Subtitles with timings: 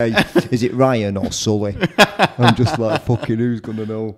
[0.00, 0.10] Hey,
[0.50, 1.76] is it Ryan or Sully?
[2.36, 4.16] I'm just like, fucking who's going to know?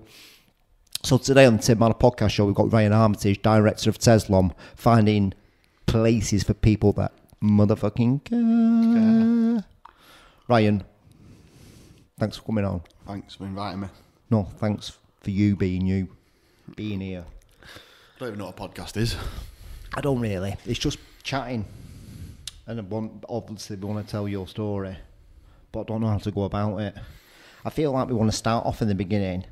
[1.03, 4.55] So today on the Tim Manor podcast show, we've got Ryan Armitage, director of Teslom,
[4.75, 5.35] finding
[5.85, 7.13] places for people that
[7.43, 9.67] motherfucking care.
[10.49, 10.83] Ryan,
[12.19, 12.81] thanks for coming on.
[13.07, 13.89] Thanks for inviting me.
[14.31, 16.09] No, thanks for you being you,
[16.75, 17.27] being here.
[17.63, 19.15] I don't even know what a podcast is.
[19.93, 20.57] I don't really.
[20.65, 21.67] It's just chatting.
[22.67, 24.97] And I want, obviously, we want to tell your story,
[25.77, 26.95] but I don't know how to go about it.
[27.63, 29.45] I feel like we want to start off in the beginning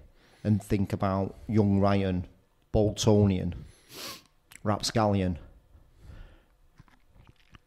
[0.43, 2.27] and think about young Ryan,
[2.73, 3.53] Boltonian,
[4.63, 5.39] Rapscallion.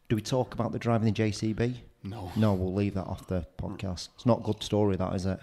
[0.08, 1.76] Do we talk about the driving the JCB?
[2.02, 4.08] No, No, we'll leave that off the podcast.
[4.16, 5.38] It's not a good story, that is it?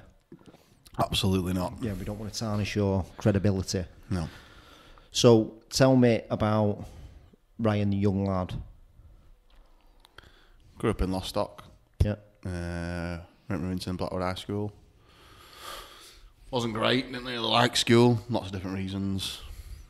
[0.97, 1.73] absolutely not.
[1.81, 3.83] Yeah, we don't want to tarnish your credibility.
[4.09, 4.27] No.
[5.11, 6.85] So tell me about
[7.59, 8.53] Ryan, the young lad.
[10.77, 11.63] Grew up in Lostock.
[12.45, 12.51] Yeah.
[12.51, 14.71] Uh, went to Rivington Blackrod High School.
[16.51, 17.11] Wasn't great.
[17.11, 18.19] Didn't really like school.
[18.29, 19.41] Lots of different reasons.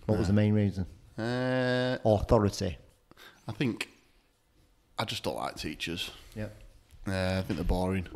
[0.06, 0.86] What was the main reason?
[1.18, 2.78] Uh, Authority.
[3.48, 3.90] I think
[4.98, 6.12] I just don't like teachers.
[6.36, 6.48] Yeah.
[7.08, 8.08] Uh, I think they're boring.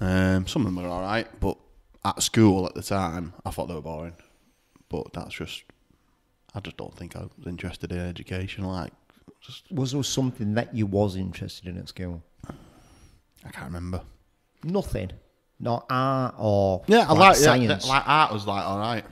[0.00, 1.56] Um, some of them are all right, but
[2.04, 4.16] at school at the time, I thought they were boring.
[4.88, 5.62] But that's just,
[6.54, 8.64] I just don't think I was interested in education.
[8.64, 8.92] Like,
[9.40, 12.22] just Was there something that you was interested in at school?
[13.44, 14.02] I can't remember.
[14.62, 15.10] Nothing.
[15.60, 17.86] Not art or Yeah, I like, yeah, science.
[17.86, 19.04] yeah, like art was like all right.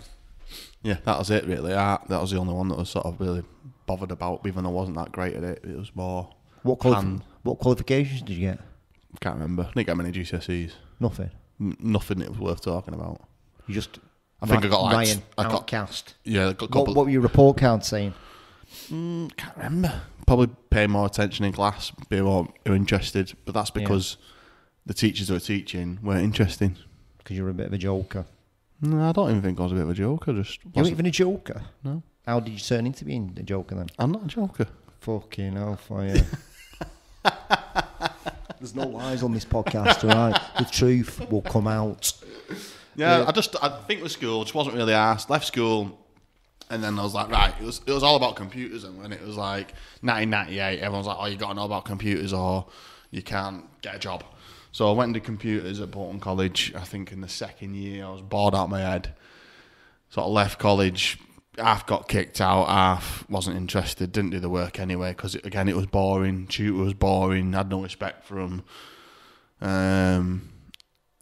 [0.83, 1.73] Yeah, that was it really.
[1.73, 3.45] Art that was the only one that was sort of really
[3.87, 5.65] bothered about, even though I wasn't that great at it.
[5.65, 6.31] It was more.
[6.63, 7.23] what, quali- hand.
[7.43, 8.59] what qualifications did you get?
[9.21, 9.65] Can't remember.
[9.65, 10.73] I didn't get many GCSEs.
[10.99, 11.31] Nothing.
[11.61, 13.21] N- nothing that was worth talking about.
[13.67, 13.99] You just.
[14.41, 16.15] I think I got like Ryan I got outcast.
[16.25, 18.13] yeah, I got What, what were your report cards saying?
[18.91, 20.03] Mm, can't remember.
[20.27, 23.33] Probably pay more attention in class, be more interested.
[23.45, 24.17] But that's because
[24.87, 26.77] the teachers who were teaching weren't interesting.
[27.19, 28.25] Because you were a bit of a joker.
[28.81, 30.33] No, I don't even think I was a bit of a joker.
[30.33, 31.63] Just You weren't even a joker.
[31.85, 33.87] no, How did you turn into being a joker then?
[33.99, 34.67] I'm not a joker.
[35.01, 36.25] Fucking hellfire.
[38.59, 40.41] There's no lies on this podcast, all right?
[40.59, 42.13] The truth will come out.
[42.95, 43.25] Yeah, Yeah.
[43.27, 45.31] I just I think with school just wasn't really asked.
[45.31, 45.99] Left school,
[46.73, 48.85] and then I was like, right, it was it was all about computers.
[48.85, 52.33] And when it was like 1998, everyone's like, oh, you got to know about computers
[52.33, 52.67] or
[53.11, 54.25] you can't get a job.
[54.73, 56.73] So I went into computers at Bolton College.
[56.75, 59.13] I think in the second year, I was bored out of my head.
[60.09, 61.19] Sort of left college.
[61.59, 62.69] Half got kicked out.
[62.69, 64.11] Half wasn't interested.
[64.11, 66.47] Didn't do the work anyway because again it was boring.
[66.47, 67.53] Tutor was boring.
[67.53, 68.65] Had no respect for him.
[69.61, 70.49] Um,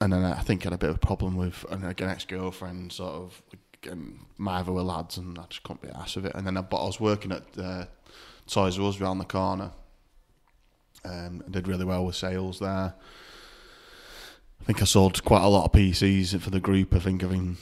[0.01, 2.09] and then I think I had a bit of a problem with an, like, an
[2.09, 3.43] ex-girlfriend, sort of,
[3.87, 6.33] and my other were lads, and I just couldn't be asked of it.
[6.35, 7.87] And then I, but I was working at uh,
[8.47, 9.73] Toys R Us around the corner.
[11.05, 12.95] Um, I did really well with sales there.
[14.61, 16.95] I think I sold quite a lot of PCs for the group.
[16.95, 17.59] I think I think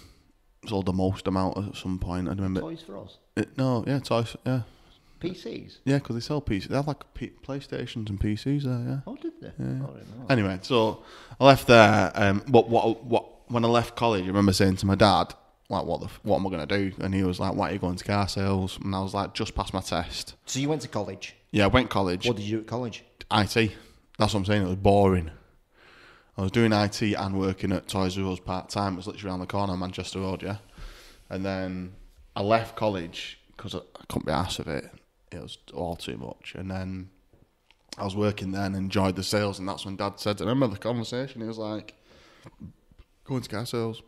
[0.67, 2.27] sold the most amount at some point.
[2.29, 2.61] I remember.
[2.61, 3.19] Toys for us.
[3.37, 4.63] It, no, yeah, Toys, yeah,
[5.21, 5.79] PCs.
[5.85, 6.69] yeah, because they sell PCs.
[6.69, 8.85] They have like P- PlayStations and PCs there.
[8.89, 8.99] Yeah.
[9.07, 9.53] Oh, did they?
[9.59, 9.87] Yeah.
[10.29, 10.33] I.
[10.33, 11.05] Anyway, so
[11.39, 12.11] I left there.
[12.15, 13.51] Um, what what what?
[13.51, 15.33] When I left college, I remember saying to my dad,
[15.69, 17.73] like, "What the what am I going to do?" And he was like, "Why are
[17.73, 20.69] you going to car sales?" And I was like, "Just passed my test." So you
[20.69, 21.35] went to college.
[21.51, 22.27] Yeah, I went college.
[22.27, 23.05] What did you do at college?
[23.31, 23.73] IT.
[24.19, 24.63] That's what I'm saying.
[24.63, 25.31] It was boring.
[26.37, 28.95] I was doing IT and working at Toys R Us part time.
[28.95, 30.59] It was literally around the corner, Manchester Road, yeah.
[31.29, 31.95] And then
[32.37, 34.89] I left college because I, I couldn't be asked of it.
[35.33, 36.55] It was all too much.
[36.57, 37.11] And then
[37.99, 39.59] I was working there and enjoyed the sales.
[39.59, 41.41] And that's when Dad said, I remember the conversation.
[41.41, 41.95] He was like,
[43.25, 44.03] going to car sales."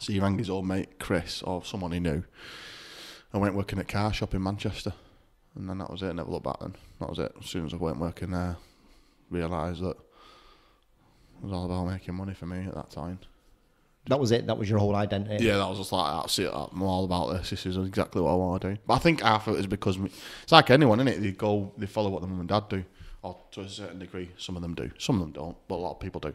[0.00, 2.24] So he rang his old mate Chris or someone he knew.
[3.32, 4.92] I went working at car shop in Manchester.
[5.54, 6.14] And then that was it.
[6.14, 6.76] Never looked back then.
[7.00, 7.32] That was it.
[7.40, 8.56] As soon as I went working there,
[9.30, 13.18] realised that it was all about making money for me at that time.
[14.06, 14.46] That was it.
[14.46, 15.44] That was your whole identity.
[15.44, 16.50] Yeah, that was just like, that's it.
[16.52, 17.50] I'm all about this.
[17.50, 18.80] This is exactly what I want to do.
[18.86, 20.10] But I think half of it is because me,
[20.42, 21.20] it's like anyone, isn't it?
[21.20, 22.84] They go, they follow what their mum and dad do,
[23.22, 24.90] or to a certain degree, some of them do.
[24.96, 26.32] Some of them don't, but a lot of people do.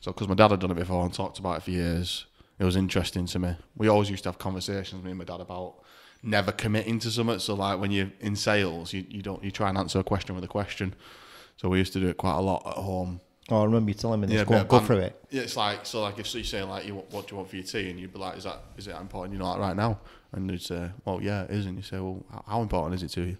[0.00, 2.24] So, because my dad had done it before and talked about it for years,
[2.58, 3.56] it was interesting to me.
[3.76, 5.76] We always used to have conversations, me and my dad, about
[6.22, 7.38] never committing to something.
[7.38, 10.34] So, like when you're in sales, you, you don't you try and answer a question
[10.34, 10.94] with a question.
[11.56, 13.20] So we used to do it quite a lot at home.
[13.50, 14.36] Oh, I remember you telling me this.
[14.36, 15.22] Yeah, go go through it.
[15.30, 16.00] Yeah, it's like so.
[16.02, 18.12] Like if you say like, you, what do you want for your tea, and you'd
[18.12, 19.34] be like, is that is it important?
[19.34, 20.00] You know, like right now,
[20.32, 23.10] and they'd say, well, yeah, it is, and you say, well, how important is it
[23.14, 23.36] to you?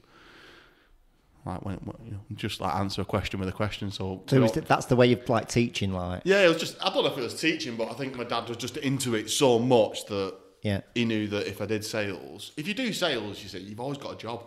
[1.44, 3.90] Like when, when you know, just like answer a question with a question.
[3.90, 6.56] So, So it we was that's the way of like teaching, like yeah, it was
[6.56, 8.78] just I don't know if it was teaching, but I think my dad was just
[8.78, 10.80] into it so much that yeah.
[10.94, 13.98] he knew that if I did sales, if you do sales, you see, you've always
[13.98, 14.42] got a job.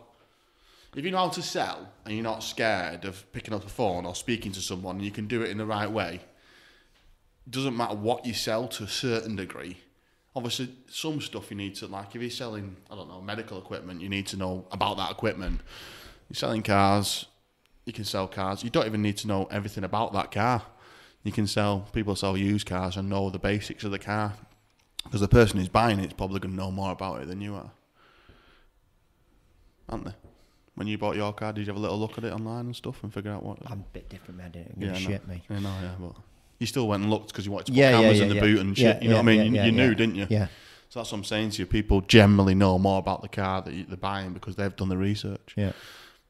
[0.95, 4.05] if you know how to sell and you're not scared of picking up the phone
[4.05, 6.21] or speaking to someone, and you can do it in the right way.
[7.47, 9.77] Doesn't matter what you sell to a certain degree.
[10.35, 12.15] Obviously, some stuff you need to like.
[12.15, 15.61] If you're selling, I don't know, medical equipment, you need to know about that equipment.
[16.29, 17.25] You're selling cars,
[17.85, 18.63] you can sell cars.
[18.63, 20.63] You don't even need to know everything about that car.
[21.23, 24.33] You can sell people sell used cars and know the basics of the car
[25.03, 27.41] because the person who's buying it is probably going to know more about it than
[27.41, 27.71] you are,
[29.89, 30.13] aren't they?
[30.75, 32.75] When you bought your car, did you have a little look at it online and
[32.75, 33.57] stuff and figure out what?
[33.65, 34.47] I'm a bit different, man.
[34.47, 35.43] I didn't give a no, shit, me.
[35.49, 36.13] Yeah, no, yeah, but
[36.59, 38.29] you still went and looked because you wanted to put Yeah, yeah, cameras yeah, in
[38.29, 38.41] the yeah.
[38.41, 39.03] boot and Yeah, shit.
[39.03, 39.37] you know yeah, what I mean?
[39.39, 39.93] yeah, you yeah, you knew, yeah.
[39.95, 40.27] didn't you?
[40.29, 40.47] Yeah.
[40.89, 41.65] So that's what I'm saying to you.
[41.65, 44.97] People generally know more about the car that you, they're buying because they've done the
[44.97, 45.53] research.
[45.55, 45.71] Yeah.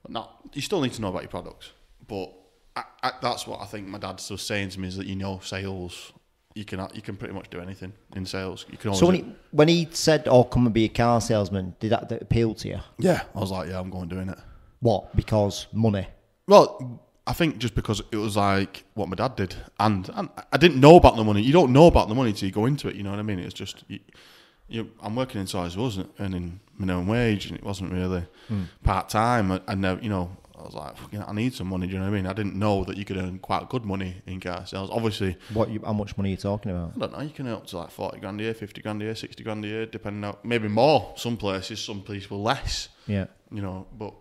[0.08, 1.72] But not, you still need to know about your products.
[2.08, 2.32] But
[2.76, 5.16] I, I, that's what I think my dad's still saying to me is that you
[5.16, 6.14] know sales,
[6.56, 8.66] you can you can pretty much do anything in sales.
[8.72, 11.20] You can always So when he when he said, "Oh, come and be a car
[11.20, 12.80] salesman," did that, that appeal to you?
[12.98, 14.40] yeah, I was like, yeah, I'm going doing it.
[14.80, 15.16] What?
[15.16, 16.08] Because money.
[16.48, 20.58] Well, I think just because it was like what my dad did, and, and I
[20.58, 21.42] didn't know about the money.
[21.42, 22.96] You don't know about the money till you go into it.
[22.96, 23.40] You know what I mean?
[23.40, 24.00] It's just you,
[24.68, 28.26] you, I'm working in size, wasn't earning minimum wage, and it wasn't really
[28.84, 29.52] part time.
[29.52, 31.86] I, I never, you know, I was like, "Fucking, I need some money.
[31.88, 32.26] Do you know what I mean?
[32.28, 34.90] I didn't know that you could earn quite good money in car sales.
[34.92, 35.70] Obviously, What?
[35.70, 36.94] You, how much money are you talking about?
[36.96, 37.22] I don't know.
[37.22, 39.44] You can earn up to like forty grand a year, fifty grand a year, sixty
[39.44, 41.14] grand a year, depending on maybe more.
[41.16, 43.28] Some places, some places were less Yeah.
[43.52, 44.14] you know, but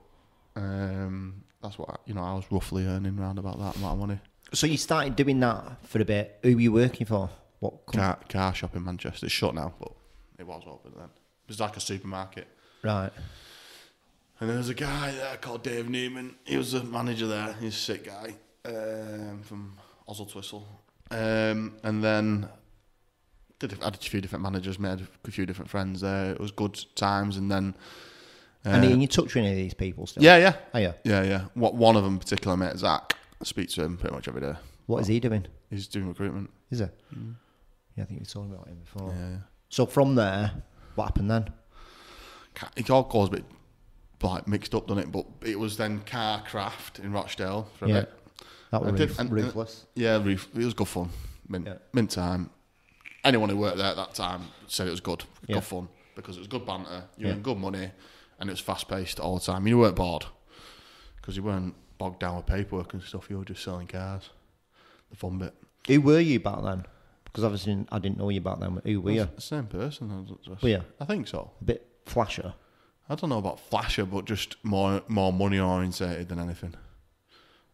[0.56, 2.22] um, that's what I, you know.
[2.22, 4.20] I was roughly earning around about that amount of money.
[4.52, 6.38] So you started doing that for a bit.
[6.42, 7.30] Who were you working for?
[7.60, 7.86] What?
[7.86, 9.26] Car, car shop in Manchester.
[9.26, 9.92] It's shut now, but
[10.38, 11.04] it was open then.
[11.04, 12.48] It was like a supermarket,
[12.82, 13.10] right.
[14.40, 16.34] and there was a guy there called Dave Newman.
[16.44, 17.54] He was the manager there.
[17.60, 18.34] He's a sick guy
[18.64, 19.76] um, from
[20.08, 20.64] Oswaldtwistle,
[21.10, 22.48] um, and then.
[23.58, 26.32] Did, I had a few different managers, made a few different friends there.
[26.32, 27.74] It was good times, and then
[28.66, 30.24] uh, and you touch with any of these people still?
[30.24, 30.94] yeah, yeah, Are you?
[31.04, 31.44] yeah, yeah.
[31.54, 33.14] What one of them in particular, mate, Zach.
[33.40, 34.54] I speak to him pretty much every day.
[34.86, 35.46] What is he doing?
[35.70, 36.50] He's doing recruitment.
[36.70, 36.92] Is it?
[37.96, 39.10] Yeah, I think we were talking about him before.
[39.10, 39.14] Mm.
[39.14, 39.38] Yeah, yeah.
[39.68, 40.62] So from there,
[40.94, 41.52] what happened then?
[42.76, 43.44] It all goes a bit
[44.22, 45.12] like mixed up, doesn't it?
[45.12, 48.00] But it was then Carcraft in Rochdale for a Yeah.
[48.00, 48.12] bit.
[48.70, 49.86] That was did- ruthless.
[49.94, 50.02] and-.
[50.04, 51.10] Yeah, roof- it was good fun.
[51.48, 51.76] Mint, Yeah.
[51.92, 52.50] mint time.
[53.22, 55.24] Anyone who worked there at that time said it was good.
[55.46, 55.60] Good Yeah.
[55.60, 57.04] fun because it was good banter.
[57.16, 57.32] You Yeah.
[57.34, 57.90] earned good money,
[58.40, 59.66] and it was fast paced all the time.
[59.66, 60.26] You weren't bored
[61.16, 63.28] because you weren't bogged down with paperwork and stuff.
[63.30, 64.30] You were just selling cars.
[65.10, 65.54] The fun bit.
[65.86, 66.84] Who were you back then?
[67.36, 68.80] Because obviously I didn't know you back then.
[68.82, 69.28] Who were you?
[69.36, 70.10] Same person.
[70.10, 70.82] I Were you?
[70.98, 71.50] I think so.
[71.60, 72.54] A bit flasher.
[73.10, 76.72] I don't know about flasher, but just more more money orientated than anything.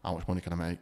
[0.03, 0.79] How much money can I make?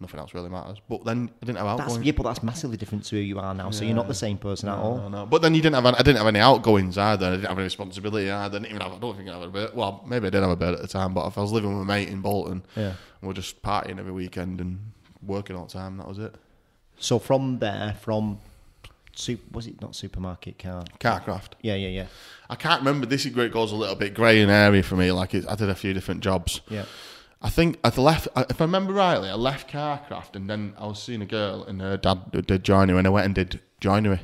[0.00, 0.78] Nothing else really matters.
[0.88, 2.06] But then I didn't have That's, outgoings.
[2.06, 3.70] yeah, but that's massively different to who you are now.
[3.70, 4.96] So you're not the same person at all.
[4.96, 5.26] No, no.
[5.26, 5.84] But then you didn't have.
[5.84, 7.26] Any, I didn't have any outgoings either.
[7.26, 8.44] I didn't have any responsibility either.
[8.46, 8.94] I didn't even have.
[8.94, 9.74] I don't think I had a bit.
[9.74, 11.12] Well, maybe I did have a bit at the time.
[11.12, 12.82] But if I was living with a mate in Bolton, Yeah.
[12.86, 12.96] and
[13.28, 14.92] we're just partying every weekend and
[15.22, 15.98] working all the time.
[15.98, 16.34] That was it.
[16.98, 18.38] So from there, from
[19.52, 20.84] was it not supermarket car?
[20.98, 21.52] Carcraft.
[21.62, 22.06] Yeah, yeah, yeah,
[22.50, 23.06] I can't remember.
[23.06, 25.12] This is where it goes a little bit grey in area for me.
[25.12, 26.60] Like I did a few different jobs.
[26.68, 26.84] yeah.
[27.42, 28.26] I think I left.
[28.36, 31.78] If I remember rightly, I left Carcraft, and then I was seeing a girl, and
[31.82, 34.20] her dad did joinery, and I went and did joinery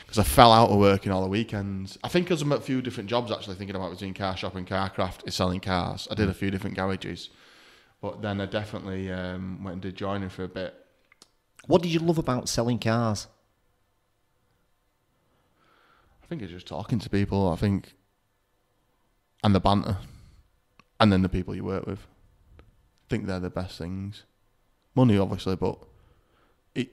[0.00, 1.98] because I fell out of working all the weekends.
[2.04, 4.54] I think because I'm at a few different jobs actually thinking about between car shop
[4.54, 6.06] and Carcraft is selling cars.
[6.10, 7.30] I did a few different garages,
[8.00, 10.74] but then I definitely um, went and did joinery for a bit.
[11.66, 13.26] What did you love about selling cars?
[16.22, 17.50] I think it's just talking to people.
[17.50, 17.94] I think,
[19.44, 19.98] and the banter,
[20.98, 22.00] and then the people you work with.
[22.58, 22.62] I
[23.08, 24.24] think they're the best things.
[24.94, 25.78] Money, obviously, but
[26.74, 26.88] it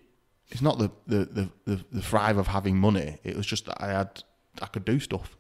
[0.50, 3.18] it's not the the, the, the, the thrive of having money.
[3.24, 4.24] It was just that I had
[4.62, 5.36] I could do stuff.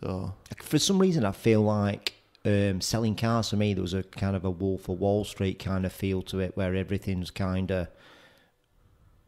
[0.00, 4.02] So For some reason, I feel like um, selling cars for me, there was a
[4.02, 7.70] kind of a Wolf of Wall Street kind of feel to it, where everything's kind
[7.70, 7.88] of,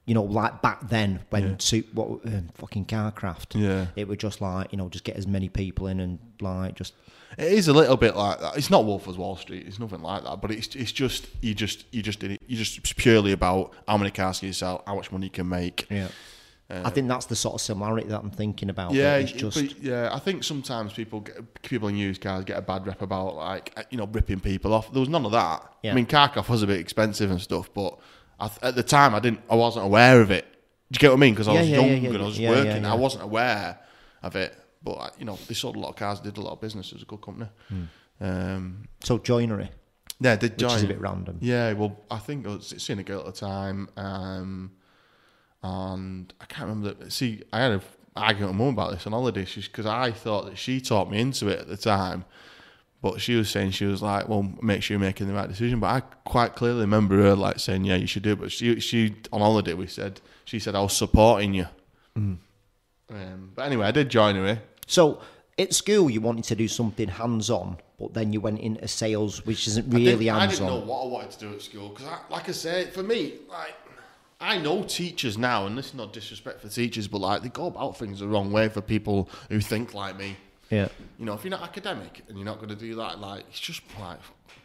[0.09, 1.81] you know, like back then when Yeah.
[1.93, 3.55] what um, fucking Carcraft.
[3.55, 6.75] yeah, It was just like you know, just get as many people in and like
[6.75, 6.95] just
[7.37, 8.57] it is a little bit like that.
[8.57, 9.67] It's not Wolf of Wall Street.
[9.67, 10.41] It's nothing like that.
[10.41, 12.41] But it's it's just you just you just did it.
[12.47, 15.31] You just it's purely about how many cars can you sell, how much money you
[15.31, 15.87] can make.
[15.91, 16.09] yeah.
[16.71, 18.93] I think that's the sort of similarity that I'm thinking about.
[18.93, 20.11] Yeah, it's just but yeah.
[20.13, 23.73] I think sometimes people get, people in used cars get a bad rep about like
[23.77, 24.93] uh, you know ripping people off.
[24.93, 25.63] There was none of that.
[25.83, 25.93] Yeah.
[25.93, 27.99] I mean, Carcraft was a bit expensive and stuff, but
[28.47, 30.45] th- at the time I didn't, I wasn't aware of it.
[30.93, 31.35] Do you get what I mean?
[31.35, 32.83] Because I Yeah, was yeah, young yeah, yeah, and I was yeah, yeah, working.
[32.85, 32.93] yeah.
[32.93, 33.79] I wasn't aware
[34.23, 34.55] of it.
[34.83, 36.89] But I- you know, they sold a lot of cars, did a lot of business.
[36.89, 37.49] It was a good company.
[38.21, 39.71] Um, so joinery,
[40.21, 40.53] yeah, they Hmm.
[40.55, 40.85] which is joined.
[40.85, 41.39] a bit random.
[41.41, 44.71] Yeah, well, I think I was seeing a girl at the time, um,
[45.63, 46.95] and I can't remember.
[47.05, 47.83] The, see, I had an
[48.17, 51.21] argument with mum about this on holiday She's because I thought that she talked me
[51.21, 52.25] into it at the time
[53.01, 55.79] But she was saying she was like, well, make sure you're making the right decision.
[55.79, 58.41] But I quite clearly remember her like saying, yeah, you should do it.
[58.41, 61.67] But she, she on holiday, we said, she said, I was supporting you.
[63.11, 64.47] Um, but anyway, I did join her.
[64.47, 64.57] eh?
[64.87, 65.21] So
[65.59, 69.67] at school, you wanted to do something hands-on, but then you went into sales, which
[69.69, 72.49] isn't really didn't, I didn't know what I wanted to do at school because, like
[72.49, 73.75] I said, for me, like
[74.41, 77.67] I know teachers now, and this is not disrespect for teachers, but like they go
[77.67, 80.37] about things the wrong way for people who think like me.
[80.71, 80.89] Yeah.
[81.19, 83.61] You know, if you're not academic and you're not going to do that, like it's
[83.61, 84.19] just like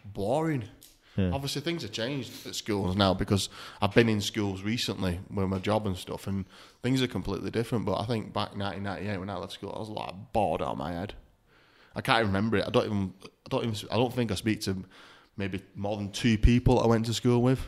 [0.06, 0.66] boring.
[1.16, 5.60] Obviously, things have changed at schools now because I've been in schools recently with my
[5.60, 6.46] job and stuff, and
[6.82, 7.86] things are completely different.
[7.86, 10.78] But I think back 1998 when I left school, I was like bored out of
[10.78, 11.14] my head.
[11.96, 12.66] I can't even remember it.
[12.66, 13.14] I don't even.
[13.24, 13.90] I don't even.
[13.92, 14.84] I don't think I speak to
[15.38, 17.60] maybe more than two people I went to school with.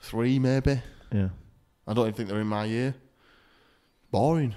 [0.00, 0.80] Three maybe.
[1.12, 1.28] Yeah.
[1.86, 2.94] I don't even think they're in my year.
[4.10, 4.54] Boring.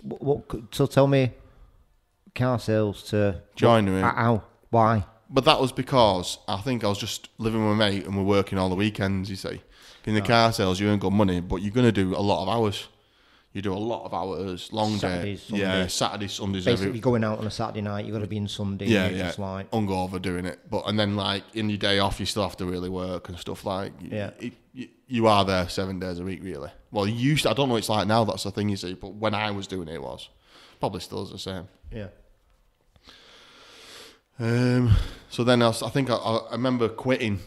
[0.00, 1.32] What, what, so tell me,
[2.34, 4.00] car sales to Joinery.
[4.00, 4.42] How?
[4.70, 5.04] Why?
[5.28, 8.22] But that was because I think I was just living with a mate and we're
[8.22, 9.62] working all the weekends, you see.
[10.04, 12.42] In the car sales, you earn good money, but you're going to do a lot
[12.42, 12.88] of hours.
[13.52, 15.58] You do a lot of hours, long Saturdays, day.
[15.58, 15.92] Yeah, Sundays.
[15.92, 17.00] Saturdays, Sundays, Basically, every.
[17.00, 18.86] going out on a Saturday night, you've got to be in Sunday.
[18.86, 19.26] Yeah, yeah.
[19.26, 20.58] Just like, Hungover doing it.
[20.70, 23.38] But, and then, like, in your day off, you still have to really work and
[23.38, 23.92] stuff like.
[24.00, 24.30] Yeah.
[24.40, 26.70] You, you, you are there seven days a week, really.
[26.90, 28.76] Well, you used to, I don't know what it's like now, that's the thing you
[28.76, 30.30] see, but when I was doing it, it was.
[30.80, 31.68] Probably still is the same.
[31.90, 32.08] yeah.
[34.40, 34.96] Um,
[35.28, 37.38] so then I, was, I think I, I remember quitting,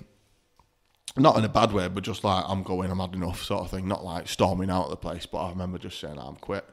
[1.17, 3.71] not in a bad way, but just like I'm going, I'm had enough sort of
[3.71, 3.87] thing.
[3.87, 6.65] Not like storming out of the place, but I remember just saying I'm quit.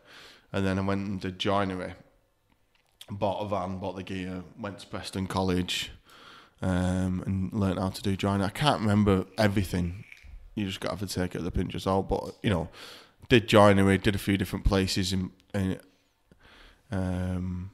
[0.52, 1.94] And then I went did joinery,
[3.10, 5.90] bought a van, bought the gear, went to Preston College,
[6.60, 8.46] um, and learnt how to do joinery.
[8.46, 10.04] I can't remember everything.
[10.54, 12.08] You just got to have to take it with a pinch of salt.
[12.08, 12.68] But you know,
[13.28, 15.80] did joinery, did a few different places in, in
[16.90, 17.71] um,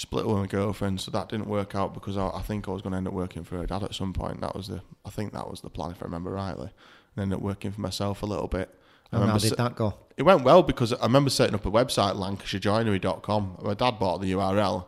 [0.00, 2.82] split with my girlfriend, so that didn't work out because I, I think I was
[2.82, 4.40] going to end up working for her dad at some point.
[4.40, 6.70] That was the, I think that was the plan if I remember rightly.
[7.16, 8.74] And ended up working for myself a little bit.
[9.12, 9.94] And how did that go?
[10.16, 13.58] it went well because I remember setting up a website, LancashireJoinery.com.
[13.62, 14.86] My dad bought the URL,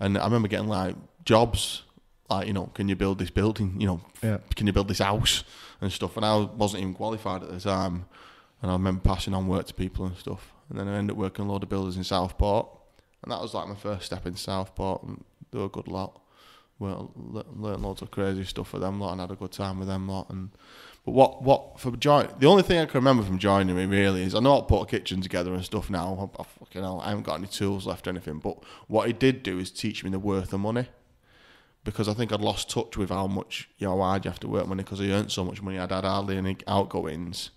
[0.00, 1.82] and I remember getting like jobs,
[2.28, 3.76] like you know, can you build this building?
[3.80, 4.38] You know, Yeah.
[4.54, 5.44] can you build this house
[5.80, 6.16] and stuff?
[6.16, 8.04] And I wasn't even qualified at the time,
[8.62, 10.52] and I remember passing on work to people and stuff.
[10.68, 12.66] And then I ended up working a load of builders in Southport,
[13.24, 15.02] and that was like my first step in Southport.
[15.02, 16.20] Mm, and they were a good lot.
[16.78, 19.78] Well, le- learned loads of crazy stuff with them lot, and had a good time
[19.78, 20.28] with them lot.
[20.28, 20.50] And
[21.04, 22.28] but what what for join?
[22.38, 24.82] The only thing I can remember from joining me really is I know I put
[24.82, 26.30] a kitchen together and stuff now.
[26.38, 28.38] I, I fucking hell, I haven't got any tools left or anything.
[28.38, 30.88] But what it did do is teach me the worth of money
[31.84, 34.48] because I think I'd lost touch with how much you know hard you have to
[34.48, 35.78] work money because I earned so much money.
[35.78, 37.50] I'd had hardly any outgoings.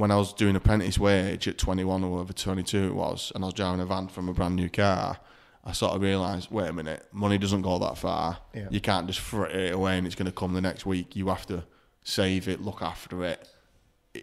[0.00, 3.48] When I was doing apprentice wage at 21 or whatever 22 it was, and I
[3.48, 5.18] was driving a van from a brand new car,
[5.62, 8.38] I sort of realised, wait a minute, money doesn't go that far.
[8.54, 8.68] Yeah.
[8.70, 11.14] You can't just frit it away and it's going to come the next week.
[11.14, 11.64] You have to
[12.02, 13.46] save it, look after it,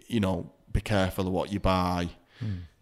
[0.08, 2.08] you know, be careful of what you buy.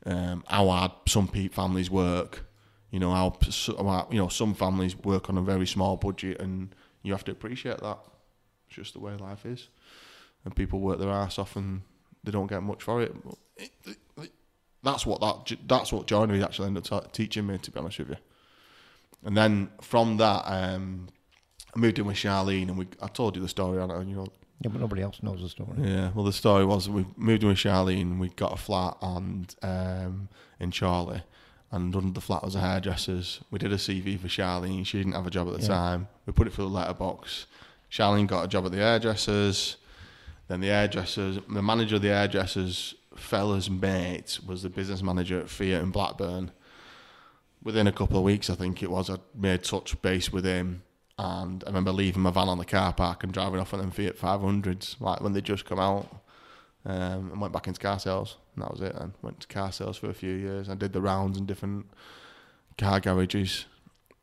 [0.06, 2.46] Um, how hard some families work,
[2.90, 3.36] you know, how,
[3.76, 7.32] how you know some families work on a very small budget, and you have to
[7.32, 7.98] appreciate that.
[8.68, 9.68] It's just the way life is,
[10.44, 11.82] and people work their ass off and
[12.26, 13.14] they don't get much for it.
[14.82, 18.10] That's what that that's what joinery actually ended up teaching me, to be honest with
[18.10, 18.16] you.
[19.24, 21.08] And then from that, um,
[21.74, 24.14] I moved in with Charlene, and we I told you the story on it, you
[24.14, 24.26] know,
[24.60, 25.70] Yeah, but nobody else knows the story.
[25.78, 28.18] yeah, well, the story was we moved in with Charlene.
[28.18, 30.28] We got a flat and um,
[30.60, 31.22] in Chorley,
[31.72, 33.40] and under the flat was a hairdresser's.
[33.50, 34.86] We did a CV for Charlene.
[34.86, 35.68] She didn't have a job at the Yeah.
[35.68, 36.08] time.
[36.26, 37.46] We put it through the letterbox.
[37.90, 39.78] Charlene got a job at the hairdressers.
[40.48, 45.48] Then the hairdressers, the manager of the hairdressers, fella's mate was the business manager at
[45.48, 46.52] Fiat in Blackburn.
[47.62, 50.82] Within a couple of weeks, I think it was, I made touch base with him.
[51.18, 53.90] And I remember leaving my van on the car park and driving off on them
[53.90, 56.06] Fiat 500s, like when they just come out.
[56.84, 58.36] Um, and went back into car sales.
[58.54, 59.14] And that was it then.
[59.20, 60.68] Went to car sales for a few years.
[60.68, 61.86] I did the rounds in different
[62.78, 63.64] car garages.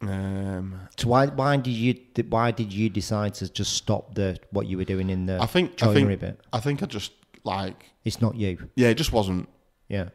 [0.09, 1.95] Um, So why why did you
[2.29, 5.45] why did you decide to just stop the what you were doing in the I
[5.45, 6.39] think, I think, bit?
[6.51, 7.11] I think I just
[7.43, 8.69] like, It's not you.
[8.75, 9.47] yeah, it just wasn't
[9.89, 10.09] Yeah.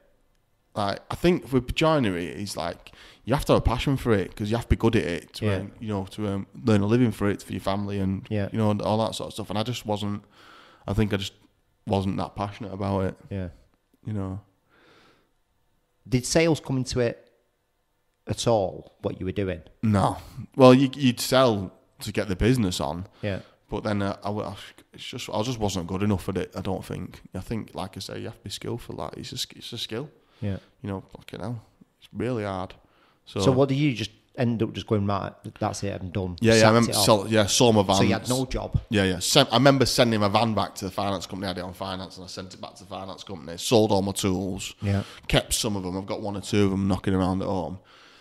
[0.75, 2.93] like I think with joinery, it's like
[3.25, 5.05] you have to have a passion for it because you have to be good at
[5.05, 5.63] it to Yeah.
[5.81, 8.49] you know to um, learn a living for it for your family and Yeah.
[8.53, 9.51] you know and all that sort of stuff.
[9.51, 10.23] And I just wasn't.
[10.87, 11.35] I think I just
[11.87, 13.15] wasn't that passionate about it.
[13.31, 13.49] Yeah.
[14.07, 14.41] You know.
[16.09, 17.28] Did sales come into it
[18.29, 18.93] at all?
[19.03, 19.63] What you were doing?
[19.83, 20.19] No.
[20.57, 23.41] Well, you, you'd sell to get the business on, Yeah.
[23.71, 24.55] but then uh, I, wa-
[24.93, 26.53] it's just I just wasn't good enough at it.
[26.57, 27.21] I don't think.
[27.35, 28.97] I think, like I say, you have to be skillful.
[28.97, 30.11] Like it's a it's a skill.
[30.41, 30.59] Yeah.
[30.83, 31.63] You know, fucking hell,
[31.99, 32.75] it's really hard.
[33.25, 35.33] So, So what do you just end up just going right?
[35.59, 36.01] That's it.
[36.01, 36.37] I'm done.
[36.41, 36.93] yeah, yeah, I remember.
[36.93, 37.97] Sell, yeah, sold my van.
[37.97, 38.81] So you had no job.
[38.89, 39.19] Yeah, yeah.
[39.19, 41.47] Sent, I remember sending my van back to the finance company.
[41.47, 43.59] I had it on finance, and I sent it back to the finance company.
[43.59, 44.75] Sold all my tools.
[44.81, 45.03] Yeah.
[45.27, 45.99] Kept some of them.
[45.99, 47.81] I've got one or two of them knocking around at home.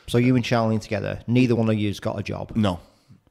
[0.10, 1.20] So you and Charlene together.
[1.28, 2.54] Neither one of you's got a job.
[2.56, 2.80] No.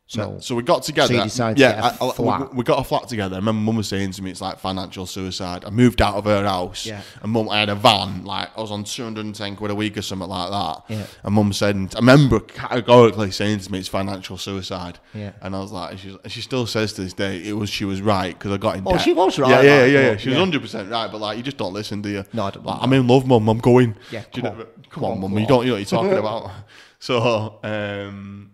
[0.09, 0.39] So- No.
[0.39, 1.29] so we got together.
[1.29, 2.53] So to yeah, get a I- I- flat.
[2.53, 3.35] We, we got a flat together.
[3.35, 5.65] I remember mum was saying to me, it's like financial suicide.
[5.65, 6.87] I moved out of her house.
[6.87, 7.01] Yeah.
[7.23, 8.25] And mum, I had a van.
[8.25, 10.83] Like I was on 210 quid a week or something like that.
[10.95, 11.07] Yeah.
[11.25, 15.01] And mum said, I remember categorically saying to me, it's financial suicide.
[15.13, 15.33] Yeah.
[15.43, 17.85] And I was like, and she, she still says to this day, it was she
[17.85, 19.01] was right because I got in Oh, debt.
[19.01, 20.17] she was right, Yeah, yeah, yeah, yeah.
[20.19, 20.41] She was yeah.
[20.43, 22.25] 100 percent right, but like you just don't listen, do you?
[22.33, 22.79] No, I don't Like.
[22.81, 23.49] I'm in love, mum.
[23.49, 23.97] I'm going.
[24.13, 24.67] Yeah, Do you come know- on.
[24.67, 25.39] come Come on, on, mum.
[25.41, 25.63] You don't.
[25.65, 26.51] You know what you're talking about.
[26.99, 28.51] So, um,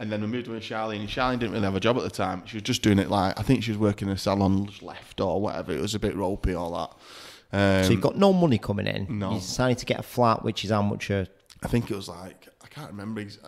[0.00, 1.00] and then we moved with Charlene.
[1.00, 2.42] And Charlene didn't really have a job at the time.
[2.46, 4.82] She was just doing it like I think she was working in a salon, just
[4.82, 5.72] left or whatever.
[5.72, 6.90] It was a bit ropey, all that.
[7.56, 9.18] Um, So you've got no money coming in.
[9.18, 9.32] No.
[9.34, 11.26] You decided to get a flat, which is how much a
[11.62, 13.20] I think it was like I can't remember.
[13.20, 13.38] ex-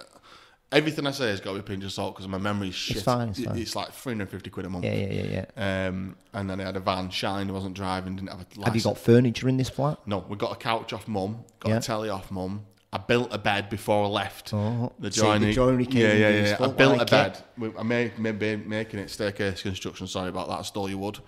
[0.72, 2.96] Everything I say has got to be a pinch of salt because my memory's shit.
[2.96, 3.56] It's, fine, it's fine.
[3.56, 4.84] It's like 350 quid a month.
[4.84, 5.86] yeah, yeah, yeah, yeah.
[5.88, 7.08] Um, and then I had a van.
[7.08, 8.16] Charlene wasn't driving.
[8.16, 8.64] Didn't have a license.
[8.64, 9.98] Have you got furniture in this flat?
[10.06, 11.76] No, we got a couch off mum, got Yeah.
[11.76, 12.66] a telly off mum.
[12.92, 14.54] I built a bed before I left.
[14.54, 15.52] Oh, the the joinery.
[15.52, 16.64] joinery came yeah, in yeah, yeah.
[16.64, 17.42] I built like a bed.
[17.58, 20.06] We- I made, maybe making it staircase construction.
[20.06, 20.60] Sorry about that.
[20.60, 21.18] I stole your wood.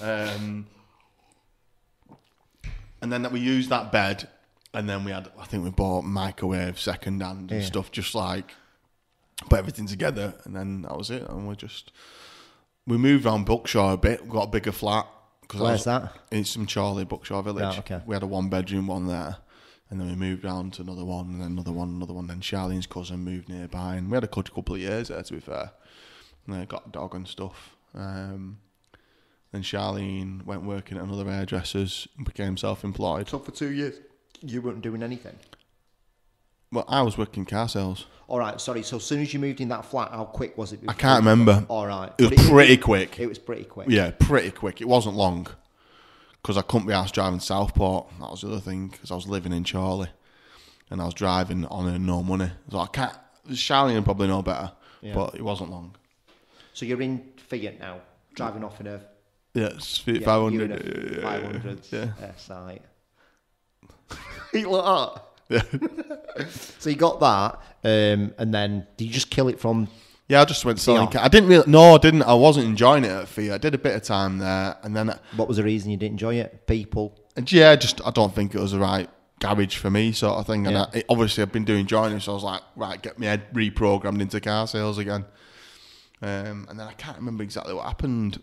[0.00, 0.66] Um,
[3.02, 4.28] and then that we used that bed,
[4.74, 5.28] and then we had.
[5.38, 7.66] I think we bought microwave second hand and Yeah.
[7.66, 8.54] stuff, just like
[9.48, 11.28] put everything together, and then that was it.
[11.28, 11.92] And we just
[12.86, 14.24] we moved around Buckshaw a bit.
[14.24, 15.06] We got a bigger flat.
[15.48, 16.12] Cause Where's was- that?
[16.30, 17.64] It's in Chorley Buckshaw Village.
[17.64, 18.00] Right, okay.
[18.06, 19.38] We had a one bedroom one there.
[19.90, 22.26] And then we moved down to another one, and then another one, another one.
[22.26, 25.32] Then Charlene's cousin moved nearby, and we had a good couple of years there, to
[25.32, 25.72] be fair.
[26.46, 27.74] And I got a dog and stuff.
[27.94, 28.58] Um,
[29.52, 33.28] then Charlene went working at another hairdresser's and became self-employed.
[33.30, 33.94] So for two years,
[34.42, 35.38] you weren't doing anything.
[36.70, 38.06] Well, I was working car sales.
[38.26, 38.82] All right, sorry.
[38.82, 40.80] So as soon as you moved in that flat, how quick was it?
[40.86, 41.64] I can't remember.
[41.68, 43.18] All right, It was pretty quick.
[43.18, 43.88] It was pretty quick.
[43.88, 44.82] Yeah, pretty quick.
[44.82, 45.46] It wasn't long
[46.42, 48.08] because I couldn't be asked driving Southport.
[48.20, 50.08] That was the other thing because I was living in Chorley
[50.90, 52.50] and I was driving on no money.
[52.70, 53.12] So I can't.
[53.54, 55.14] Charlie would probably know better, Yeah.
[55.14, 55.94] but it wasn't long.
[56.74, 58.00] So you're in Fiat now,
[58.34, 59.00] driving off in a
[59.54, 61.14] Yeah, it's yeah, five you're in hundred.
[61.14, 62.82] a Yeah, 500 Yeah, uh, site.
[64.54, 65.22] Eat like that.
[65.48, 66.44] yeah.
[66.78, 69.88] So you got that, um, and then did you just kill it from?
[70.28, 70.40] Yeah.
[70.40, 71.08] I just went selling.
[71.08, 71.64] Ca- I didn't really.
[71.70, 72.22] No, I didn't.
[72.22, 73.52] I wasn't enjoying it at Fiat.
[73.52, 76.12] I did a bit of time there, and then What was the reason you didn't
[76.14, 76.66] enjoy it?
[76.66, 77.18] People.
[77.36, 79.08] And yeah, just I don't think it was the right
[79.40, 80.66] garage for me, sort of thing.
[80.66, 80.86] And Yeah.
[80.92, 83.52] I, it, obviously, I've been doing joining, so I was like, right, get my head
[83.54, 85.24] reprogrammed into car sales again.
[86.20, 88.40] Um, and then I can't remember exactly what happened.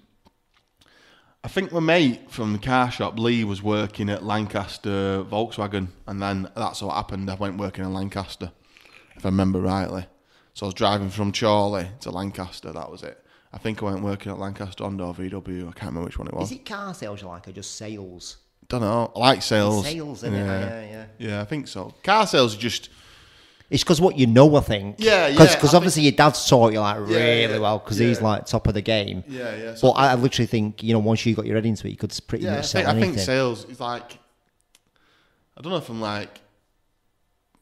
[1.44, 6.22] I think my mate from the car shop, Lee, was working at Lancaster Volkswagen, and
[6.22, 7.30] then that's what happened.
[7.30, 8.52] I went working in Lancaster,
[9.16, 10.08] if I remember rightly.
[10.56, 12.72] So I was driving from Chorley to Lancaster.
[12.72, 13.22] That was it.
[13.52, 15.68] I think I went working at Lancaster Honda VW.
[15.68, 16.50] I can't remember which one it was.
[16.52, 18.38] Is it car sales you like, or just sales?
[18.70, 19.12] Don't know.
[19.16, 19.86] I like sales.
[19.86, 20.46] Sales, isn't it?
[20.46, 21.06] Yeah, yeah.
[21.18, 21.94] Yeah, I think so.
[22.04, 22.90] Car sales are just
[23.70, 24.96] It's because what you know, I think.
[25.00, 27.98] Yeah, yeah, Because I obviously your dad's taught you like Yeah, really yeah, well because
[27.98, 29.26] he's like top of the game.
[29.28, 29.76] yeah, yeah.
[29.76, 31.92] So But I, I literally think you know once you got your head into it,
[31.92, 33.12] you could pretty yeah, I much sell think, I anything.
[33.16, 34.20] think sales is like
[35.58, 36.40] I don't know if I'm like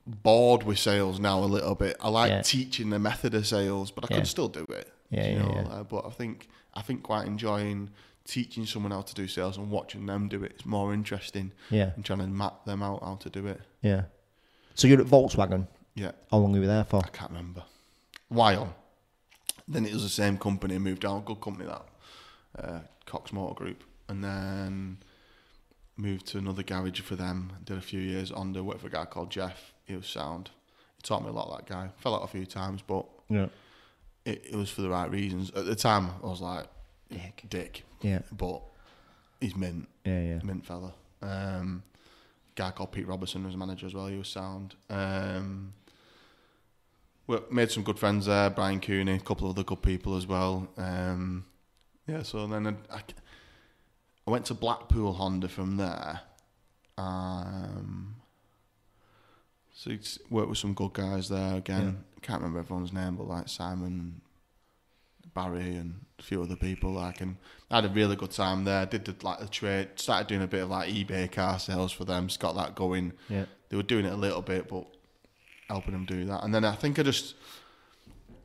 [0.05, 1.95] bored with sales now a little bit.
[2.01, 2.41] I like Yeah.
[2.41, 4.17] teaching the method of sales, but I Yeah.
[4.19, 4.91] could still do it.
[5.09, 5.61] Yeah, you yeah, know, yeah.
[5.67, 7.91] Uh, but I think I think quite enjoying
[8.25, 10.53] teaching someone how to do sales and watching them do it.
[10.53, 11.51] It's more interesting.
[11.69, 11.91] Yeah.
[11.95, 13.61] And trying to map them out how to do it.
[13.81, 14.05] yeah.
[14.75, 15.67] So you're at Volkswagen.
[15.93, 16.13] Yeah.
[16.31, 16.97] How long were you there for?
[17.05, 17.63] I can't remember.
[18.29, 18.73] While.
[19.67, 21.85] Then it was the same company, moved down, good company that,
[22.57, 23.83] uh, Cox Motor Group.
[24.09, 24.97] And then
[25.95, 29.05] moved to another garage for them, did a few years under, worked for a guy
[29.05, 29.72] called Jeff.
[29.85, 30.49] He was sound.
[30.97, 31.89] He taught me a lot, that guy.
[31.97, 33.47] Fell out a few times, but Yeah.
[34.25, 35.51] it, it was for the right reasons.
[35.55, 36.67] At the time, I was like,
[37.09, 37.43] Dick.
[37.49, 37.83] dick.
[38.01, 38.19] Yeah.
[38.31, 38.61] But
[39.41, 40.39] he's mint, Yeah, yeah.
[40.43, 40.93] mint fella.
[41.21, 41.83] Um,
[42.55, 44.07] guy called Pete Robertson was manager as well.
[44.07, 44.75] He was sound.
[44.89, 45.73] Um,
[47.27, 48.49] we made some good friends there.
[48.49, 50.67] Brian Cooney, a couple of other good people as well.
[50.77, 51.45] Um,
[52.07, 53.01] yeah, so then I, I,
[54.27, 56.21] I went to Blackpool Honda from there.
[56.97, 58.15] Um,
[59.83, 62.05] so it's worked with some good guys there again.
[62.21, 64.21] Can't remember everyone's name, but like Simon,
[65.33, 66.93] Barry, and a few other people.
[66.93, 67.35] Like, and
[67.69, 68.85] I had a really good time there.
[68.85, 72.05] Did the, like the trade, started doing a bit of like eBay car sales for
[72.05, 72.27] them.
[72.27, 73.11] Just got that going.
[73.27, 73.43] Yeah.
[73.67, 74.85] They were doing it a little bit, but
[75.67, 76.45] helping them do that.
[76.45, 77.35] And then I think I just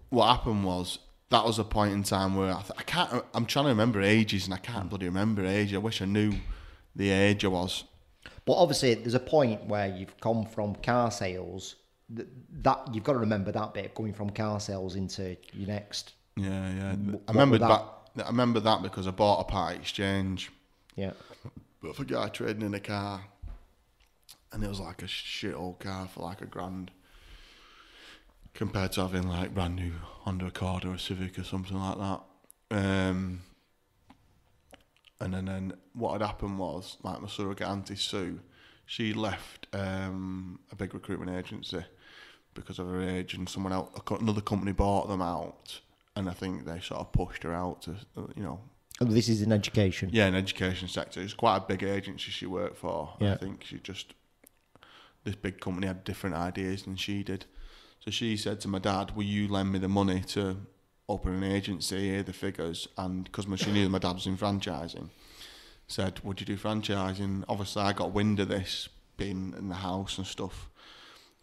[0.09, 0.99] what happened was
[1.31, 3.25] that was a point in time where I, th- I can't.
[3.33, 4.91] I'm trying to remember ages, and I can't mm.
[4.91, 5.73] bloody remember age.
[5.73, 6.33] I wish I knew
[6.97, 7.85] the age I was.
[8.49, 11.77] But obviously, there's a point where you've come from car sales
[12.17, 12.29] th-
[12.63, 16.15] that you've got to remember that bit of going from car sales into your next.
[16.35, 16.95] Yeah, yeah.
[16.95, 17.85] what I remember that?
[18.15, 18.25] that?
[18.25, 20.51] I remember that because I bought a part exchange.
[20.97, 21.13] Yeah.
[21.83, 23.21] But for a guy trading in a car,
[24.51, 26.91] and it was like a shit old car for like a grand,
[28.55, 32.21] compared to having like brand new Honda Accord or a Civic or something like that.
[32.71, 33.43] Um,
[35.21, 38.41] and then, then what had happened was like my surrogate auntie Sue,
[38.87, 41.85] she left um, a big recruitment agency
[42.55, 45.81] because of her age, and someone else, another company bought them out,
[46.17, 48.61] and I think they sort of pushed her out to, uh, you know,
[49.01, 50.11] And this is in education.
[50.13, 51.21] yeah, in education sector.
[51.21, 53.15] It's quite a big agency she worked for.
[53.21, 53.35] Yeah.
[53.35, 54.15] I think she just
[55.25, 57.45] this big company had different ideas than she did.
[58.01, 60.57] So she said to my dad, "Will you lend me the money to
[61.09, 65.11] open an agency, hear the figures?" And because she knew my dad was in franchising,
[65.87, 70.17] said, "Would you do franchising?" Obviously, I got wind of this being in the house
[70.17, 70.71] and stuff.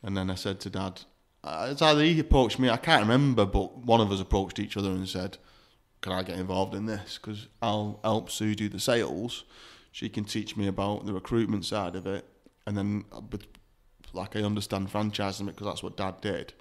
[0.02, 1.02] And then I said to dad,
[1.44, 4.78] uh, it's either he approached me, I can't remember, but one of us approached each
[4.78, 5.38] other and said,
[6.02, 7.20] can I get involved in this?
[7.20, 9.44] Because I'll help Sue do the sales.
[9.92, 12.26] She can teach me about the recruitment side of it.
[12.68, 13.22] And then, uh,
[14.14, 16.54] like I understand franchising because that's what dad did.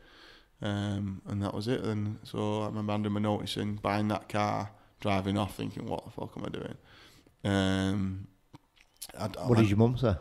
[0.63, 1.81] Um, and that was it.
[1.83, 6.05] And so I remember handing my notice in, buying that car, driving off thinking, what
[6.05, 6.75] the fuck am I doing?
[7.45, 8.27] Um,
[9.19, 10.15] I, I, What did your mum say?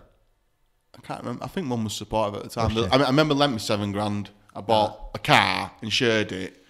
[0.95, 1.43] I can't remember.
[1.43, 2.77] I think mum was supportive at the time.
[2.91, 4.29] I, I remember lent me seven grand.
[4.55, 6.63] I bought a car, insured it,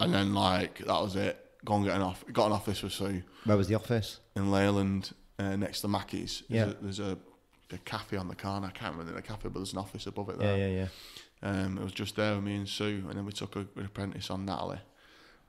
[0.00, 1.44] and then like that was it.
[1.64, 2.24] Go and get an off.
[2.32, 4.20] Got an office with Sue Where was the office?
[4.36, 6.44] in Leyland, uh, next to Mackey's.
[6.48, 6.66] Yeah.
[6.66, 7.18] There's, a, there's a,
[7.72, 8.68] a cafe on the corner.
[8.68, 10.86] I can't remember the cafe, but there's an office above it Yeah, yeah, yeah.
[11.42, 13.86] Um, it was just there with me and Sue, and then we took a, an
[13.86, 14.80] apprentice on Natalie.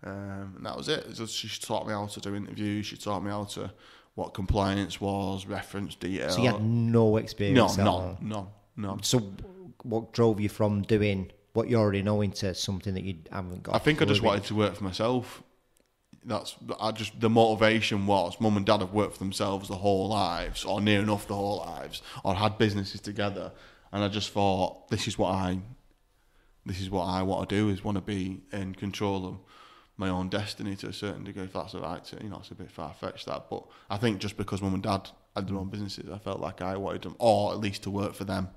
[0.03, 1.11] Um, and that was it.
[1.13, 2.85] Just- she taught me how to do interviews.
[2.85, 3.71] She taught me how to
[4.15, 6.29] what compliance was, reference detail.
[6.29, 7.77] So you had no experience.
[7.77, 8.17] no, all?
[8.21, 8.97] no, no.
[9.01, 9.33] So
[9.83, 13.75] what drove you from doing what you already know into something that you haven't got?
[13.75, 15.41] I think I just wanted to work for myself.
[16.25, 20.09] That's I just the motivation was mum and dad have worked for themselves the whole
[20.09, 23.53] lives, or near enough the whole lives, or had businesses together,
[23.93, 25.59] and I just thought this is what I,
[26.65, 29.35] this is what I want to do is want to be in control of
[29.97, 31.43] my own destiny to a certain degree.
[31.43, 33.97] If that's the right, to, you know, it's a bit far fetched that, but I
[33.97, 37.01] think just because mum and dad had their own businesses, I felt like I wanted
[37.03, 38.49] them, or at least to work for them.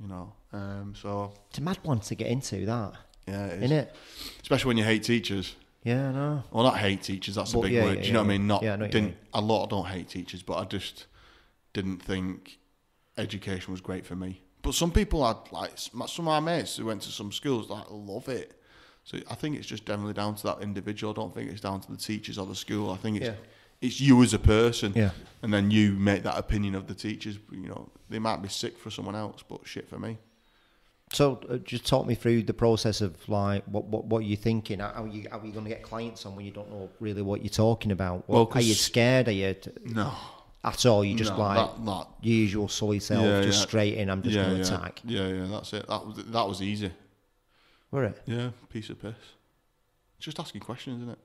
[0.00, 2.94] You know, um, so It's a mad one to get into that,
[3.28, 3.62] yeah, it is.
[3.64, 3.96] isn't it?
[4.42, 5.54] especially when you hate teachers.
[5.84, 6.42] Yeah, I know.
[6.50, 7.34] Well, not hate teachers.
[7.36, 7.96] That's a big yeah, word.
[7.96, 8.46] yeah, Do you know what I mean?
[8.46, 9.68] Not Yeah, I know didn't a lot.
[9.70, 11.06] don't hate teachers, but I just
[11.74, 12.58] didn't think
[13.18, 14.40] education was great for me.
[14.64, 17.84] But some people had like some of my mates who went to some schools like
[17.90, 18.60] love it.
[19.04, 21.12] So I think it's just generally down to that individual.
[21.12, 22.90] I don't think it's down to the teachers or the school.
[22.90, 23.34] I think it's Yeah.
[23.82, 24.92] it's you as a person.
[24.96, 25.10] Yeah.
[25.42, 27.38] And then you make that opinion of the teachers.
[27.52, 30.16] You know, they might be sick for someone else, but shit for me.
[31.12, 34.78] So uh, just talk me through the process of like what what, what you're thinking.
[34.80, 36.88] How are you how are you going to get clients on when you don't know
[36.98, 38.26] really what you're talking about?
[38.26, 39.28] Well, are you scared?
[39.28, 40.12] Are you t- No.
[40.64, 41.04] At all?
[41.04, 43.66] You just No, like that- that- your usual sully self, Yeah, just yeah.
[43.66, 44.08] straight in.
[44.10, 44.76] I'm just yeah, going to yeah.
[44.78, 45.00] attack.
[45.04, 45.86] Yeah, yeah, that's it.
[45.88, 46.90] That was that was easy.
[47.90, 48.20] Were it?
[48.26, 49.14] Yeah, piece of piss.
[50.18, 51.18] Just asking questions, isn't it?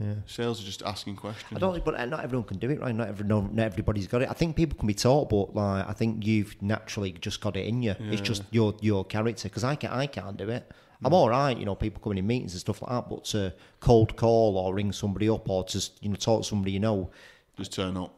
[0.00, 0.14] Yeah.
[0.26, 1.56] Sales are just asking questions.
[1.56, 2.94] I don't think, but uh, not everyone can do it, right?
[2.94, 4.30] Not every, no, not everybody's got it.
[4.30, 7.66] I think people can be taught, but like I think you've naturally just got it
[7.66, 7.94] in you.
[7.98, 9.48] It's just your your character.
[9.48, 10.70] Because I can I can't do it.
[11.04, 13.08] I'm all right, you know, people coming in meetings and stuff like that.
[13.08, 16.72] But to cold call or ring somebody up or just you know talk to somebody
[16.72, 17.10] you know,
[17.56, 18.14] Just turn up.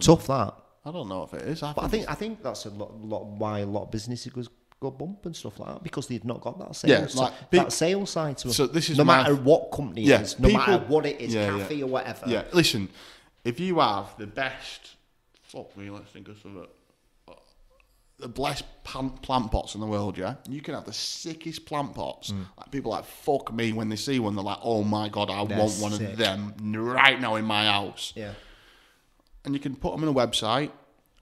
[0.00, 0.54] Tough that.
[0.84, 1.62] I don't know if it is.
[1.62, 4.32] I But I think I think that's a lot, lot why a lot of businesses
[4.32, 7.50] goes go bump and stuff like that because they've not got that Yeah, sales like,
[7.50, 8.52] that sales side to them.
[8.52, 11.34] So this is no matter what company Yeah, it is, no matter what it is,
[11.34, 11.58] yeah, yeah.
[11.62, 12.28] cafe or whatever.
[12.28, 12.44] yeah.
[12.52, 12.88] Listen,
[13.42, 14.96] if you have the best,
[15.42, 16.66] fuck me, let's think of something.
[18.18, 20.36] The best plant, plant pots in the world, yeah.
[20.48, 22.30] You can have the sickest plant pots.
[22.30, 22.46] Mm.
[22.56, 24.34] Like people like fuck me when they see one.
[24.34, 26.12] They're like, oh my god, I They're want one sick.
[26.12, 28.12] of them right now in my house.
[28.16, 28.32] yeah.
[29.46, 30.70] And you can put them on a website,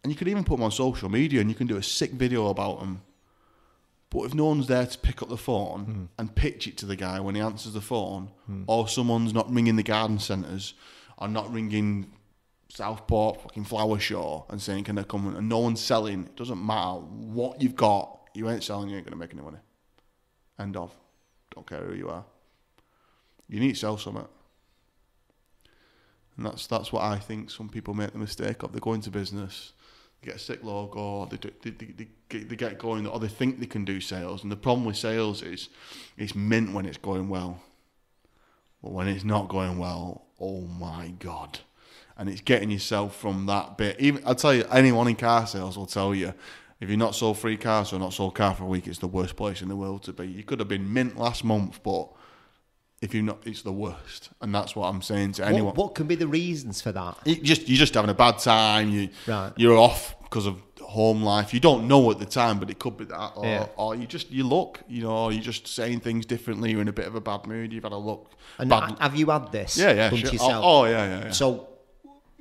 [0.02, 2.10] and you can even put them on social media, and you can do a sick
[2.10, 3.02] video about them.
[4.10, 6.04] But if no one's there to pick up the phone hmm.
[6.18, 8.64] and pitch it to the guy when he answers the phone, hmm.
[8.66, 10.74] or someone's not ringing the garden centres,
[11.18, 12.12] or not ringing
[12.68, 16.64] Southport fucking flower show and saying can I come and no one's selling, it doesn't
[16.64, 19.58] matter what you've got, you ain't selling, you ain't gonna make any money.
[20.58, 20.94] End of.
[21.54, 22.24] Don't care who you are.
[23.48, 24.26] You need to sell something.
[26.36, 28.72] And that's that's what I think some people make the mistake of.
[28.72, 29.72] They go into business,
[30.20, 33.20] they get a sick logo, they, do, they, they, they, get, they get going, or
[33.20, 34.42] they think they can do sales.
[34.42, 35.68] And the problem with sales is
[36.16, 37.60] it's mint when it's going well.
[38.82, 41.60] But when it's not going well, oh my God.
[42.16, 43.98] And it's getting yourself from that bit.
[43.98, 46.34] Even I'll tell you, anyone in car sales will tell you,
[46.80, 49.08] If you're not sold three cars or not sold car for a week, it's the
[49.08, 50.26] worst place in the world to be.
[50.26, 52.08] You could have been mint last month, but
[53.04, 54.30] if you're not, it's the worst.
[54.40, 55.66] And that's what I'm saying to anyone.
[55.66, 57.16] What, what can be the reasons for that?
[57.26, 58.88] You just you're just having a bad time.
[58.90, 59.52] You Right.
[59.56, 61.52] you're off because of home life.
[61.52, 63.66] You don't know at the time, but it could be that, or, Yeah.
[63.76, 66.70] or you just you look, you know, you're just saying things differently.
[66.70, 67.72] You're in a bit of a bad mood.
[67.72, 68.30] You've had a look.
[68.58, 68.96] And bad.
[69.00, 69.76] have you had this?
[69.76, 70.18] yeah, yeah, sure.
[70.18, 70.64] yourself?
[70.64, 71.30] Oh, oh, yeah, yeah, yeah.
[71.30, 71.68] So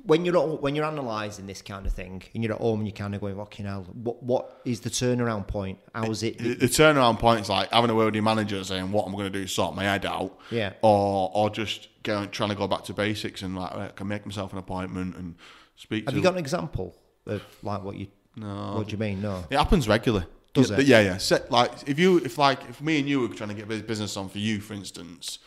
[0.04, 2.88] when you're at, when you're analysing this kind of thing and you're at home and
[2.88, 5.78] you're kind of going, fucking hell, what what is the turnaround point?
[5.94, 6.38] How is it?
[6.38, 9.12] the, the turnaround point is like having a word with your manager saying what am
[9.12, 10.74] I'm going to do, sort my head out, Yeah.
[10.82, 14.26] or or just going trying to go back to basics and like I can make
[14.26, 15.36] myself an appointment and
[15.76, 16.04] speak.
[16.04, 16.94] have to you got an example
[17.26, 18.08] of like what you?
[18.36, 18.74] No.
[18.76, 19.22] What do you mean?
[19.22, 19.44] No.
[19.48, 20.26] It happens regularly.
[20.52, 20.86] Does yeah, it?
[20.86, 21.16] Yeah, yeah.
[21.16, 24.16] Set, like if you, if like if me and you were trying to get business
[24.16, 25.40] on for you, for instance,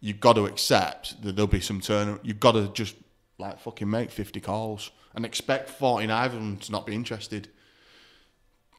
[0.00, 2.18] you've got to accept that there'll be some turn.
[2.22, 2.96] You've got to just
[3.38, 7.48] like fucking make fifty calls and expect forty nine of them to not be interested,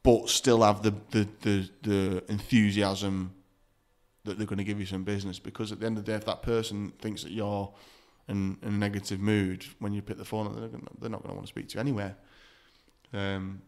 [0.03, 3.33] but still have the the the, the enthusiasm
[4.25, 6.15] that they're going to give you some business because at the end of the day,
[6.17, 7.73] if that person thinks that you're
[8.27, 11.23] in, in a negative mood when you pick the phone up, they're, gonna, they're not
[11.23, 12.15] going to want to speak to you anywhere
[13.13, 13.61] Um,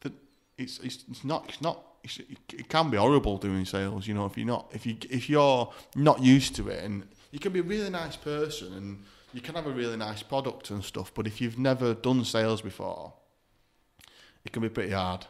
[0.00, 0.12] that
[0.58, 4.06] it's, it's it's not it's not it's, it can be horrible doing sales.
[4.06, 7.38] You know, if you're not if you if you're not used to it, and you
[7.38, 9.04] can be a really nice person and
[9.36, 12.62] you can have a really nice product and stuff, but if you've never done sales
[12.62, 13.12] before,
[14.46, 15.26] it can be pretty hard.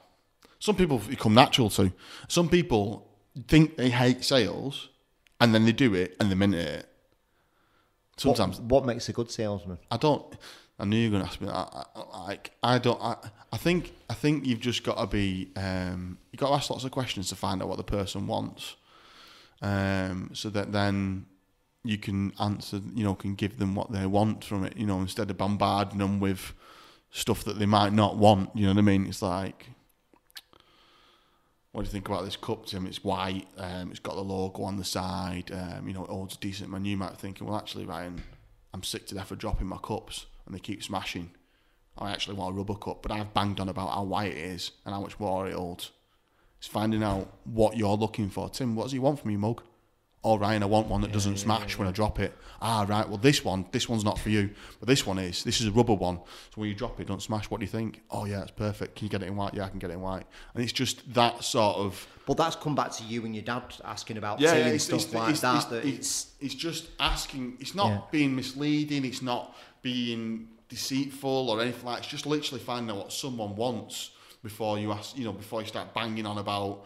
[0.61, 1.93] Some people it come natural to.
[2.29, 3.11] Some people
[3.49, 4.91] think they hate sales,
[5.41, 6.89] and then they do it and they mean it.
[8.17, 9.79] Sometimes What, what makes a good salesman?
[9.91, 10.25] I don't.
[10.79, 11.89] I knew you were going to ask me that.
[12.15, 13.01] Like I don't.
[13.03, 13.17] I,
[13.53, 13.93] I think.
[14.09, 15.51] I think you've just got to be.
[15.57, 18.77] Um, you got to ask lots of questions to find out what the person wants,
[19.63, 21.27] um, so that then
[21.89, 22.81] you can answer.
[22.95, 24.77] You know, can give them what they want from it.
[24.77, 26.53] You know, instead of bombarding them with
[27.11, 28.51] stuff that they might not want.
[28.55, 29.07] You know what I mean?
[29.07, 29.71] It's like.
[31.73, 32.87] What do you think about this cup, Tim?
[32.87, 33.47] It's white.
[33.59, 35.53] Um, it's got the logo on the side.
[35.53, 36.87] Um, you know, it holds a decent man.
[36.87, 38.23] You might thinking, well, actually, Ryan,
[38.73, 41.33] I'm sick to death of dropping my cups and they keep smashing.
[41.99, 44.73] I actually want a rubber cup, but I've banged on about how white it is
[44.85, 45.91] and how much water it holds.
[46.59, 48.49] It's finding out what you're looking for.
[48.49, 49.63] Tim, what does he want from you, mug?
[50.27, 52.37] Oh, Ryan, I want one that doesn't smash when I drop it.
[52.61, 53.09] Ah, right.
[53.09, 55.45] Well, this one, this one's not for you, but this one is.
[55.45, 56.17] This is a rubber one.
[56.17, 57.49] So when you drop it, don't smash.
[57.49, 58.03] What do you think?
[58.11, 58.97] Oh, yeah, it's perfect.
[58.97, 59.55] Can you get it in white?
[59.55, 60.27] Yeah, I can get it in white.
[60.53, 63.73] And it's just that sort of But that's come back to you and your dad
[63.85, 65.57] asking about yeah, yeah, and stuff it's, like it's, that.
[65.57, 67.59] It's, that it's, it's, it's just asking.
[67.61, 68.01] It's not Yeah.
[68.11, 69.05] being misleading.
[69.05, 71.99] It's not being deceitful or anything like.
[72.01, 74.11] It's just literally finding out what someone wants
[74.43, 75.17] before you ask.
[75.17, 76.85] You know, before you start banging on about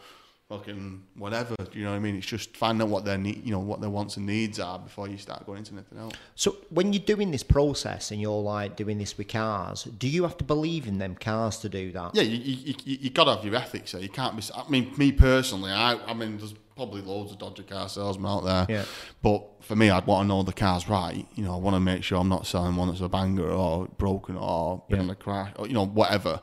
[0.51, 1.55] fucking whatever.
[1.57, 2.17] Do you know what I mean?
[2.17, 4.79] It's just finding out what their need, you know, what their wants and needs are
[4.81, 6.15] before you start going into anything else.
[6.35, 10.25] so when you're doing this process and you're like doing this with cars, do you
[10.25, 12.15] have to believe in them cars to do that?
[12.15, 13.93] Yeah, you you, you, you got to have your ethics.
[13.93, 14.03] There.
[14.03, 14.43] You can't be.
[14.55, 18.41] I mean, me personally, I I mean, there's probably loads of dodgy car salesmen out
[18.45, 18.67] there.
[18.69, 18.85] Yeah.
[19.23, 21.27] But for me, I'd want to know the car's right.
[21.37, 23.87] You know, I want to make sure I'm not selling one that's a banger or
[23.99, 25.05] broken or been Yeah.
[25.05, 26.41] in a crash or you know whatever.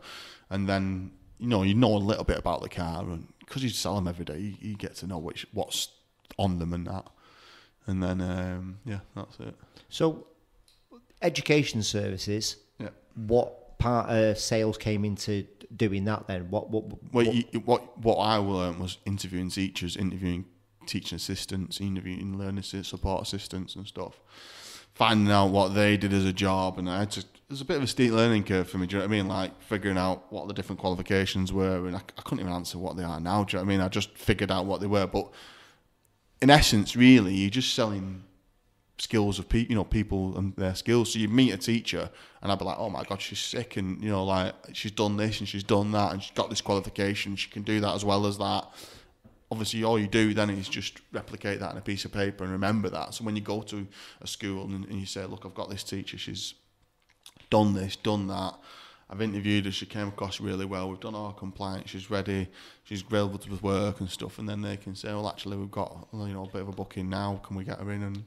[0.49, 3.69] And then you know you know a little bit about the car and because you
[3.69, 5.89] sell them every day, you, you get to know which what's
[6.37, 7.05] on them and that.
[7.87, 9.55] And then um, yeah, that's it.
[9.89, 10.27] So,
[11.21, 12.89] education services, Yeah.
[13.15, 16.49] what part of sales came into doing that then?
[16.49, 16.83] What, what,
[17.13, 20.45] Well, what you, what what I learned was interviewing teachers, interviewing
[20.85, 24.19] teaching assistants, interviewing learning support assistants and stuff,
[24.97, 27.23] finding out what they did as a job, and I to.
[27.47, 28.87] There's a bit of a steep learning curve for me.
[28.87, 29.27] Do you know what I mean?
[29.29, 32.97] Like figuring out what the different qualifications were, and I, I couldn't even answer what
[32.97, 33.43] they are now.
[33.43, 33.85] Do you know what I mean?
[33.85, 35.29] I just figured out what they were, but
[36.41, 38.23] in essence, really, you're just selling
[38.97, 41.13] skills of people, you know, people and their skills.
[41.13, 42.09] So you meet a teacher,
[42.41, 45.15] and I'd be like, "Oh my god, she's sick, and you know, like she's done
[45.15, 47.35] this and she's done that, and she's got this qualification.
[47.35, 48.67] She can do that as well as that."
[49.49, 52.51] Obviously, all you do then is just replicate that on a piece of paper and
[52.51, 53.13] remember that.
[53.13, 53.87] So when you go to
[54.21, 56.17] a school and, and you say, "Look, I've got this teacher.
[56.17, 56.53] She's
[57.49, 58.55] done this, done that."
[59.09, 59.71] I've interviewed her.
[59.71, 60.89] She came across really well.
[60.89, 61.91] We've done our compliance.
[61.91, 62.49] She's ready.
[62.83, 64.37] She's available with work and stuff.
[64.37, 66.73] And then they can say, "Well, actually, we've got you know a bit of a
[66.73, 67.39] booking now.
[67.45, 68.23] Can we get her in and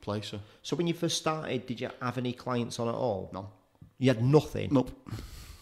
[0.00, 3.28] place her?" so when you first started, did you have any clients on at all?
[3.34, 3.50] No.
[3.98, 4.70] You had nothing.
[4.72, 4.90] Nope.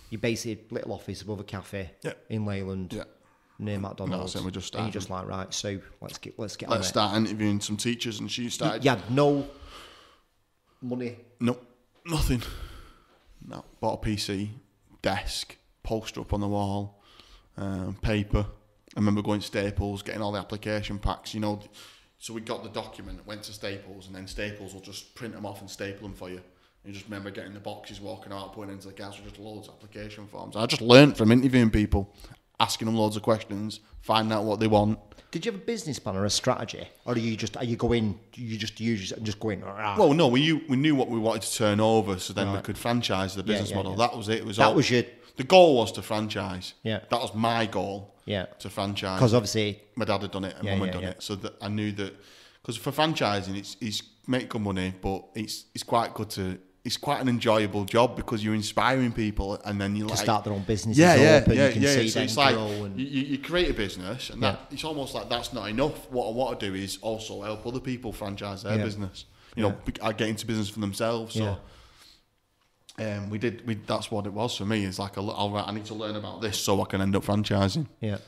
[0.09, 2.13] You basically little office above a cafe Yeah.
[2.29, 3.05] in Leyland Yeah.
[3.61, 4.35] Near McDonald's.
[4.35, 6.89] No, so we just and you're just like right, so let's get let's get Let's
[6.89, 8.53] start interviewing some teachers, and she it.
[8.53, 8.85] started.
[8.85, 9.47] You had no
[10.83, 11.17] money.
[11.39, 11.57] No,
[12.07, 12.43] Nothing.
[13.47, 13.65] No.
[13.81, 14.51] Bought a PC,
[15.03, 17.03] desk, poster up on the wall,
[17.57, 18.47] um, paper.
[18.97, 21.35] I remember going to Staples, getting all the application packs.
[21.35, 21.61] You know,
[22.19, 25.47] so we got the document, went to Staples, and then Staples will just print them
[25.47, 26.41] off and staple them for you.
[26.85, 29.75] You just remember getting the boxes, walking out, putting into the council, just loads of
[29.75, 30.57] application forms.
[30.57, 32.15] I just learnt from interviewing people,
[32.61, 34.99] asking them loads of questions, finding out what they want.
[35.33, 37.77] Did you have a business plan or a strategy, or are you just are you
[37.77, 38.19] going?
[38.35, 39.63] You just use and just going.
[39.65, 42.53] "Ah." Well, no, we knew, we knew what we wanted to turn over, so then
[42.53, 43.93] we could franchise the business yeah, model.
[43.93, 43.99] yeah.
[44.09, 44.39] That was it.
[44.39, 45.05] It was That all, was your-
[45.37, 46.75] the goal was to franchise.
[46.83, 47.01] Yeah.
[47.11, 48.15] that was my goal.
[48.27, 48.47] Yeah.
[48.61, 51.03] to franchise because obviously, my dad had done it and Yeah, mum yeah, had done
[51.03, 51.11] yeah.
[51.11, 52.13] it, so that I knew that
[52.61, 56.59] because for franchising, it's it's make good money, but it's it's quite good to.
[56.83, 60.55] It's quite an enjoyable job because you're inspiring people, and then you like start their
[60.55, 61.95] own businesses yeah, yeah, up, and yeah, you can yeah.
[61.95, 62.57] see So them it's like.
[62.57, 66.11] And, you, you create a business, and that it's almost like that's not enough.
[66.11, 68.85] What I want to do is also help other people franchise their Yeah.
[68.85, 69.27] business.
[69.57, 71.35] You know, uh, get into business for themselves.
[71.35, 71.59] So.
[72.99, 73.67] Um, we did.
[73.67, 74.85] We, that's what it was for me.
[74.85, 77.25] It's like a, I'll, I need to learn about this so I can end up
[77.25, 77.87] franchising.
[78.01, 78.19] yeah.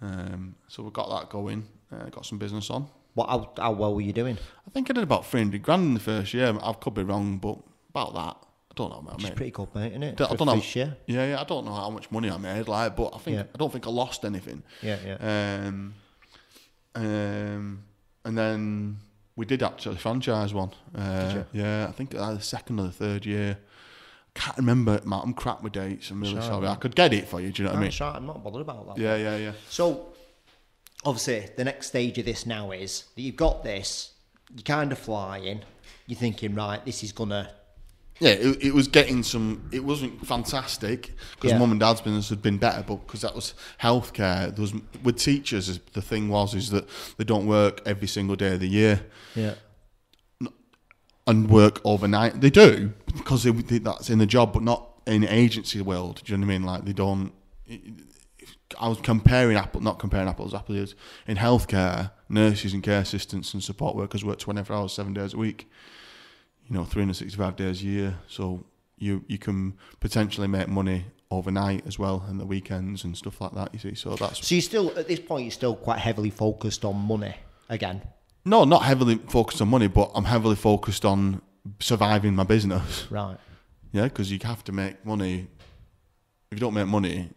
[0.00, 1.66] Um, so we got that going.
[1.90, 2.86] Uh, got some business on.
[3.14, 3.28] What?
[3.28, 4.36] How, how well were you doing?
[4.66, 6.56] I think I did about 300 grand in the first year.
[6.62, 7.58] I could be wrong, but
[7.96, 8.36] about that.
[8.70, 9.24] I don't know, mate.
[9.24, 10.20] is pretty good, mate, isn't it?
[10.20, 10.62] I don't know.
[10.74, 10.92] yeah.
[11.06, 11.40] yeah.
[11.40, 13.44] I don't know how much money I made, like, but I think Yeah.
[13.54, 14.62] I don't think I lost anything.
[14.82, 15.66] Yeah, yeah.
[15.66, 15.94] Um,
[16.94, 17.82] um,
[18.24, 18.98] and then
[19.34, 20.72] we did actually franchise one.
[20.94, 21.44] Uh?
[21.52, 23.58] Yeah, I think the second or the third year.
[24.34, 25.00] Can't remember.
[25.06, 26.10] Matt, I'm crap with dates.
[26.10, 26.42] I'm really Sure.
[26.42, 26.66] sorry.
[26.66, 27.50] I could get it for you.
[27.52, 27.92] Do you know what I mean?
[27.98, 28.16] Right.
[28.16, 28.98] I'm not bothered about that.
[29.02, 29.52] Yeah, yeah, yeah.
[29.70, 30.08] So,
[31.06, 34.12] obviously, the next stage of this now is that you've got this.
[34.54, 35.62] You're kind of flying.
[36.06, 37.50] You're thinking, right, this is gonna.
[38.18, 39.68] Yeah, it, it was getting some.
[39.72, 41.58] It wasn't fantastic because Yeah.
[41.58, 44.54] mum and dad's business had been better, but because that was healthcare.
[44.54, 45.78] There was with teachers.
[45.92, 49.54] The thing was is that they don't work every single day of the year Yeah.
[51.26, 52.40] and work overnight.
[52.40, 56.22] They do because they, they, that's in the job, but not in agency world.
[56.24, 56.66] Do you know what I mean?
[56.66, 57.32] Like they don't.
[58.80, 60.94] I was comparing apple, not comparing apples, apples.
[61.26, 65.36] In healthcare, nurses and care assistants and support workers work 24 hours, seven days a
[65.36, 65.70] week.
[66.68, 68.18] You know, 365 days a year.
[68.28, 68.64] So
[68.98, 73.52] you you can potentially make money overnight as well, and the weekends and stuff like
[73.52, 73.72] that.
[73.72, 75.44] You see, so that's So you're still at this point.
[75.44, 77.34] You're still quite heavily focused on money
[77.68, 78.02] again.
[78.44, 81.40] no, not heavily focused on money, but I'm heavily focused on
[81.80, 83.06] surviving my business.
[83.10, 83.36] Right.
[83.92, 85.48] Yeah, because you have to make money.
[86.50, 87.28] If you don't make money,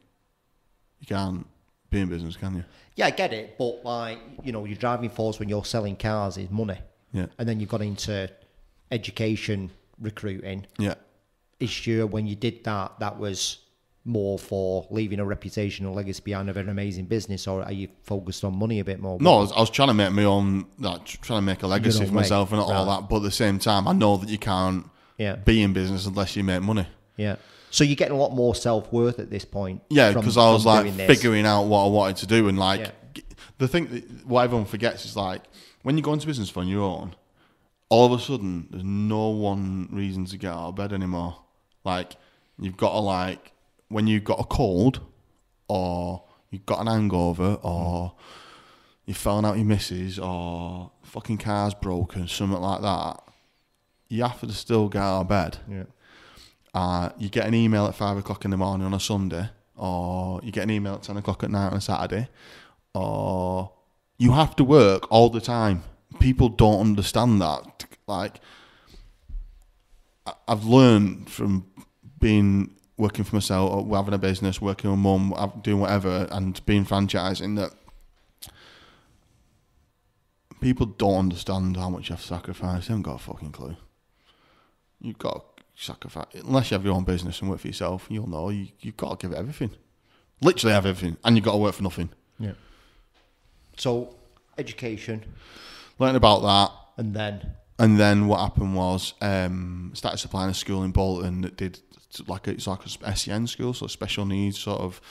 [1.00, 1.46] you can't
[1.90, 2.64] be in business, can you?
[2.96, 6.38] Yeah, I get it, but like you know, your driving force when you're selling cars
[6.38, 6.78] is money,
[7.12, 8.30] Yeah, and then you've got into
[8.92, 10.66] education, recruiting.
[10.78, 10.96] yeah.
[11.60, 13.60] Is sure when you did that, that was
[14.06, 17.90] more for leaving a reputation or legacy behind of an amazing business, or are you
[18.04, 19.18] focused on money a bit more?
[19.20, 21.68] No, I was, I was trying to make my own, like, trying to make a
[21.68, 23.10] legacy for myself and all that.
[23.10, 24.86] But at the same time, I know that you can't
[25.18, 25.36] Yeah.
[25.36, 26.88] be in business unless you make money.
[27.18, 27.36] Yeah.
[27.72, 29.82] So you're getting a lot more self worth at this point.
[29.90, 32.80] Yeah, because I was like figuring out what I wanted to do, and like
[33.16, 33.22] Yeah.
[33.58, 35.42] the thing, that, what everyone forgets is like
[35.84, 37.16] when you go into business on your own,
[37.90, 41.38] all of a sudden there's no one reason to get out of bed anymore.
[41.84, 42.14] Like
[42.60, 43.52] you've got to like
[43.88, 45.02] when you've got a cold,
[45.68, 48.14] or you've got an hangover, or
[49.06, 53.24] you've fallen out your missus, or fucking car's broken, something like that.
[54.08, 55.84] You have to still get out of bed Yeah.
[56.74, 60.40] uh, you get an email at five o'clock in the morning on a Sunday, or
[60.44, 62.28] you get an email at ten o'clock at night on a Saturday,
[62.94, 63.72] or
[64.18, 65.84] you have to work all the time.
[66.20, 67.86] People don't understand that.
[68.08, 68.40] Like,
[70.48, 71.66] I've learned from
[72.20, 76.86] being working for myself, or having a business, working with mum, doing whatever, and being
[76.86, 77.72] franchising that
[80.60, 82.88] people don't understand how much you have to sacrifice.
[82.88, 83.78] They haven't got a fucking clue.
[85.00, 88.08] You've got to sacrifice unless you have your own business and work for yourself.
[88.10, 89.72] You'll know you you've got to give it everything.
[90.42, 92.10] Literally have everything, and you've got to work for nothing.
[92.38, 92.54] Yeah.
[93.78, 94.16] So
[94.58, 95.24] education,
[96.00, 100.84] Learning about that, and then and then what happened was um, started supplying a school
[100.84, 101.80] in Bolton that did
[102.28, 105.02] like a, it's like a SEN school, so special needs sort of.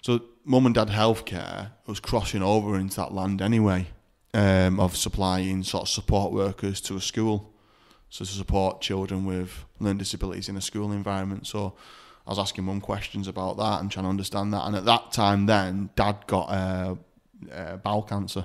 [0.00, 3.88] So mum and dad healthcare was crossing over into that land anyway,
[4.32, 7.52] um, of supplying sort of support workers to a school,
[8.08, 11.46] so to support children with learning disabilities in a school environment.
[11.46, 11.74] So
[12.26, 14.66] I was asking mum questions about that and trying to understand that.
[14.66, 16.94] And at that time, then dad got uh,
[17.52, 18.44] uh, bowel cancer.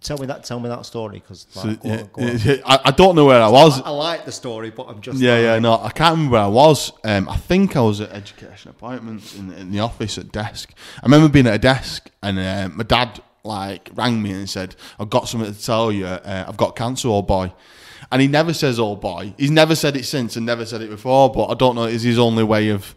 [0.00, 0.44] Tell me that.
[0.44, 2.56] Tell me that story because like, go yeah.
[2.64, 3.80] I, I don't know where I was.
[3.82, 6.42] I like the story, but I'm just Yeah, like, yeah, no, I can't remember where
[6.42, 6.92] I was.
[7.04, 10.72] Um, I think I was at education appointments in, in the office at desk.
[11.02, 14.76] I remember being at a desk and uh, my dad like rang me and said,
[14.98, 16.06] "I've got something to tell you.
[16.06, 17.52] Uh, I've got cancer, old boy."
[18.10, 20.90] And he never says "old boy." He's never said it since and never said it
[20.90, 21.30] before.
[21.30, 21.84] But I don't know.
[21.84, 22.94] Is his only way of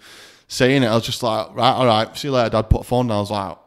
[0.48, 0.88] saying it?
[0.88, 2.70] I was just like, right, all right, see you later, dad.
[2.70, 3.18] Put a phone down.
[3.18, 3.58] I was like,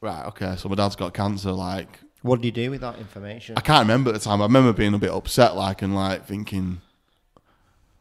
[0.00, 0.56] right, okay.
[0.56, 1.52] So my dad's got cancer.
[1.52, 3.56] Like, What did you do with that information?
[3.56, 4.40] I can't remember at the time.
[4.40, 6.80] I remember being a bit upset, like, and like thinking,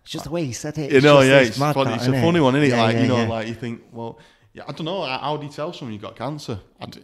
[0.04, 0.92] It's just the way he said it.
[0.92, 1.94] You know, yeah, it's mad funny.
[1.96, 2.22] It's a innit?
[2.22, 2.70] funny one, isn't it?
[2.76, 3.28] Yeah, like yeah, you know, yeah.
[3.28, 4.20] like you think, well,
[4.54, 5.04] yeah, I don't know.
[5.04, 6.60] How do you tell someone you got cancer?
[6.80, 7.04] I, d-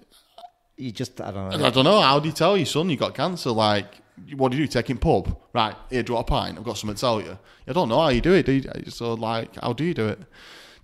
[0.77, 1.65] you just I don't know.
[1.65, 2.01] I don't know.
[2.01, 3.49] How do you tell your son you got cancer?
[3.49, 4.01] Like,
[4.35, 4.71] what do you do?
[4.71, 5.35] Take him pub?
[5.53, 6.57] Right, here, do you want a pint?
[6.57, 7.37] I've got something to tell you.
[7.67, 8.45] I don't know how you do it.
[8.45, 8.63] Do you?
[8.89, 10.19] So, like, how do you do it?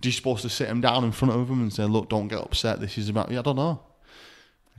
[0.00, 2.28] Do you supposed to sit him down in front of him and say, "Look, don't
[2.28, 2.80] get upset.
[2.80, 3.80] This is about." Yeah, I don't know.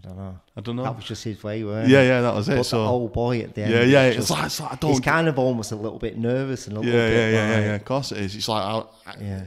[0.05, 0.39] I don't know.
[0.55, 0.83] I don't know.
[0.83, 2.07] That was just his way, weren't yeah, it?
[2.07, 2.57] yeah, that was it.
[2.57, 3.71] But so, the old boy at the end.
[3.71, 4.03] yeah, yeah.
[4.03, 4.91] It's just- like, it's like I don't.
[4.91, 7.55] He's kind of almost a little bit nervous and a little yeah, bit yeah, yeah,
[7.55, 7.75] like, yeah.
[7.75, 8.35] Of course it is.
[8.35, 9.43] It's like I, I, yeah,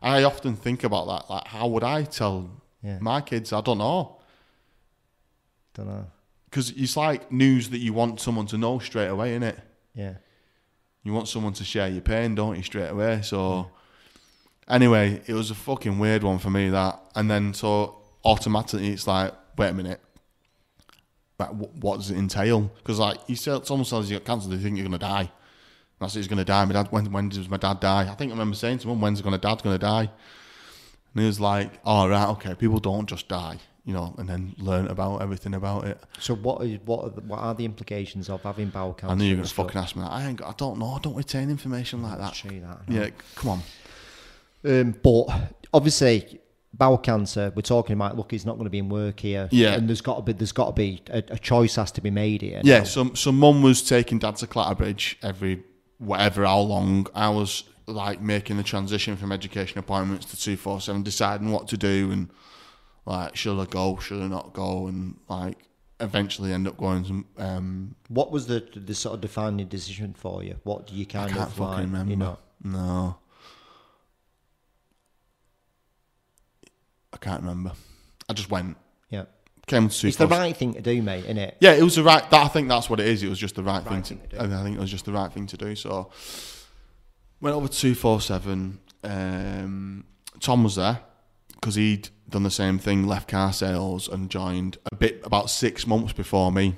[0.00, 1.30] I often think about that.
[1.32, 2.48] Like, how would I tell
[2.82, 2.98] Yeah.
[3.00, 3.52] my kids?
[3.52, 4.16] I don't know.
[5.74, 6.06] Don't know.
[6.48, 9.56] Because it's like news that you want someone to know straight away, innit?
[9.94, 10.14] Yeah,
[11.04, 13.20] You want someone to share your pain, don't you, straight away?
[13.22, 13.70] So,
[14.68, 17.00] anyway, it was a fucking weird one for me, that.
[17.14, 20.00] And then, so automatically, it's like, wait a minute.
[21.38, 22.70] Like, what does it entail?
[22.78, 25.32] Because, like, you tell someone says you got cancer, they think you're going to die.
[25.98, 26.64] That's it, he's going to die.
[26.64, 28.10] My dad, when, when does my dad die?
[28.10, 30.10] I think I remember saying to him, when's gonna, dad's going to die?
[31.14, 34.54] And he was like, oh, right, okay, people don't just die, you know, and then
[34.58, 35.98] learn about everything about it.
[36.18, 39.12] So what is what are the, what are the implications of having bowel cancer?
[39.12, 39.66] I knew you were going to stuff?
[39.66, 40.12] fucking ask me that.
[40.12, 40.92] I ain't got, I don't know.
[40.92, 42.32] I don't retain information like that.
[42.32, 42.80] It's that.
[42.88, 43.62] Yeah, come on.
[44.64, 45.26] Um, but
[45.72, 46.39] obviously,
[46.80, 47.52] bowel cancer.
[47.54, 48.16] We're talking about.
[48.16, 49.48] Look, he's not going to be in work here.
[49.52, 49.74] Yeah.
[49.74, 52.10] and there's got to be there's got to be a, a choice has to be
[52.10, 52.60] made here.
[52.64, 52.84] Yeah, now.
[52.84, 55.62] so so mum was taking dad to Clatterbridge every
[55.98, 57.06] whatever how long.
[57.14, 61.68] I was like making the transition from education appointments to two four seven, deciding what
[61.68, 62.28] to do and
[63.06, 65.58] like should I go, should I not go, and like
[66.00, 67.26] eventually end up going some.
[67.36, 70.56] Um, What was the the sort of defining decision for you?
[70.62, 71.84] What do you I kind can't of fucking like?
[71.84, 72.10] remember.
[72.10, 73.16] You know, No,
[77.12, 77.72] I can't remember.
[78.28, 78.76] I just went.
[79.08, 79.24] yeah.
[79.66, 81.56] Came to It's the right thing to do, mate, isn't it?
[81.60, 82.28] Yeah, it was the right.
[82.30, 83.22] That, I think that's what it is.
[83.22, 84.38] It was just the right, Right thing, thing to.
[84.38, 84.54] to do.
[84.54, 85.76] I think it was just the right thing to do.
[85.76, 86.10] So
[87.40, 88.80] went over two four seven.
[89.04, 90.04] Um,
[90.40, 91.00] Tom was there
[91.54, 95.86] because he'd done the same thing, left car sales, and joined a bit about six
[95.86, 96.76] months before me.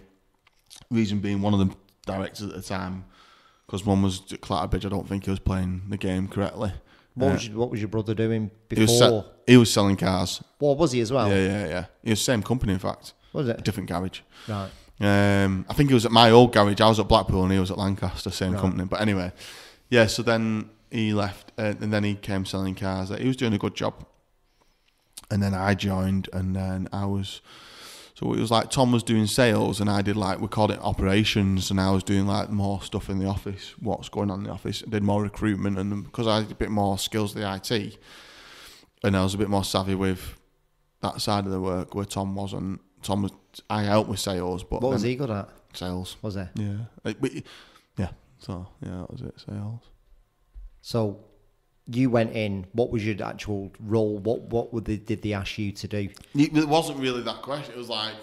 [0.90, 1.74] Reason being, one of the
[2.04, 3.04] directors at the time,
[3.66, 4.84] because one was at Clatterbridge.
[4.84, 6.72] I don't think he was playing the game correctly.
[7.14, 8.86] What Uh, was your, what was your brother doing he before?
[8.86, 10.42] was se- he was selling cars.
[10.58, 11.28] what was he as well?
[11.28, 11.84] Yeah, yeah, yeah.
[12.02, 14.20] He was the same company, in fact, Was it different garage.
[14.48, 14.70] right?
[15.00, 16.80] Um, I think he was at my old garage.
[16.80, 18.60] I was at Blackpool and he was at Lancaster, same Right.
[18.60, 18.84] company.
[18.84, 19.32] But anyway,
[19.90, 20.06] yeah.
[20.06, 23.08] So then he left, uh, and then he came selling cars.
[23.10, 23.94] He was doing a good job,
[25.30, 27.40] and then I joined, and then I was.
[28.14, 30.78] So it was like Tom was doing sales, and I did like we called it
[30.80, 34.44] operations, and I was doing like more stuff in the office, what's going on in
[34.44, 34.82] the office.
[34.86, 37.96] I did more recruitment, and because I had a bit more skills the IT,
[39.02, 40.38] and I was a bit more savvy with
[41.00, 42.80] that side of the work, where Tom wasn't.
[43.02, 43.32] Tom was
[43.68, 45.48] I helped with sales, but What was he good at?
[45.72, 46.16] Sales.
[46.22, 46.44] Was he?
[46.54, 46.76] Yeah.
[47.02, 47.16] But,
[47.96, 48.10] yeah.
[48.38, 49.34] So yeah, that was it.
[49.40, 49.82] Sales.
[50.82, 51.24] So
[51.96, 52.66] you went in.
[52.72, 54.18] What was your actual role?
[54.18, 56.08] What what would they, did they ask you to do?
[56.34, 57.74] It wasn't really that question.
[57.74, 58.14] It was like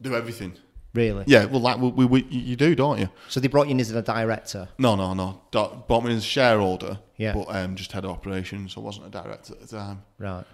[0.00, 0.54] do everything.
[0.92, 1.22] Really?
[1.28, 1.44] Yeah.
[1.44, 3.08] Well, like we, we, we you do, don't you?
[3.28, 4.68] So they brought you in as a director.
[4.78, 5.40] No, no, no.
[5.52, 6.98] Bought me as a shareholder.
[7.16, 7.32] Yeah.
[7.34, 10.02] But um, just head of operations, so I wasn't a director at the time.
[10.18, 10.44] Right.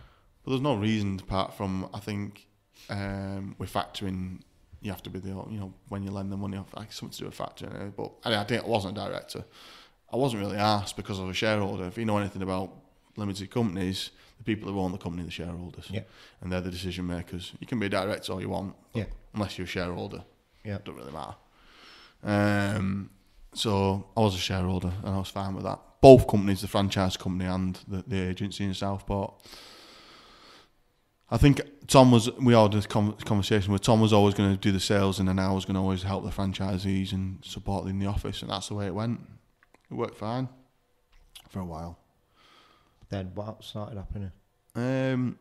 [0.44, 2.46] But there's no reason apart from I think
[2.90, 4.40] um, with factoring,
[4.82, 7.12] you have to be the you know when you lend the money off like something
[7.14, 7.74] to do with factoring.
[7.88, 9.44] eh, But I, I think I wasn't a director.
[10.12, 11.84] I wasn't really asked because I was a shareholder.
[11.84, 12.70] If you know anything about
[13.16, 16.02] limited companies, the people who own the company are the shareholders, Yeah.
[16.40, 17.52] and they're the decision makers.
[17.60, 19.04] You can be a director all you want, but Yeah.
[19.34, 20.24] unless you're a shareholder,
[20.64, 20.76] Yeah.
[20.76, 21.34] it doesn't really matter.
[22.22, 23.10] Um,
[23.54, 25.80] so I was a shareholder and I was fine with that.
[26.00, 29.34] Both companies, the franchise company and the, the agency in Southport.
[31.28, 32.30] I think Tom was.
[32.34, 35.18] We all had this con- conversation where Tom was always going to do the sales,
[35.18, 38.42] and then I was going to always help the franchisees and support in the office,
[38.42, 39.20] and that's the way it went.
[39.90, 40.48] It worked fine
[41.48, 41.98] for a while.
[43.08, 44.32] Then what started happening?
[44.74, 45.38] Um,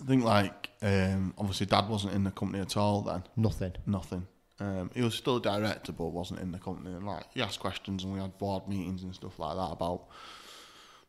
[0.00, 3.22] I think like um, obviously Dad wasn't in the company at all then.
[3.36, 3.72] Nothing.
[3.86, 4.26] Nothing.
[4.58, 6.94] Um, he was still a director, but wasn't in the company.
[6.94, 10.04] And like he asked questions, and we had board meetings and stuff like that about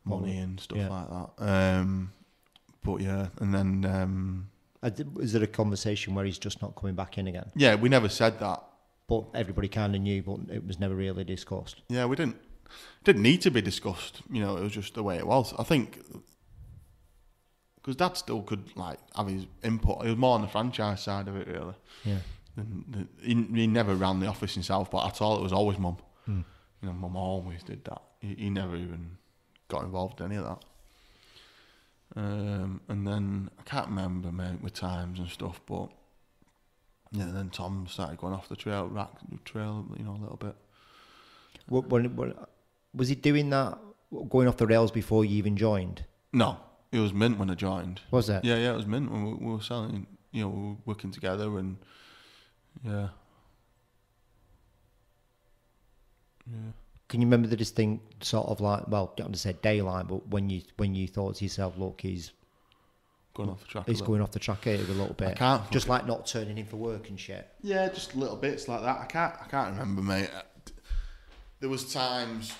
[0.04, 0.88] money and stuff Yeah.
[0.88, 1.44] like that.
[1.80, 2.12] Um,
[2.84, 4.50] but yeah, and then um,
[4.82, 7.50] I did- Was there a conversation where he's just not coming back in again?
[7.56, 8.62] yeah, we never said that.
[9.06, 11.82] But everybody kind of knew, but it was never really discussed.
[11.88, 12.36] Yeah, we didn't
[13.04, 14.22] didn't need to be discussed.
[14.30, 15.52] You know, it was just the way it was.
[15.58, 15.98] I think
[17.84, 20.02] because Dad still could like have his input.
[20.02, 21.74] He was more on the franchise side of it, really.
[22.02, 22.18] Yeah.
[22.56, 25.38] And he, he never ran the office in Southport at all.
[25.38, 25.98] It was always mum.
[26.24, 26.40] Hmm.
[26.80, 28.00] You know, mum always did that.
[28.20, 29.18] He, he never even
[29.68, 30.64] got involved in any of that.
[32.16, 35.88] Um, and then I can't remember mate with times and stuff, but
[37.12, 37.26] yeah.
[37.32, 39.10] Then Tom started going off the trail, rack
[39.44, 40.54] trail, you know, a little bit.
[41.68, 42.34] When, when, when,
[42.94, 43.78] Was he doing that
[44.28, 46.04] going off the rails before you even joined?
[46.32, 46.58] No,
[46.92, 48.00] it was mint when I joined.
[48.10, 48.44] Was it?
[48.44, 50.06] Yeah, yeah, it was mint when we, we were selling.
[50.32, 51.76] You know, we were working together, and
[52.84, 53.08] yeah,
[56.46, 56.72] yeah.
[57.08, 60.08] Can you remember the distinct sort of like, well, I don't want to say daylight,
[60.08, 62.32] but when you when you thought to yourself, look, he's
[63.34, 63.86] Going off the track.
[63.88, 66.56] he's going off the track here a little bit, I can't just like not turning
[66.56, 67.48] in for work and shit.
[67.62, 68.98] Yeah, just little bits like that.
[69.00, 69.34] I can't.
[69.42, 70.30] I can't remember, mate.
[70.32, 70.42] Uh,
[71.58, 72.54] There was times.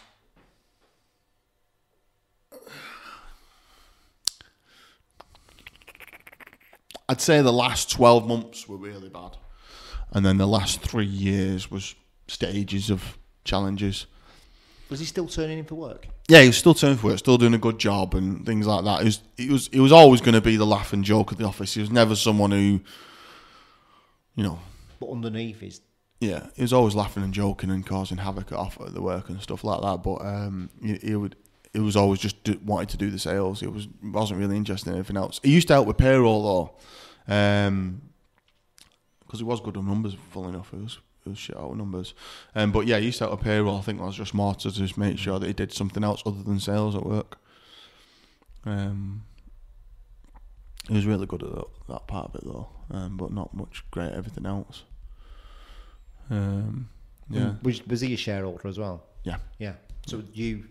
[7.09, 9.37] I'd say the last twelve months were really bad,
[10.13, 11.95] and then the last three years was
[12.29, 14.07] stages of challenges.
[14.91, 16.07] Was he still turning in for work?
[16.29, 18.85] Yeah, he was still turning for work, still doing a good job and things like
[18.85, 19.01] that.
[19.01, 21.45] He was, he was, he was always going to be the laughing joke of the
[21.45, 21.75] office.
[21.75, 22.81] He was never someone who,
[24.37, 24.59] you know,
[25.01, 25.81] But underneath is
[26.21, 29.29] yeah, he was always laughing and joking and causing havoc at off at the work
[29.29, 30.03] and stuff like that.
[30.03, 31.37] But um, he, he would,
[31.73, 33.63] he was always just do, wanted to do the sales.
[33.63, 35.41] It was wasn't really interested in anything else.
[35.43, 36.73] He used to help with payroll
[37.29, 38.01] though, um,
[39.21, 40.17] because he was good on numbers.
[40.31, 40.99] Full enough, he was,
[41.31, 42.15] was shit out with numbers.
[42.55, 43.79] Um, but yeah, he used to help with payroll.
[43.79, 46.23] I think that was just more to just make sure that he did something else
[46.27, 47.39] other than sales at work.
[48.65, 49.25] Um,
[50.89, 53.85] he was really good at that, that part of it though, um, but not much
[53.91, 54.85] great at everything else.
[56.31, 56.89] Um,
[57.31, 59.03] yeah, Was, was he a shareholder as well?
[59.23, 59.75] yeah, Yeah.
[60.07, 60.65] So you,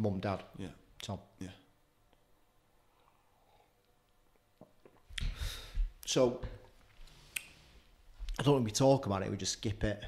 [0.00, 0.68] mum, dad, yeah,
[1.02, 1.18] Tom.
[1.38, 1.48] yeah.
[6.06, 6.40] So
[8.38, 9.30] I don't want to talk about it.
[9.30, 10.02] We just skip it.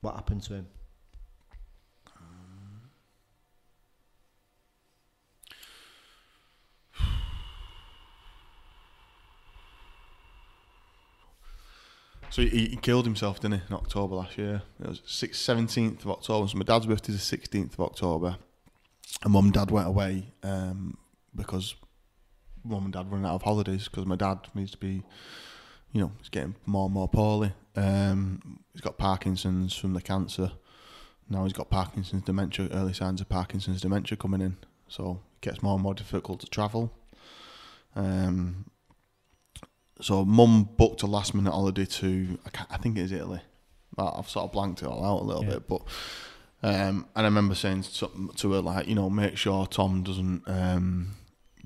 [0.00, 0.66] What happened to him?
[12.30, 14.62] So he, he killed himself, didn't he, in October last year?
[14.80, 16.46] It was six, 17th of October.
[16.46, 18.36] So my dad's birthday is the 16th of October.
[19.22, 20.98] And mum and dad went away um,
[21.34, 21.74] because
[22.62, 25.02] mum and dad running out of holidays because my dad needs to be,
[25.92, 27.52] you know, he's getting more and more poorly.
[27.76, 30.52] Um, he's got Parkinson's from the cancer.
[31.30, 34.56] Now he's got Parkinson's dementia, early signs of Parkinson's dementia coming in.
[34.88, 36.92] So it gets more and more difficult to travel.
[37.94, 38.66] Um,
[40.00, 43.40] so mum booked a last minute holiday to I, I think it is Italy.
[43.96, 45.50] But I've sort of blanked it all out a little Yeah.
[45.54, 45.82] bit, but
[46.62, 50.42] um, and I remember saying something to her like, you know, make sure Tom doesn't
[50.46, 51.14] um,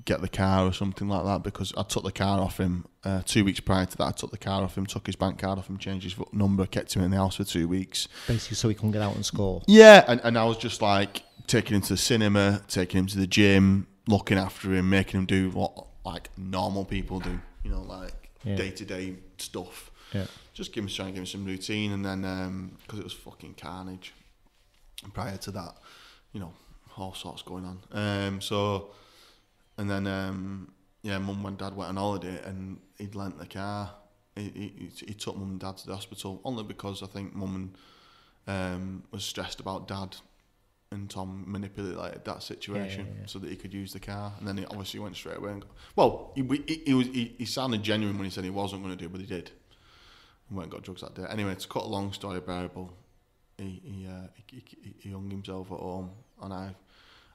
[0.05, 3.21] get the car or something like that because I took the car off him uh,
[3.25, 4.03] two weeks prior to that.
[4.03, 6.65] I took the car off him, took his bank card off him, changed his number,
[6.65, 8.07] kept him in the house for two weeks.
[8.27, 9.61] Basically, so he couldn't get out and score.
[9.67, 13.17] Yeah, and, and I was just like taking him to the cinema, taking him to
[13.17, 17.81] the gym, looking after him, making him do what like normal people do, you know,
[17.81, 19.91] like day to day stuff.
[20.13, 20.25] Yeah.
[20.53, 23.55] Just give him trying to give him some routine, and then because it was fucking
[23.55, 24.13] carnage.
[25.13, 25.75] Prior to that,
[26.31, 26.53] you know,
[26.97, 27.79] all sorts going on.
[27.91, 28.91] Um, so,
[29.77, 30.71] and then um,
[31.01, 33.91] yeah, mum and dad went on holiday, and he'd lent the car.
[34.35, 37.73] He, he, he took mum and dad to the hospital only because I think mum
[38.47, 40.15] and um, was stressed about dad
[40.93, 43.25] and Tom manipulated that situation yeah, yeah.
[43.25, 44.33] so that he could use the car.
[44.37, 47.35] And then he obviously went straight away and got, well, he, he, he was he,
[47.37, 49.51] he sounded genuine when he said he wasn't going to do, it, but he did.
[50.47, 51.25] And went and got drugs that day.
[51.29, 52.93] Anyway, to cut a long story bearable,
[53.57, 56.11] he he, uh, he, he, he hung himself at home,
[56.41, 56.75] and I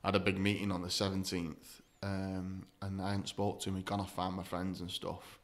[0.04, 3.76] had a big meeting on the seventeenth, um, and I hadn't spoke to him.
[3.76, 5.38] He'd gone off found my friends and stuff,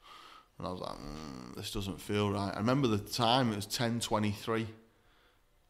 [0.58, 2.52] and I was like, mm, this doesn't feel right.
[2.54, 4.66] I remember the time; it was ten twenty three.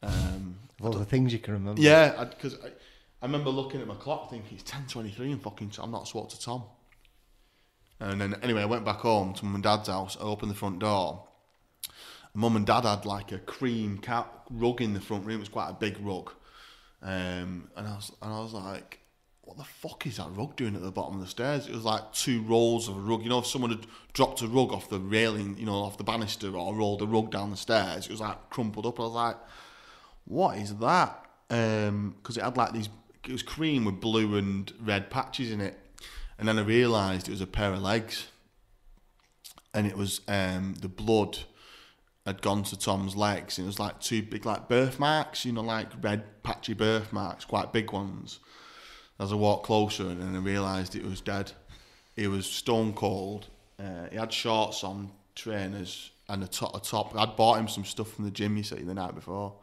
[0.03, 1.81] Um, Of all the things you can remember.
[1.81, 2.67] yeah, because I,
[3.21, 6.07] I, remember looking at my clock thinking it's ten twenty three and fucking I'm not
[6.07, 6.63] spoke to Tom.
[7.99, 10.17] And then anyway, I went back home to mum and dad's house.
[10.19, 11.27] I opened the front door.
[12.33, 15.37] Mum and dad had like a cream cat rug in the front room.
[15.37, 16.31] It was quite a big rug,
[17.01, 18.99] um, and I was and I was like,
[19.45, 21.85] "What the fuck is that rug doing at the bottom of the stairs?" It was
[21.85, 23.23] like two rolls of a rug.
[23.23, 26.03] You know, if someone had dropped a rug off the railing, you know, off the
[26.03, 28.99] banister, or rolled a rug down the stairs, it was like crumpled up.
[28.99, 29.37] I was like,
[30.25, 31.25] what is that?
[31.47, 32.89] Because it had like these,
[33.25, 35.79] it was cream with blue and red patches in it.
[36.37, 38.27] And then I realised it was a pair of legs.
[39.73, 41.39] And it was um, the blood
[42.25, 43.57] had gone to Tom's legs.
[43.57, 47.71] And it was like two big like birthmarks, you know, like red patchy birthmarks, quite
[47.71, 48.39] big ones.
[49.19, 51.51] As I walked closer and then I realised it was dead.
[52.15, 53.47] He was stone cold.
[53.79, 57.15] Uh, he had shorts on, trainers, and a top, a top.
[57.15, 59.53] I'd bought him some stuff from the gym, you see, the night before.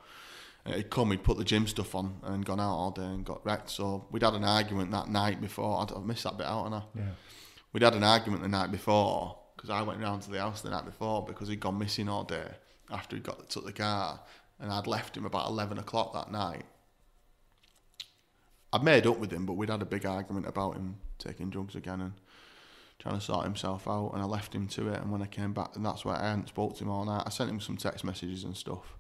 [0.64, 3.24] Uh, he'd come, he'd put the gym stuff on and gone out all day and
[3.24, 3.70] got wrecked.
[3.70, 5.82] So we'd had an argument that night before.
[5.82, 6.82] I'd, I've missed that bit out, and I.
[6.94, 7.03] Yeah.
[7.72, 10.70] We'd had an argument the night before because I went round to the house the
[10.70, 12.44] night before because he'd gone missing all day
[12.90, 14.20] after he got took the car,
[14.61, 16.64] and I'd left him about eleven o'clock that night.
[18.72, 21.74] I'd made up with him, but we'd had a big argument about him taking drugs
[21.74, 22.12] again and
[22.98, 24.12] trying to sort himself out.
[24.14, 25.00] And I left him to it.
[25.00, 27.24] And when I came back, and that's why I hadn't spoke to him all night.
[27.26, 28.96] I sent him some text messages and stuff.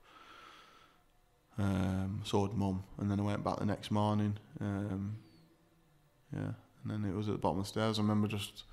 [1.58, 4.38] Um, so had mum, and then I went back the next morning.
[4.60, 5.18] Um,
[6.32, 6.52] yeah,
[6.82, 7.98] and then it was at the bottom of the stairs.
[7.98, 8.64] I remember just,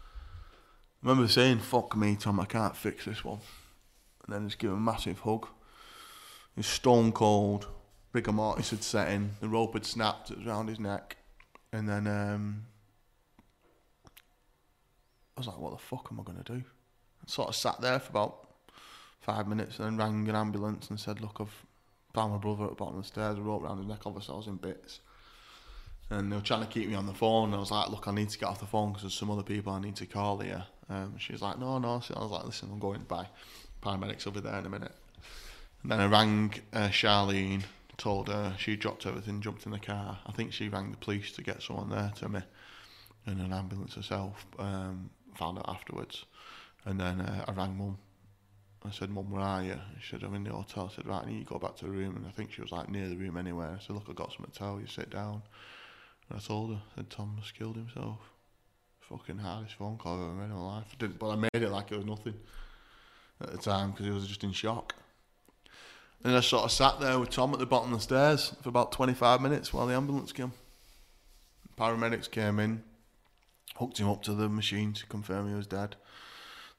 [1.04, 3.40] I remember saying, "Fuck me, Tom, I can't fix this one,"
[4.24, 5.48] and then just give him a massive hug.
[6.56, 7.68] He was stone cold.
[8.12, 9.32] Rigor mortis had set in.
[9.40, 10.32] The rope had snapped.
[10.32, 11.18] It was around his neck,
[11.72, 12.66] and then um,
[15.38, 18.00] I was like, "What the fuck am I gonna do?" I sort of sat there
[18.00, 18.50] for about
[19.22, 21.66] five minutes, and then rang an ambulance and said, "Look, I've
[22.14, 23.38] found my brother at the bottom of the stairs.
[23.38, 24.02] A rope around his neck.
[24.06, 25.02] Obviously, I was in bits."
[26.10, 27.54] And they were trying to keep me on the phone.
[27.54, 29.44] I was like, "Look, I need to get off the phone because there's some other
[29.44, 32.32] people I need to call here." Um, she was like, "No, no." So I was
[32.32, 33.28] like, "Listen, I'm going by.
[33.84, 34.96] Paramedics will be there in a minute."
[35.84, 37.64] And then I rang uh, Charlene,
[38.00, 40.18] told her she dropped everything, jumped in the car.
[40.26, 42.42] I think she rang the police to get someone there to me,
[43.28, 44.48] and an ambulance herself.
[44.58, 46.26] Um, found out afterwards,
[46.86, 47.98] and then uh, I rang mum.
[48.84, 51.24] I said, "Mum, where are you?" She said, "I'm in the hotel." I said, "Right,
[51.24, 52.90] I need you to go back to the room." And I think she was like
[52.90, 53.68] near the room anyway.
[53.68, 54.88] I said, "Look, I've got something to tell you.
[54.88, 55.44] Sit down."
[56.30, 58.20] And I told her, said, "Tom has killed himself."
[59.02, 60.86] Fucking hardest phone call I've ever made in my life.
[60.94, 62.36] I didn't, but I made it like it was nothing
[63.42, 64.94] at the time because he was just in shock.
[66.24, 68.70] And I sort of sat there with Tom at the bottom of the stairs for
[68.70, 70.52] about 25 minutes while the ambulance came.
[71.78, 72.84] Paramedics came in,
[73.78, 75.96] hooked him up to the machine to confirm he was dead,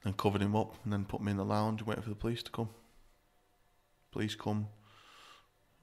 [0.05, 2.43] then covered him up, and then put me in the lounge waiting for the police
[2.43, 2.69] to come.
[4.13, 4.67] Police come,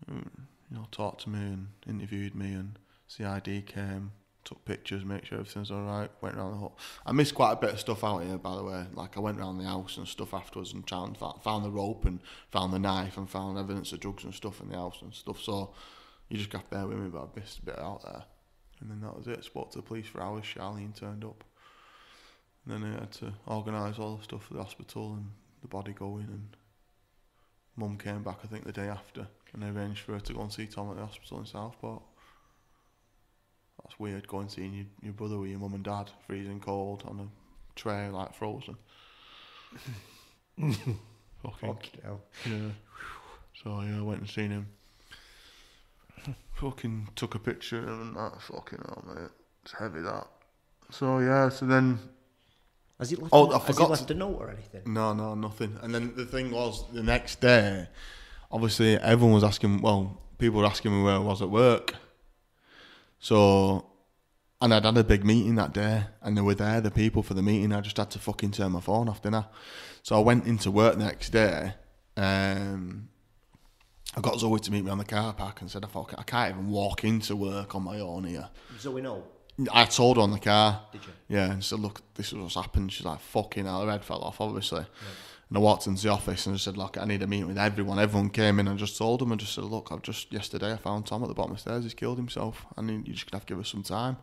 [0.07, 0.21] you
[0.69, 2.77] know, talked to me and interviewed me, and
[3.07, 4.11] CID came,
[4.47, 6.09] took pictures, make sure everything's all right.
[6.21, 6.77] Went around the whole.
[7.05, 8.85] I missed quite a bit of stuff out here, by the way.
[8.93, 12.19] Like I went around the house and stuff afterwards, and found found the rope and
[12.51, 15.41] found the knife and found evidence of drugs and stuff in the house and stuff.
[15.41, 15.73] So
[16.29, 18.23] you just got to bear with me, but I missed a bit out there.
[18.79, 19.43] And then that was it.
[19.43, 20.45] Spoke to the police for hours.
[20.45, 21.43] Charlene turned up.
[22.65, 25.31] And then I had to organise all the stuff for the hospital and
[25.61, 26.25] the body going.
[26.25, 26.55] And
[27.75, 30.41] mum came back, I think, the day after, and they arranged for her to go
[30.41, 32.03] and see Tom at the hospital in Southport.
[33.83, 37.19] That's weird going seeing your, your brother with your mum and dad freezing cold on
[37.19, 37.27] a
[37.79, 38.75] tray like frozen.
[40.57, 42.21] Fucking hell.
[42.45, 42.69] yeah.
[43.63, 44.67] So yeah, I went and seen him.
[46.53, 48.41] Fucking took a picture of him and that.
[48.41, 49.29] Fucking hell, mate.
[49.63, 50.27] It's heavy that.
[50.89, 51.99] So yeah, so then
[52.97, 54.81] Has he left, Oh, a, I has he forgot left to- a note or anything?
[54.91, 55.77] no, no, nothing.
[55.81, 57.87] And then the thing was, the next day,
[58.51, 59.81] obviously everyone was asking.
[59.81, 61.93] Well, people were asking me where I was at work.
[63.19, 63.85] So,
[64.61, 67.33] and I'd had a big meeting that day, and they were there, the people for
[67.33, 67.73] the meeting.
[67.73, 69.45] I just had to fucking turn my phone off, didn't I?
[70.03, 71.73] So I went into work the next day.
[72.15, 73.09] Um,
[74.15, 76.23] I got Zoe to meet me on the car park and said, I, thought, I
[76.23, 78.49] can't even walk into work on my own here.
[78.79, 79.23] So we know.
[79.71, 80.81] I told her on the car.
[80.91, 81.11] Did you?
[81.29, 82.91] Yeah, and said, look, this is what's happened.
[82.91, 84.85] She's like, fucking hell, her head fell off, obviously.
[85.49, 87.57] And I walked into the office and I said, look, I need a meeting with
[87.57, 87.99] everyone.
[87.99, 90.77] Everyone came in and just told them and just said, look, I've just, yesterday I
[90.77, 91.83] found Tom at the bottom of the stairs.
[91.83, 92.65] He's killed himself.
[92.75, 94.17] I mean, you just gonna have to give us some time.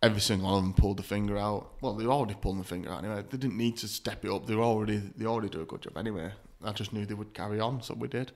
[0.00, 1.72] Every single one of them pulled the finger out.
[1.80, 3.24] Well, they were already pulling the finger out anyway.
[3.28, 4.46] They didn't need to step it up.
[4.46, 6.30] They were already, they already do a good job anyway.
[6.62, 8.32] I just knew they would carry on, so we did.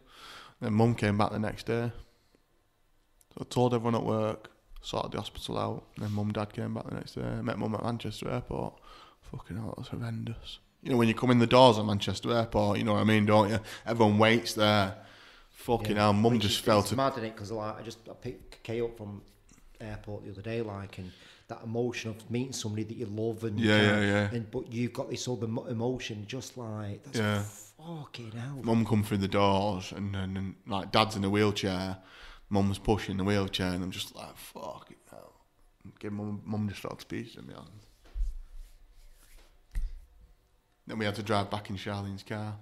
[0.60, 1.92] Then mum came back the next day.
[3.34, 5.84] So I told everyone at work, sorted the hospital out.
[5.96, 7.22] Then mum and dad came back the next day.
[7.42, 8.80] Met mum at Manchester Airport.
[9.30, 10.58] Fucking hell, that was horrendous.
[10.82, 13.04] You know, when you come in the doors at Manchester Airport, you know what I
[13.04, 13.58] mean, don't you?
[13.86, 14.94] Everyone waits there.
[15.50, 16.96] Fucking hell, mum Which just is- it's to.
[16.96, 17.34] mad, innit?
[17.34, 19.22] Because like I just I picked Kay up from
[19.80, 21.10] airport the other day, like, and
[21.48, 24.30] that emotion of meeting somebody that you love, and Yeah, yeah, yeah.
[24.32, 27.42] And but you've got this other mo- emotion, just like that's Yeah.
[27.42, 28.60] fucking hell.
[28.62, 31.98] Mum come through the doors and then and, like dad's in a wheelchair,
[32.50, 35.32] mum's pushing the wheelchair and I'm just like fuck it hell.
[35.98, 37.84] Give mum mum just fell to pieces in my hands.
[40.88, 42.56] Then we had to drive back in Charlene's car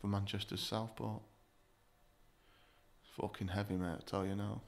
[0.00, 1.20] from Manchester Southport.
[3.02, 3.96] It's fucking heavy, mate.
[3.98, 4.62] I tell you now.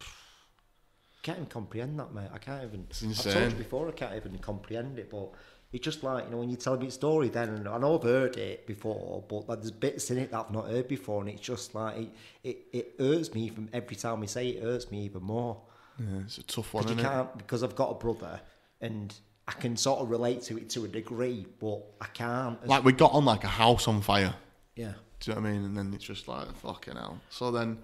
[1.22, 2.30] can't even comprehend that, mate.
[2.32, 2.86] I can't even.
[2.88, 3.32] It's insane.
[3.32, 5.30] I've told you before, I can't even comprehend it, but.
[5.72, 7.96] It's just like, you know, when you tell me a story then, and I know
[7.96, 11.20] I've heard it before, but like, there's bits in it that I've not heard before,
[11.20, 12.08] and it's just like, it,
[12.42, 15.62] it, it hurts me from every time we say it, it hurts me even more.
[15.96, 16.98] Yeah, it's a tough one, you it?
[16.98, 18.40] can't, because I've got a brother,
[18.80, 19.14] and
[19.48, 22.64] I can sort of relate to it to a degree, but I can't.
[22.66, 24.34] Like we got on like a house on fire.
[24.76, 24.92] yeah.
[25.20, 25.64] Do you know what I mean?
[25.66, 27.20] And then it's just like fucking hell.
[27.28, 27.78] So then,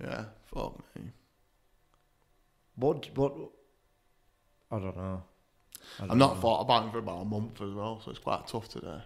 [0.00, 1.10] yeah, fuck me.
[2.76, 3.34] What, what,
[4.70, 5.22] I don't know.
[5.98, 6.40] I I've don't not know.
[6.40, 9.00] thought about him for about a month as well, so it's quite tough today.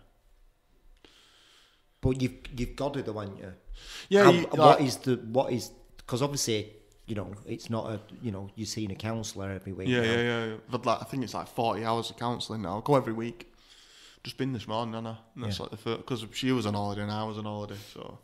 [2.02, 3.52] But you've, you've got to, though, haven't you?
[4.10, 6.72] Yeah, you, what like- is the, what is because obviously,
[7.10, 9.88] you know, it's not a, you know, you're seeing a counsellor every week.
[9.88, 10.06] Yeah, now.
[10.06, 10.44] yeah, yeah.
[10.46, 10.54] yeah.
[10.70, 12.78] But like, I think it's like forty hours of counselling now.
[12.78, 13.52] I go every week.
[14.22, 15.18] Just been this morning, Anna.
[15.34, 15.62] And that's Yeah.
[15.64, 18.18] like the first because she was on holiday and I was on holiday, so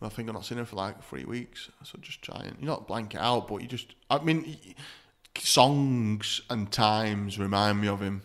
[0.00, 1.68] I think I've not seen her for like three weeks.
[1.84, 3.94] So just try and you not blank it out, but you just.
[4.08, 4.56] I mean,
[5.36, 8.22] songs and times remind me of him.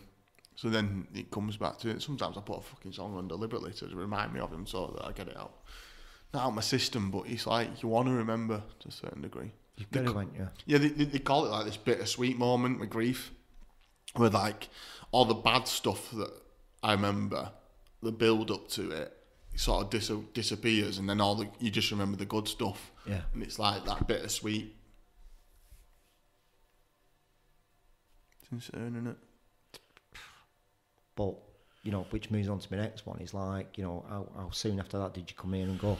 [0.54, 2.00] So then it comes back to it.
[2.00, 5.04] Sometimes I put a fucking song on deliberately to remind me of him, so that
[5.06, 5.52] I get it out.
[6.32, 9.22] Not out of my system, but it's like you want to remember to a certain
[9.22, 9.52] degree.
[9.76, 10.48] You've got to, haven't you?
[10.64, 13.30] Yeah, they, they, call it like this bittersweet moment with grief,
[14.14, 14.68] where like
[15.12, 16.30] all the bad stuff that
[16.82, 17.50] I remember,
[18.02, 19.16] the build up to it,
[19.54, 22.90] sort of dis- disappears, and then all the you just remember the good stuff.
[23.06, 23.22] Yeah.
[23.34, 24.74] and it's like that bittersweet.
[28.42, 29.16] It's insane, isn't it?
[31.86, 34.50] You know, which moves on to my next one is like, you know, how, how
[34.50, 35.96] soon after that did you come in and go?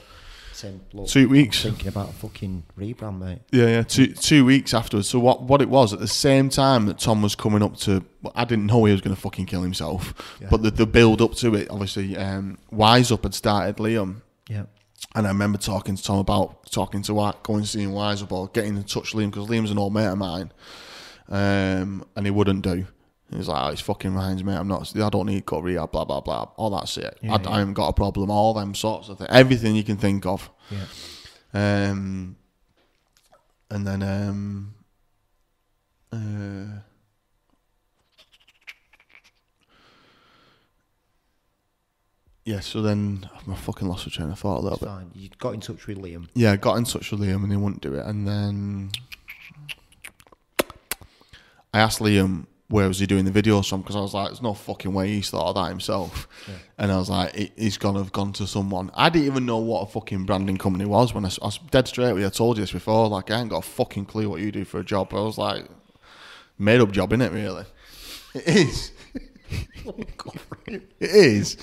[0.52, 1.62] Saying, Two weeks.
[1.62, 3.40] thinking about a fucking rebrand, mate.
[3.52, 3.82] Yeah, yeah.
[3.82, 5.06] Two two weeks afterwards.
[5.06, 8.02] So what what it was at the same time that Tom was coming up to,
[8.22, 10.14] well, I didn't know he was going to fucking kill himself.
[10.40, 10.48] Yeah.
[10.50, 14.64] But the, the build up to it, obviously, um, Wise Up had started Liam, Yeah,
[15.14, 18.48] and I remember talking to Tom about talking to going and seeing Wise Up or
[18.48, 20.52] getting in touch with Liam because Liam's an old mate of mine,
[21.28, 22.86] um, and he wouldn't do.
[23.30, 24.54] He was like, oh, "It's fucking minds, mate.
[24.56, 24.94] I'm not.
[24.96, 25.90] I don't need cut rehab.
[25.90, 26.44] Blah blah blah.
[26.56, 27.18] All that shit.
[27.22, 27.50] Yeah, I, yeah.
[27.50, 28.30] I haven't got a problem.
[28.30, 29.30] All them sorts of things.
[29.32, 30.86] Everything you can think of." yeah,
[31.90, 32.36] Um,
[33.70, 34.74] and then um,
[36.12, 36.80] uh,
[42.44, 42.60] yeah.
[42.60, 44.88] So then I fucking lost the train of thought a little it's bit.
[44.88, 45.10] fine.
[45.14, 46.28] You got in touch with Liam.
[46.34, 48.06] Yeah, I got in touch with Liam and he wouldn't do it.
[48.06, 48.90] And then
[51.74, 54.42] I asked Liam where was he doing the videos from because I was like, there's
[54.42, 56.26] no fucking way he's thought of that himself.
[56.48, 56.54] Yeah.
[56.78, 58.90] And I was like, he- he's gonna have gone to someone.
[58.94, 62.12] I didn't even know what a fucking branding company was when I was dead straight
[62.12, 62.26] with you.
[62.26, 63.08] I told you this before.
[63.08, 65.14] Like, I ain't got a fucking clue what you do for a job.
[65.14, 65.66] I was like,
[66.58, 67.64] made up job, in it really?
[68.34, 68.92] It is.
[70.68, 71.56] It is.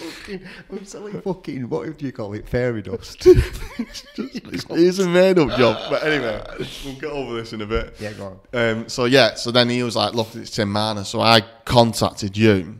[0.71, 2.47] I'm selling fucking, what do you call it?
[2.47, 3.25] Fairy dust.
[3.77, 5.89] It's, it's a made up job.
[5.89, 6.41] But anyway,
[6.85, 7.95] we'll get over this in a bit.
[7.99, 8.59] yeah, go on.
[8.77, 12.37] Um, so yeah, so then he was like, "Look, it's Tim Marner." So I contacted
[12.37, 12.77] you.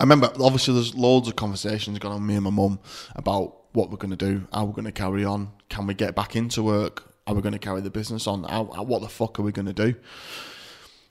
[0.00, 2.80] I remember, obviously, there's loads of conversations going on me and my mum
[3.14, 6.14] about what we're going to do, how we're going to carry on, can we get
[6.14, 9.08] back into work, are we going to carry the business on, how, how- what the
[9.08, 9.94] fuck are we going to do?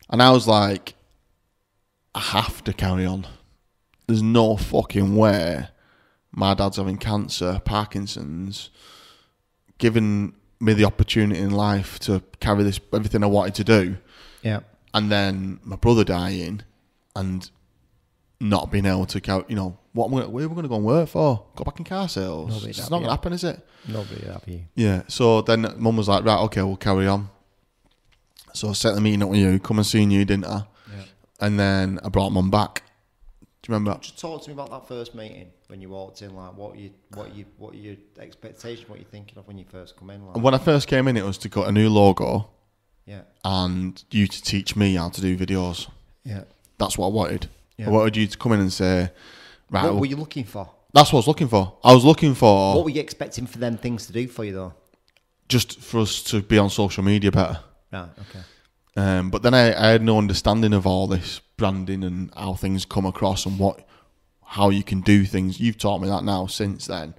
[0.09, 0.93] And I was like,
[2.15, 3.27] I have to carry on.
[4.07, 5.67] There's no fucking way
[6.31, 8.69] my dad's having cancer, Parkinson's,
[9.77, 13.97] given me the opportunity in life to carry this everything I wanted to do,
[14.41, 14.61] Yeah,
[14.93, 16.61] and then my brother dying,
[17.15, 17.49] and
[18.39, 20.69] not being able to carry, you know, what am I, where are we going to
[20.69, 21.45] go and work for?
[21.55, 22.49] Go back in car sales?
[22.49, 23.65] Nobody it's not going to happen, is it?
[23.87, 24.61] nobody you.
[24.75, 25.03] Yeah.
[25.07, 27.29] So then mum was like, right, okay, we'll carry on.
[28.53, 30.65] So I set the meeting up with you, come and see you, didn't I?
[31.39, 32.83] And then I brought mum back.
[33.61, 33.99] Do you remember?
[33.99, 36.35] Just talk to me about that first meeting when you walked in.
[36.35, 38.85] Like, what you, what you, what your expectation?
[38.87, 40.25] What you're thinking of when you first come in?
[40.25, 42.49] Like, When I first came in, it was to cut a new logo
[43.07, 45.89] yeah, and you to teach me how to do videos.
[46.23, 46.43] yeah.
[46.77, 47.47] That's what I wanted.
[47.77, 47.87] Yeah.
[47.87, 49.11] I wanted you to come in and say,
[49.69, 50.69] right, What were you looking for?
[50.93, 51.77] that's what I was looking for.
[51.83, 54.53] I was looking for What were you expecting for them things to do for you
[54.53, 54.73] though?
[55.47, 57.59] just for us to be on social media better.
[57.93, 58.09] Right.
[58.29, 58.43] Okay.
[58.95, 62.85] Um, but then I, I had no understanding of all this branding and how things
[62.85, 63.85] come across and what
[64.47, 65.59] how you can do things.
[65.59, 67.15] You've taught me that now since then.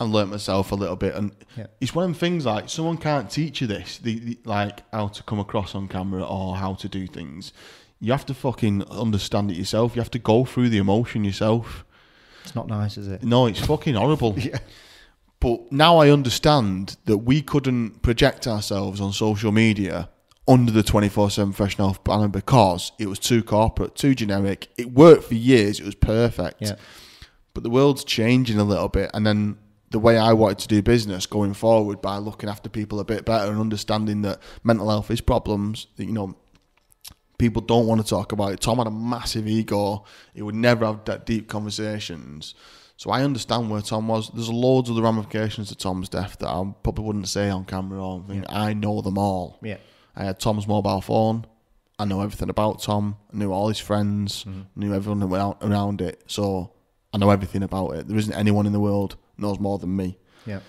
[0.00, 1.14] And learnt myself a little bit.
[1.16, 1.66] And Yeah.
[1.80, 5.08] it's one of them things like someone can't teach you this, the, the, like how
[5.08, 7.52] to come across on camera or how to do things.
[7.98, 9.96] You have to fucking understand it yourself.
[9.96, 11.84] You have to go through the emotion yourself.
[12.44, 13.24] It's not nice, is it?
[13.24, 14.36] No, it's fucking horrible.
[14.38, 14.58] Yeah.
[15.40, 20.08] But now I understand that we couldn't project ourselves on social media
[20.48, 24.68] under the 24 7 fresh health banner because it was too corporate, too generic.
[24.78, 26.62] It worked for years, it was perfect.
[26.62, 26.76] Yeah.
[27.54, 29.10] But the world's changing a little bit.
[29.12, 29.58] And then
[29.90, 33.24] the way I wanted to do business going forward by looking after people a bit
[33.24, 36.36] better and understanding that mental health is problems, that, you know,
[37.38, 38.60] people don't want to talk about it.
[38.60, 40.04] Tom had a massive ego.
[40.34, 42.54] He would never have that deep conversations.
[42.96, 44.28] So I understand where Tom was.
[44.30, 48.04] There's loads of the ramifications to Tom's death that I probably wouldn't say on camera
[48.04, 48.44] or anything.
[48.50, 49.58] I know them all.
[49.62, 49.76] Yeah.
[50.18, 51.46] I had Tom's mobile phone.
[51.98, 53.16] I know everything about Tom.
[53.32, 54.44] I knew all his friends.
[54.74, 56.22] Knew everyone around, around it.
[56.26, 56.72] So
[57.12, 58.08] I know everything about it.
[58.08, 60.18] There isn't anyone in the world knows more than me.
[60.44, 60.60] Yeah.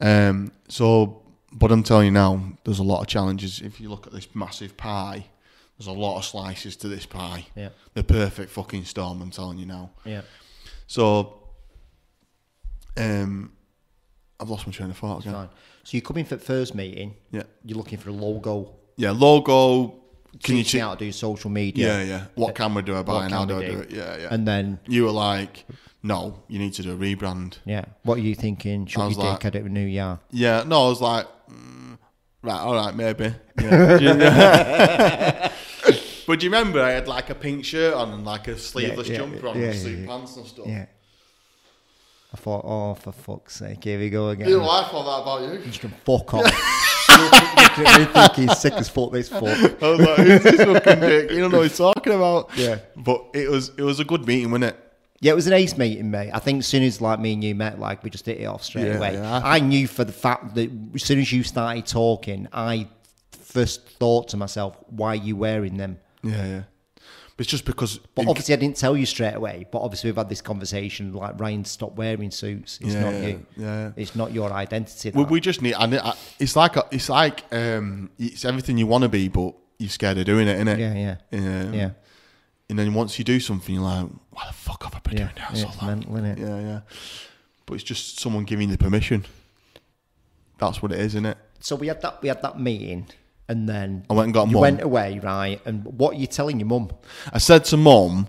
[0.00, 1.22] Um, so,
[1.52, 3.60] but I'm telling you now, there's a lot of challenges.
[3.60, 5.26] If you look at this massive pie,
[5.78, 7.46] there's a lot of slices to this pie.
[7.54, 7.68] Yeah.
[7.94, 9.22] The perfect fucking storm.
[9.22, 9.90] I'm telling you now.
[10.04, 10.22] Yeah.
[10.88, 11.38] So,
[12.96, 13.52] um,
[14.40, 15.48] I've lost my train of thought again.
[15.84, 17.14] So you come in for the first meeting.
[17.30, 17.44] Yeah.
[17.64, 18.74] You're looking for a logo.
[18.98, 19.94] Yeah, logo.
[20.42, 20.88] Can you teaching check?
[20.88, 21.86] how to do social media.
[21.86, 22.24] Yeah, yeah.
[22.34, 23.90] What camera do I buy What and how do can I we do it?
[23.90, 24.28] Yeah, yeah.
[24.30, 25.64] And then, you were like,
[26.02, 27.58] no, you need to do a rebrand.
[27.64, 28.86] yeah, what are you thinking?
[28.86, 30.18] Should I you was like- dick at it with New Year?
[30.30, 31.96] Yeah, no, I was like, mm,
[32.42, 33.34] right, all right, maybe.
[33.60, 35.52] Yeah.
[36.26, 39.08] but do you remember I had like a pink shirt on and like a sleeveless
[39.08, 40.06] yeah, jumper on yeah, and yeah, suit yeah.
[40.06, 40.66] pants and stuff?
[40.66, 40.86] Yeah.
[42.32, 44.48] I thought, oh, for fuck's sake, here we go again.
[44.48, 45.70] You know, I thought that about you.
[45.70, 46.44] You can fuck off.
[47.78, 49.42] You're looking at sick as fuck, this fuck.
[49.44, 51.30] I was like, who's this fucking dick?
[51.30, 52.50] You don't know what he's talking about.
[52.56, 52.78] Yeah.
[52.96, 54.84] But it was it was a good meeting, wasn't it?
[55.20, 56.30] Yeah, it was an ace meeting, mate.
[56.32, 58.44] I think as soon as like me and you met, like we just hit it
[58.44, 59.14] off straight Yeah, away.
[59.14, 59.40] yeah.
[59.44, 62.88] I knew for the fact that as soon as you started talking, I
[63.42, 66.62] first thought to myself, "Why are you wearing them?" Yeah, yeah.
[67.38, 69.64] It's just because But it- obviously, I didn't tell you straight away.
[69.70, 71.12] But obviously, we've had this conversation.
[71.12, 72.78] Like Ryan, stop wearing suits.
[72.82, 73.46] It's Yeah, not yeah, you.
[73.56, 73.90] yeah, yeah.
[73.96, 75.10] It's not your identity.
[75.10, 75.74] we, we just need.
[75.74, 79.54] I, I, it's like a, it's like um, it's everything you want to be, but
[79.78, 81.90] you're scared of doing it, isn't it, yeah, yeah, Um, yeah,
[82.68, 85.24] And then once you do something, you're like, why the fuck have I been yeah.
[85.26, 86.38] doing yeah this so it's mental, innit?
[86.40, 86.80] Yeah, yeah.
[87.66, 89.24] But it's just someone giving you the permission.
[90.58, 91.38] That's what it is, isn't it?
[91.60, 92.20] So we had that.
[92.20, 93.06] We had that meeting,
[93.48, 94.60] and then I went and got you mum.
[94.60, 95.60] went away, right?
[95.64, 96.90] And what are you telling your mum?
[97.32, 98.28] I said to mum,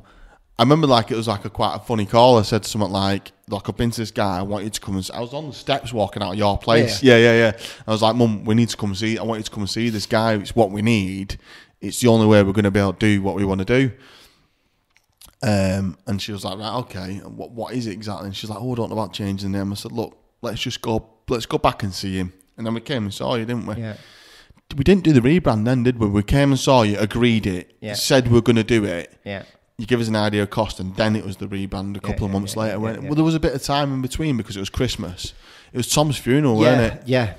[0.57, 2.37] I remember like it was like a quite a funny call.
[2.37, 4.39] I said something like, "Look, I've been to this guy.
[4.39, 5.13] I want you to come and." See.
[5.13, 7.01] I was on the steps walking out of your place.
[7.01, 7.51] Yeah, yeah, yeah.
[7.87, 9.17] I was like, "Mum, we need to come see.
[9.17, 10.33] I want you to come and see this guy.
[10.35, 11.37] It's what we need.
[11.79, 13.65] It's the only way we're going to be able to do what we want to
[13.65, 13.91] do."
[15.41, 17.17] Um, and she was like, "Right, okay.
[17.19, 19.57] What what is it exactly?" And she's like, "Oh, I don't know about changing the
[19.57, 21.09] name." I said, "Look, let's just go.
[21.29, 23.75] Let's go back and see him." And then we came and saw you, didn't we?
[23.75, 23.95] Yeah,
[24.75, 26.07] We didn't do the rebrand then, did we?
[26.07, 27.93] We came and saw you, agreed it, Yeah.
[27.95, 29.43] said we are going to do it yeah.
[29.77, 32.25] you give us an idea of cost, and then it was the rebrand a couple
[32.25, 32.71] of yeah, months yeah, later.
[32.73, 33.01] yeah, when, yeah.
[33.07, 35.33] Well, there was a bit of time in between because it was Christmas.
[35.71, 37.03] It was Tom's funeral, wasn't it?
[37.05, 37.35] yeah.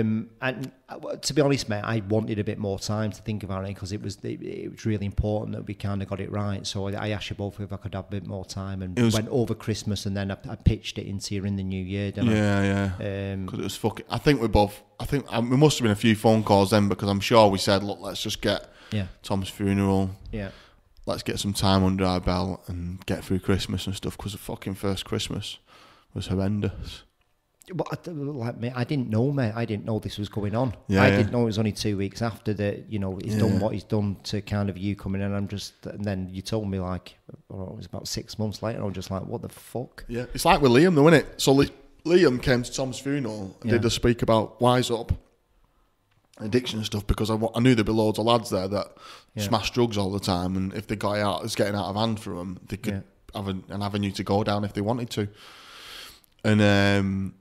[0.00, 3.42] Um, and uh, to be honest, mate, I wanted a bit more time to think
[3.42, 6.20] about it because it was it, it was really important that we kind of got
[6.20, 6.66] it right.
[6.66, 8.98] So I, I asked you both if I could have a bit more time, and
[8.98, 11.82] was- went over Christmas, and then I, I pitched it into you in the new
[11.84, 12.12] year.
[12.16, 12.90] Yeah, yeah.
[12.98, 13.32] I?
[13.32, 14.06] Um, Because it was fucking.
[14.08, 14.82] I think we both.
[14.98, 17.48] I think um, there must have been a few phone calls then because I'm sure
[17.48, 20.10] we said, look, let's just get yeah, Tom's funeral.
[20.32, 20.50] yeah,
[21.06, 24.38] Let's get some time under our belt and get through Christmas and stuff because the
[24.38, 25.58] fucking first Christmas
[26.14, 27.02] was horrendous.
[27.72, 29.52] But I, like me, I didn't know, mate.
[29.56, 30.74] I didn't know this was going on.
[30.88, 31.16] Yeah, I yeah.
[31.16, 32.92] didn't know it was only two weeks after that.
[32.92, 33.40] You know, he's Yeah.
[33.40, 35.32] done what he's done to kind of you coming in.
[35.32, 37.16] I'm just, and then you told me like,
[37.50, 38.80] oh, it was about six months later.
[38.80, 40.04] I was just like, what the fuck?
[40.08, 41.40] Yeah, it's like with Liam, though, isn't it?
[41.40, 41.70] So Li-
[42.04, 45.12] Liam came to Tom's funeral and did a speak about wise up,
[46.40, 48.88] addiction and stuff because I, I knew there'd be loads of lads there that
[49.38, 52.20] smash drugs all the time, and if they got out, it's getting out of hand
[52.20, 53.04] for them, they could
[53.34, 55.28] have an, an avenue to go down if they wanted to.
[56.44, 57.34] And um,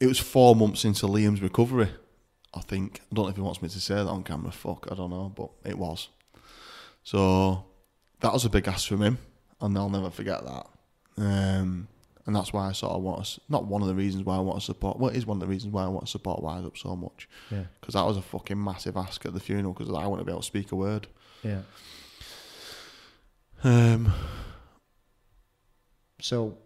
[0.00, 1.90] it was four months into Liam's recovery,
[2.54, 3.00] I think.
[3.10, 4.50] I don't know if he wants me to say that on camera.
[4.50, 6.08] Fuck, I don't know, but it was.
[7.02, 7.66] So
[8.20, 9.18] that was a big ask from him,
[9.60, 10.66] and I'll never forget that.
[11.18, 11.88] Um,
[12.26, 14.40] and that's why I sort of want to, not one of the reasons why I
[14.40, 16.42] want to support, well, it is one of the reasons why I want to support
[16.42, 17.28] Wise Up so much.
[17.50, 17.64] Yeah.
[17.80, 20.40] Because that was a fucking massive ask at the funeral because I wouldn't be able
[20.42, 21.08] to speak a word.
[21.42, 21.60] Yeah.
[23.64, 24.12] Um,
[26.20, 26.58] So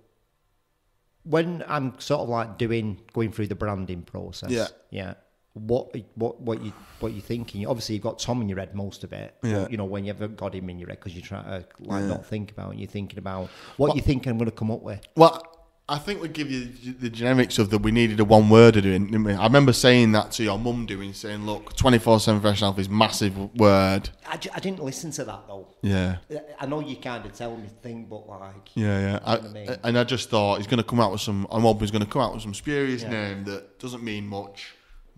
[1.24, 4.68] when I'm sort of like doing going through the branding process, Yeah.
[4.90, 5.14] yeah.
[5.54, 7.64] What what what you what you thinking?
[7.66, 9.34] Obviously, you've got Tom in your head most of it.
[9.40, 9.68] but, Yeah.
[9.70, 12.02] you know when you haven't got him in your head because you're trying to like
[12.02, 12.08] Yeah.
[12.08, 12.74] not think about.
[12.74, 15.00] it, You're thinking about what you think I'm going to come up with.
[15.16, 15.40] well,
[15.86, 19.14] I think we give you the generics of that we needed a one word doing?
[19.26, 22.88] I remember saying that to your mum doing, saying, look, 24 7 fresh health is
[22.88, 24.08] massive word.
[24.26, 25.68] I, I didn't listen to that though.
[25.82, 26.16] Yeah.
[26.58, 29.18] I know you kind of tell me thing, but like Yeah, yeah.
[29.24, 29.76] I, I mean?
[29.84, 31.46] And I just thought he's going to come out with some.
[31.50, 33.10] I'm hoping he's going to come out with some spurious Yeah.
[33.10, 34.72] name that doesn't mean much,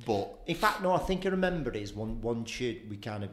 [0.05, 3.23] but In fact, no, I think I remember it is one one should we kind
[3.23, 3.31] of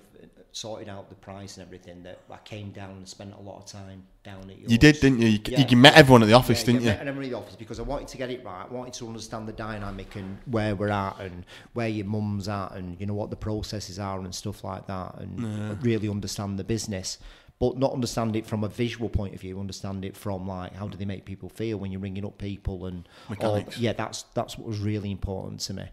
[0.56, 3.66] sorted out the price and everything that I came down and spent a lot of
[3.66, 4.72] time down at yours.
[4.72, 5.28] you did, didn't you?
[5.30, 5.68] You, Yeah.
[5.68, 6.98] you met everyone at the office, Yeah, didn't yeah, you?
[7.00, 8.66] met everyone in the office because I wanted to get it right.
[8.70, 11.44] I wanted to understand the dynamic and where we're at and
[11.74, 15.16] where your mum's at and you know what the processes are and stuff like that
[15.20, 17.18] and really understand the business.
[17.60, 19.60] But not understand it from a visual point of view.
[19.60, 22.86] Understand it from like how do they make people feel when you're ringing up people
[22.86, 23.08] and
[23.40, 25.86] all- yeah, that's that's what was really important to me.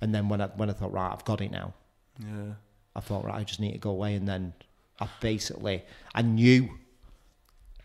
[0.00, 1.74] And then when I when I thought right, I've got it now.
[2.20, 2.54] Yeah.
[2.96, 4.14] I thought, right, I just need to go away.
[4.14, 4.54] And then
[5.00, 5.82] I basically,
[6.14, 6.70] I knew,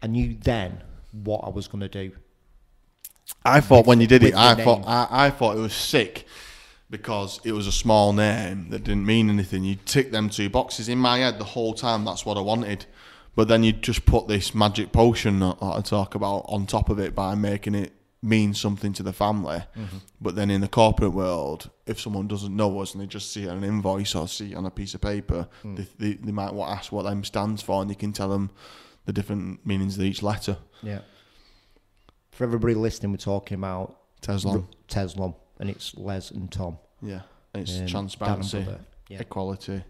[0.01, 2.11] I knew then what I was going to do.
[3.45, 4.65] I thought when you did it, I name.
[4.65, 6.25] thought I, I thought it was sick
[6.89, 9.63] because it was a small name that didn't mean anything.
[9.63, 12.05] You tick them two boxes in my head the whole time.
[12.05, 12.85] That's what I wanted,
[13.35, 16.99] but then you just put this magic potion that I talk about on top of
[16.99, 19.61] it by making it means something to the family.
[20.19, 23.45] But then in the corporate world, if someone doesn't know us and they just see
[23.47, 26.71] an invoice or see it on a piece of paper, they, they, they might want
[26.71, 28.51] to ask what them stands for, and you can tell them
[29.05, 30.57] the different meanings of each letter.
[30.83, 30.99] Yeah.
[32.31, 36.77] For everybody listening, we're talking about Tesla, Tesla, and it's Les and Tom.
[37.01, 37.21] yeah,
[37.55, 38.65] it's Um, transparency,
[39.09, 39.19] Yeah.
[39.21, 39.83] equality,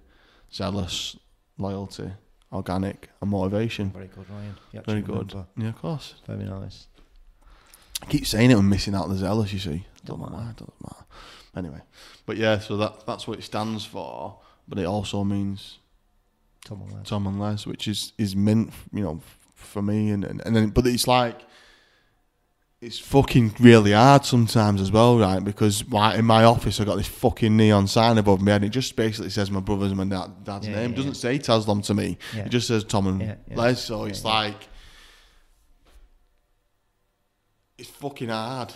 [0.54, 1.18] zealous,
[1.58, 2.12] loyalty,
[2.52, 3.90] organic, and motivation.
[3.92, 4.56] Very good, Ryan.
[4.86, 5.34] Very good.
[5.34, 5.48] remember.
[5.58, 6.16] Yeah, of course.
[6.28, 6.88] Very nice.
[8.02, 9.86] I keep saying it and missing out the zealous, you see.
[10.06, 10.46] Don't Don't know matter.
[10.48, 11.06] why, doesn't matter.
[11.56, 11.82] Anyway,
[12.26, 14.38] but yeah, so that that's what it stands for.
[14.68, 15.80] But it also means
[16.66, 17.04] Tom and Les.
[17.04, 19.22] Tom and Les, which is is mint, you know,
[19.56, 20.12] for me.
[20.12, 21.40] And, and and then, but it's like
[22.82, 25.44] it's fucking really hard sometimes as well, right?
[25.44, 28.70] Because my, in my office, I got this fucking neon sign above me, and it
[28.70, 30.84] just basically says my brother's and my dad, dad's Yeah, name.
[30.84, 32.18] yeah, It doesn't say Taslam to me.
[32.34, 32.44] Yeah.
[32.46, 33.56] It just says Tom and Yeah, yeah.
[33.58, 33.84] Les.
[33.84, 34.36] So it's Yeah, yeah.
[34.52, 34.69] like
[37.80, 38.74] it's fucking hard.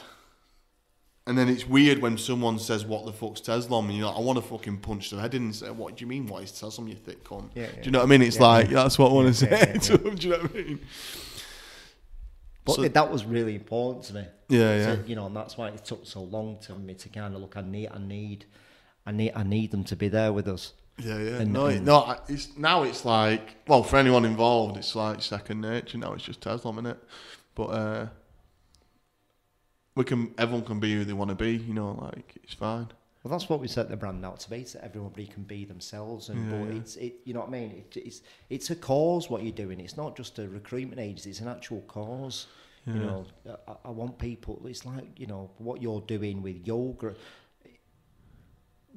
[1.25, 4.19] And then it's weird when someone says, "What the fuck's Tesla?" And you're like, "I
[4.19, 6.27] want to fucking punch their head in and say, what do you mean?
[6.27, 6.85] What is Tesla?
[6.85, 8.21] You thick cunt." Yeah, Do you know what I mean?
[8.23, 8.73] It's Yeah, like yeah.
[8.83, 10.15] that's what I want to Yeah, say yeah, to them.
[10.15, 10.79] Do you know what I mean?
[12.65, 14.25] But So- that was really important to me.
[14.49, 14.95] Yeah, yeah.
[14.95, 17.41] So, you know, and that's why it took so long to me to kind of
[17.41, 17.57] look.
[17.57, 18.45] I need, I need,
[19.05, 20.73] I need, I need them to be there with us.
[20.97, 21.37] Yeah, yeah.
[21.39, 22.15] And- no, and- no.
[22.27, 25.97] It's now it's like well for anyone involved, it's like second nature.
[25.97, 26.99] Now it's just Teslam in it,
[27.55, 28.07] but uh,
[29.95, 31.53] we can everyone can be who they want to be.
[31.57, 32.87] You know, like it's fine.
[33.23, 34.65] Well, that's what we set the brand out to be.
[34.65, 36.79] So everybody can be themselves, and Yeah, but yeah.
[36.79, 37.13] it's it.
[37.23, 37.71] You know what I mean?
[37.71, 39.29] It, it's it's a cause.
[39.29, 39.79] What you're doing.
[39.79, 41.29] It's not just a recruitment agency.
[41.29, 42.47] It's an actual cause.
[42.85, 43.25] You know,
[43.65, 44.61] I, I want people.
[44.65, 47.15] It's like you know what you're doing with yoga.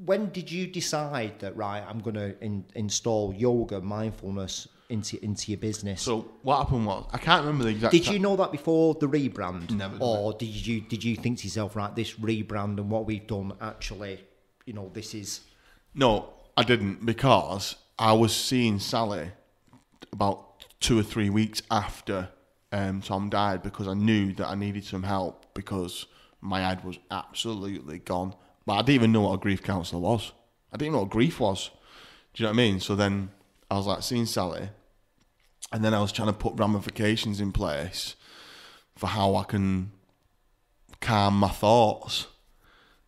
[0.04, 1.84] When did you decide that right?
[1.88, 6.02] I'm going to in, install yoga mindfulness into into your business.
[6.02, 7.92] So what happened was I can't remember the exact.
[7.92, 11.44] Did you know that before the rebrand, Never or did you did you think to
[11.44, 14.24] yourself, right, this rebrand and what we've done actually,
[14.64, 15.40] you know, this is
[15.94, 19.30] No, I didn't because I was seeing Sally
[20.12, 22.28] about two or three weeks after
[22.72, 26.06] um, Tom died because I knew that I needed some help because
[26.40, 28.34] my head was absolutely gone.
[28.66, 30.32] But I didn't even know what a grief counsellor was.
[30.72, 31.70] I didn't know what grief was.
[32.34, 32.80] Do you know what I mean?
[32.80, 33.30] So then
[33.70, 34.68] I was like seeing Sally,
[35.72, 38.16] and then I was trying to put ramifications in place
[38.94, 39.92] for how I can
[41.00, 42.26] calm my thoughts.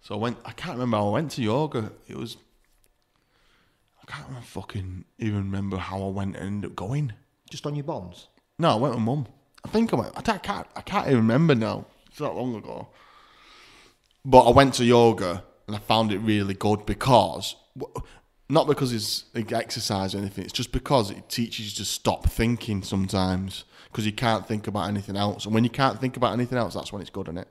[0.01, 0.39] So I went.
[0.45, 0.97] I can't remember.
[0.97, 1.93] how I went to yoga.
[2.09, 2.37] It was
[4.03, 7.13] I can't remember fucking even remember how I went and ended up going.
[7.51, 8.29] just on your bonds.
[8.59, 9.27] No, I went with mum.
[9.65, 10.17] I think I went.
[10.17, 10.67] I can't.
[10.75, 11.87] I can't even remember now.
[12.07, 12.89] It's not long ago.
[14.25, 17.55] But I went to yoga and I found it really good because,
[18.49, 20.44] not because it's like exercise or anything.
[20.44, 24.88] It's just because it teaches you to stop thinking sometimes because you can't think about
[24.88, 25.44] anything else.
[25.44, 27.49] And when you can't think about anything else, that's when it's good, isn't it?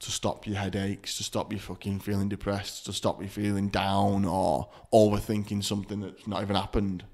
[0.00, 4.24] to stop your headaches, to stop you fucking feeling depressed, to stop you feeling down
[4.24, 7.04] or overthinking something that's not even happened.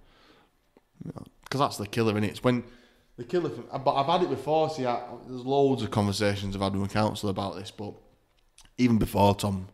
[1.44, 2.30] Because that's the killer, in it?
[2.30, 2.62] It's when
[3.16, 3.48] the killer.
[3.48, 4.70] But I've had it before.
[4.70, 7.72] See, I, there's loads of conversations I've had with my about this.
[7.72, 7.94] But
[8.78, 9.68] even before Tom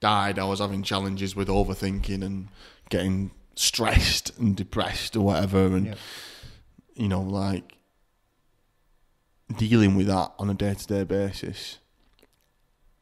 [0.00, 2.48] died, I was having challenges with overthinking and
[2.88, 5.94] getting stressed and depressed or whatever, and Yeah.
[6.94, 7.76] you know, like
[9.56, 11.78] dealing with that on a day to day basis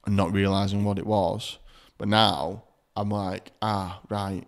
[0.07, 1.59] and not realizing what it was.
[1.99, 2.65] But now
[2.97, 4.47] I'm like, ah, right.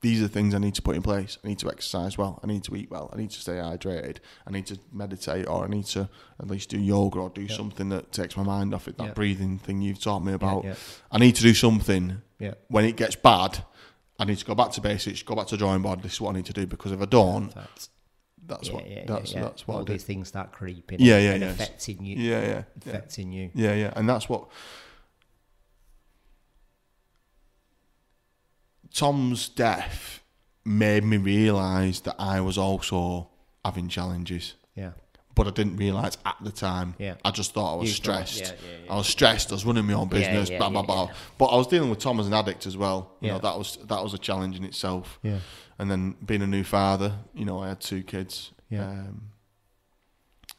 [0.00, 1.38] These are things I need to put in place.
[1.44, 2.38] I need to exercise well.
[2.44, 3.10] I need to eat well.
[3.12, 4.18] I need to stay hydrated.
[4.46, 6.08] I need to meditate, or I need to
[6.40, 7.56] at least do yoga or do Yeah.
[7.56, 8.96] something that takes my mind off it.
[8.98, 9.12] That Yeah.
[9.14, 10.64] breathing thing you've taught me about.
[10.64, 10.74] yeah.
[11.10, 12.22] I need to do something.
[12.38, 12.54] Yeah.
[12.68, 13.64] When it gets bad,
[14.20, 16.02] I need to go back to basics, go back to drawing board.
[16.02, 17.88] This is what I need to do because if I don't, That's,
[18.46, 20.98] that's what that's that's what all these things start creeping.
[21.00, 21.50] Yeah, yeah, and yeah.
[21.50, 22.16] affecting you.
[22.16, 22.62] Yeah, yeah, yeah.
[22.86, 23.50] affecting you.
[23.54, 24.48] Yeah, yeah, and that's what
[28.92, 30.22] Tom's death
[30.64, 33.28] made me realise that I was also
[33.64, 34.92] having challenges, Yeah,
[35.34, 36.94] but I didn't realise at the time.
[36.98, 37.14] Yeah.
[37.24, 38.40] I just thought I was You thought- stressed.
[38.40, 38.92] yeah, yeah, yeah.
[38.92, 39.50] I was stressed.
[39.50, 40.50] I was running my own business.
[40.50, 41.06] yeah, blah blah blah.
[41.06, 41.14] yeah.
[41.38, 43.12] But I was dealing with Tom as an addict as well.
[43.20, 45.18] You know that was that was a challenge in itself.
[45.22, 45.38] yeah,
[45.78, 48.52] And then being a new father, you know, I had two kids.
[48.70, 48.88] Yeah.
[48.88, 49.30] Um,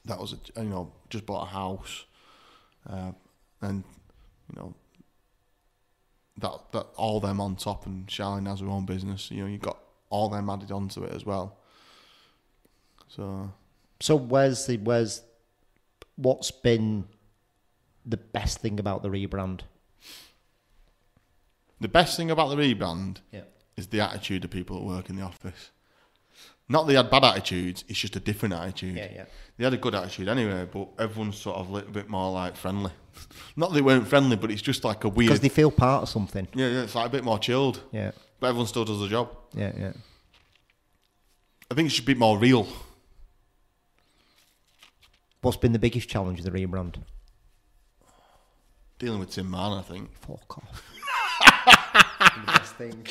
[0.05, 2.05] that was a, you know just bought a house,
[2.89, 3.11] uh,
[3.61, 3.83] and
[4.49, 4.73] you know
[6.39, 9.29] that that all them on top, and Charlene has her own business.
[9.31, 9.77] You know, you've got
[10.09, 11.57] all them added onto it as well.
[13.07, 13.51] So
[13.99, 15.21] So where's the where's
[16.15, 17.05] what's been
[18.05, 19.61] the best thing about the rebrand?
[21.81, 23.43] the best thing about the rebrand Yeah,
[23.77, 25.71] is the attitude of people that work in the office.
[26.71, 27.83] Not that they had bad attitudes.
[27.87, 28.95] It's just a different attitude.
[28.95, 29.25] Yeah, yeah.
[29.57, 32.55] They had a good attitude anyway, but everyone's sort of a little bit more like
[32.55, 32.91] friendly.
[33.55, 35.29] Not that they weren't friendly, but it's just like a weird.
[35.29, 36.47] Because they feel part of something.
[36.53, 37.81] yeah, yeah, it's like a bit more chilled.
[37.91, 39.29] Yeah, But everyone still does the job.
[39.53, 39.93] yeah, yeah.
[41.71, 42.67] I think it should be more real.
[45.41, 46.95] What's been the biggest challenge of the rebrand?
[48.97, 50.09] Dealing with Tim Mann, I think.
[50.19, 50.83] Fuck off.
[52.19, 53.05] the best thing.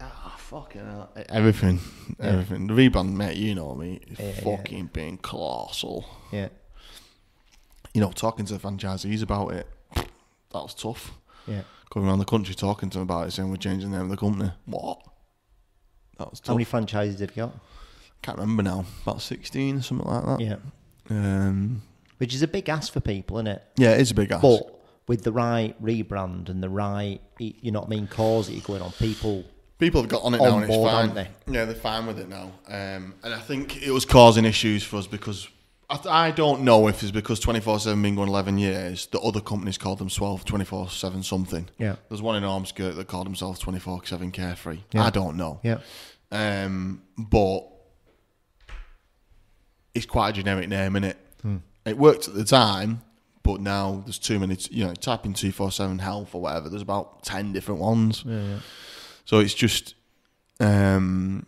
[0.00, 1.10] Ah, fucking hell.
[1.28, 1.78] Everything,
[2.18, 2.66] everything.
[2.66, 4.40] The rebrand, mate, you know me, is Yeah, yeah.
[4.56, 6.04] fucking being colossal.
[6.32, 6.48] Yeah,
[7.94, 10.06] You know, talking to the franchisees about it, that
[10.52, 11.12] was tough.
[11.46, 11.62] yeah.
[11.90, 14.10] Going around the country talking to them about it, saying we're changing the name of
[14.10, 14.52] the company.
[14.66, 15.00] What?
[16.18, 17.52] That was How many franchises have you got?
[18.22, 18.84] Can't remember now.
[19.02, 20.40] About 16 or something like that.
[20.40, 20.56] Yeah.
[21.08, 21.82] Um,
[22.18, 23.62] Which is a big ask for people, isn't it?
[23.76, 24.42] yeah, it's a big ask.
[24.42, 24.62] But
[25.08, 28.62] with the right rebrand and the right, you know what I mean, cause that you're
[28.62, 29.44] going on, people.
[29.80, 31.14] People have got on it On now and it's board, fine.
[31.14, 31.28] they?
[31.48, 32.52] Yeah, they're fine with it now.
[32.68, 35.48] Um, and I think it was causing issues for us because
[35.88, 39.18] I, th- I don't know if it's because 24 7 been going 11 years, the
[39.20, 41.68] other companies called them 12, 24 7 something.
[41.78, 41.96] Yeah.
[42.08, 44.80] There's one in Ormskirk that called themselves 24 7 Carefree.
[44.92, 45.04] Yeah.
[45.06, 45.58] I don't know.
[45.62, 45.78] Yeah.
[46.30, 47.62] Um, but
[49.94, 51.14] it's quite a generic name, innit?
[51.42, 51.56] Hmm.
[51.84, 53.02] It It worked at the time,
[53.42, 54.56] but now there's too many.
[54.70, 56.68] You know, type in two four seven health or whatever.
[56.68, 58.24] There's about ten different ones.
[59.30, 59.94] So it's just,
[60.58, 61.46] um,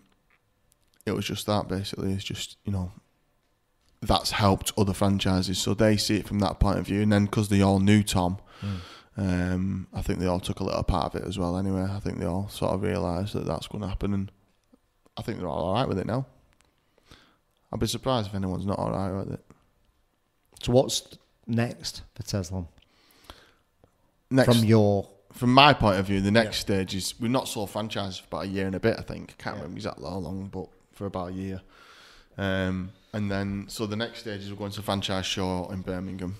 [1.05, 2.13] it was just that basically.
[2.13, 2.93] It's just you know,
[4.01, 7.25] that's helped other franchises, so they see it from that point of view, and then
[7.25, 8.39] because they all knew Tom.
[9.17, 11.57] Um, I think they all took a little part of it as well.
[11.57, 14.31] Anyway, I think they all sort of realised that that's going to happen, and
[15.17, 16.27] I think they're all all right with it now.
[17.73, 19.45] I'd be surprised if anyone's not all right with it.
[20.63, 21.19] So what's
[21.49, 22.65] next for Tesla?
[24.31, 24.65] Next, From
[25.33, 28.45] from, my point of view, the next stage is we've not sold franchises for about
[28.45, 28.97] a year and a bit.
[28.99, 29.63] I think I can't Yeah.
[29.63, 31.61] remember exactly how long, but for about a year.
[32.39, 35.83] Um, and then so the next stage is we're going to a franchise show in
[35.83, 36.37] Birmingham.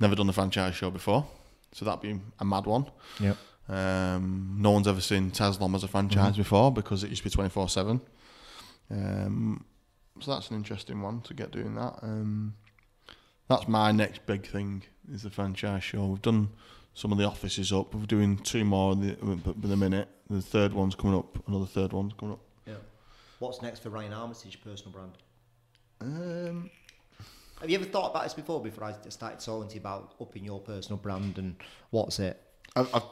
[0.00, 1.26] Never done a franchise show before,
[1.72, 2.86] so that'd be a mad one.
[3.20, 3.36] Yep.
[3.68, 7.34] Um, no one's ever seen Teslom as a franchise before because it used to be
[7.34, 8.00] twenty four seven.
[8.90, 9.64] Um,
[10.20, 11.98] so that's an interesting one to get doing that.
[12.02, 12.54] Um,
[13.48, 16.06] that's my next big thing is the franchise show.
[16.06, 16.50] We've done
[16.94, 17.94] some of the offices up.
[17.94, 20.08] We're doing two more in the, in the minute.
[20.30, 21.46] The third one's coming up.
[21.48, 22.40] Another third one's coming up.
[22.66, 22.74] Yeah.
[23.40, 25.12] What's next for Ryan Armitage personal brand?
[26.00, 26.70] Um,
[27.60, 28.62] Have you ever thought about this before?
[28.62, 31.56] Before I started talking to you about upping your personal brand and
[31.90, 32.40] what's it?
[32.76, 33.02] I've, I've,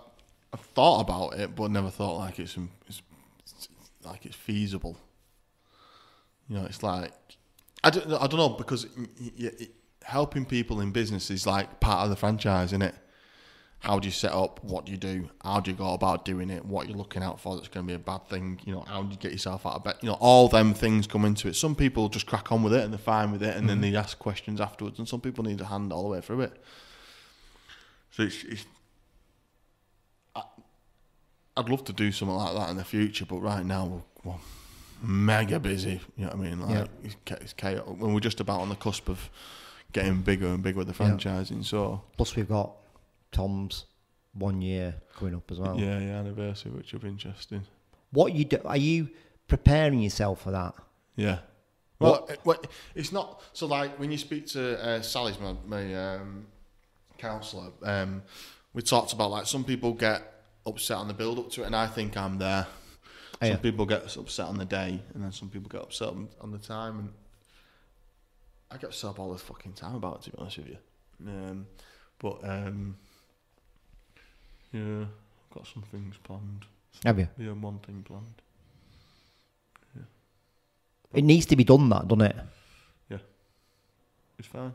[0.52, 2.56] I've thought about it, but never thought like it's,
[2.88, 3.02] it's,
[3.46, 3.68] it's
[4.04, 4.96] like it's feasible.
[6.48, 7.12] You know, it's like
[7.84, 9.66] I don't, I don't know because y- y- y-
[10.02, 12.94] helping people in business is like part of the franchise, isn't it?
[13.82, 14.62] How do you set up?
[14.62, 15.28] What do you do?
[15.42, 16.64] How do you go about doing it?
[16.64, 18.60] What you're looking out for that's going to be a bad thing?
[18.64, 19.96] You know, how do you get yourself out of bed?
[20.02, 21.56] You know, all them things come into it.
[21.56, 23.92] Some people just crack on with it and they're fine with it, and then mm-hmm.
[23.92, 25.00] they ask questions afterwards.
[25.00, 26.62] And some people need a hand all the way through it.
[28.12, 28.66] So it's, it's
[31.56, 34.38] I'd love to do something like that in the future, but right now we're, we're
[35.02, 36.00] mega busy.
[36.16, 36.60] You know what I mean?
[36.60, 36.86] Like Yeah.
[37.02, 37.84] it's, it's chaos.
[37.86, 39.28] When we're just about on the cusp of
[39.92, 41.64] getting bigger and bigger with the franchising.
[41.64, 42.72] So Plus, we've got
[43.32, 43.86] Tom's
[44.34, 45.78] one year coming up as well.
[45.78, 47.62] yeah, yeah, anniversary, which will be interesting.
[48.12, 48.58] What you do?
[48.64, 49.08] Are you
[49.48, 50.74] preparing yourself for that?
[51.16, 51.38] Yeah.
[51.98, 52.60] Well, it, well,
[52.94, 56.46] it's not so like when you speak to uh, Sally's my, my um,
[57.18, 57.70] counsellor.
[57.82, 58.22] Um,
[58.74, 60.22] we talked about like some people get
[60.66, 62.66] upset on the build up to it, and I think I'm there.
[62.68, 63.56] Oh, Some yeah.
[63.56, 66.58] people get upset on the day, and then some people get upset on, on the
[66.58, 67.12] time, and
[68.70, 70.22] I get upset all the fucking time about it.
[70.22, 70.76] To be honest with you,
[71.26, 71.66] um,
[72.18, 72.96] but um,
[74.72, 76.64] yeah, I've got some things planned.
[77.04, 77.28] Have you?
[77.38, 78.42] Yeah, one thing planned.
[79.96, 80.02] Yeah.
[81.14, 82.36] It needs to be done, that doesn't it?
[83.10, 83.18] Yeah,
[84.38, 84.74] it's fine.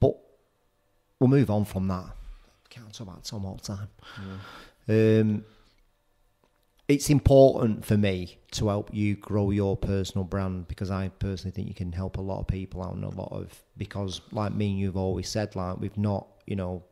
[0.00, 0.16] But
[1.18, 2.06] we'll move on from that.
[2.70, 3.88] Can't talk about Tom all the time.
[4.88, 5.44] Um,
[6.88, 11.68] it's important for me to help you grow your personal brand because I personally think
[11.68, 14.70] you can help a lot of people out and a lot of because like me
[14.70, 16.82] and you've always said like we've not you know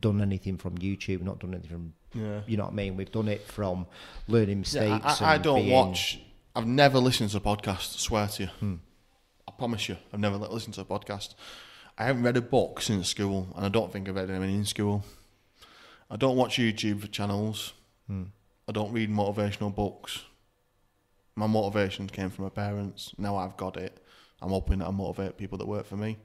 [0.00, 2.40] done anything from YouTube, not done anything from Yeah.
[2.46, 2.96] you know what I mean.
[2.96, 3.86] We've done it from
[4.28, 5.20] learning Yeah, mistakes.
[5.20, 6.20] I, I and don't being- watch.
[6.56, 7.94] I've never listened to a podcast.
[7.96, 8.48] I swear to you.
[8.60, 8.74] Hmm.
[9.46, 11.34] I promise you, I've never listened to a podcast.
[11.98, 14.64] I haven't read a book since school, and I don't think I've read any in
[14.64, 15.04] school.
[16.10, 17.72] I don't watch YouTube channels.
[18.06, 18.24] Hmm.
[18.70, 20.22] I don't read motivational books.
[21.34, 23.12] My motivations came from my parents.
[23.18, 23.98] Now I've got it.
[24.40, 26.18] I'm hoping that I motivate people that work for me.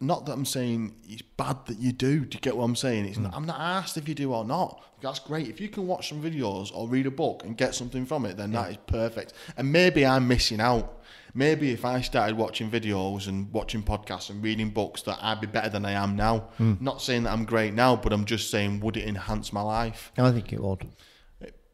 [0.00, 2.20] Not that I'm saying it's bad that you do.
[2.20, 3.04] Do you get what I'm saying?
[3.04, 3.08] Hmm.
[3.10, 4.82] It's not, I'm not asked if you do or not.
[5.00, 5.48] That's great.
[5.48, 8.36] If you can watch some videos or read a book and get something from it,
[8.36, 9.32] then that is perfect.
[9.56, 11.02] And maybe I'm missing out.
[11.34, 15.46] Maybe if I started watching videos and watching podcasts and reading books, that I'd be
[15.46, 16.48] better than I am now.
[16.56, 16.74] Hmm.
[16.80, 20.12] Not saying that I'm great now, but I'm just saying, would it enhance my life?
[20.18, 20.88] I think it would.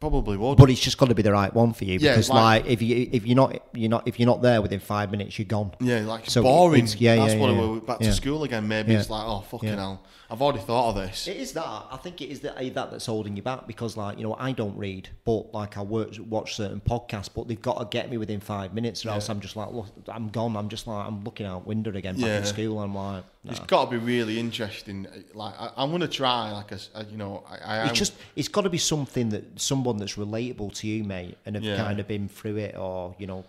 [0.05, 0.59] Probably would.
[0.59, 2.71] But it's just got to be the right one for you Yeah, because, like- like,
[2.71, 5.47] if you if you're not you're not if you're not there within five minutes, you're
[5.47, 5.73] gone.
[5.81, 6.87] Yeah, like it's So boring.
[6.99, 8.69] yeah, That's yeah, what yeah, we're back to school again.
[8.69, 10.03] Maybe it's like, oh fucking hell,
[10.35, 11.29] I've already thought of this.
[11.29, 11.65] It is that.
[11.65, 14.35] I think it is that eh, that that's holding you back because, like, you know,
[14.39, 18.11] I don't read, but like I work, watch certain podcasts, but they've got to get
[18.11, 20.57] me within five minutes, or else I'm just like, look, I'm gone.
[20.57, 22.39] I'm just like, I'm looking out window again back Yeah.
[22.39, 22.81] in school.
[22.81, 23.51] I'm like, no.
[23.53, 25.07] It's got to be really interesting.
[25.15, 26.51] Eh, like I, I'm gonna try.
[26.53, 29.61] Like a, a- you know, I, I It's just, it's got to be something that
[29.61, 31.77] someone that's relatable to you, mate, and have Yeah.
[31.77, 33.45] kind of been through it, or you know,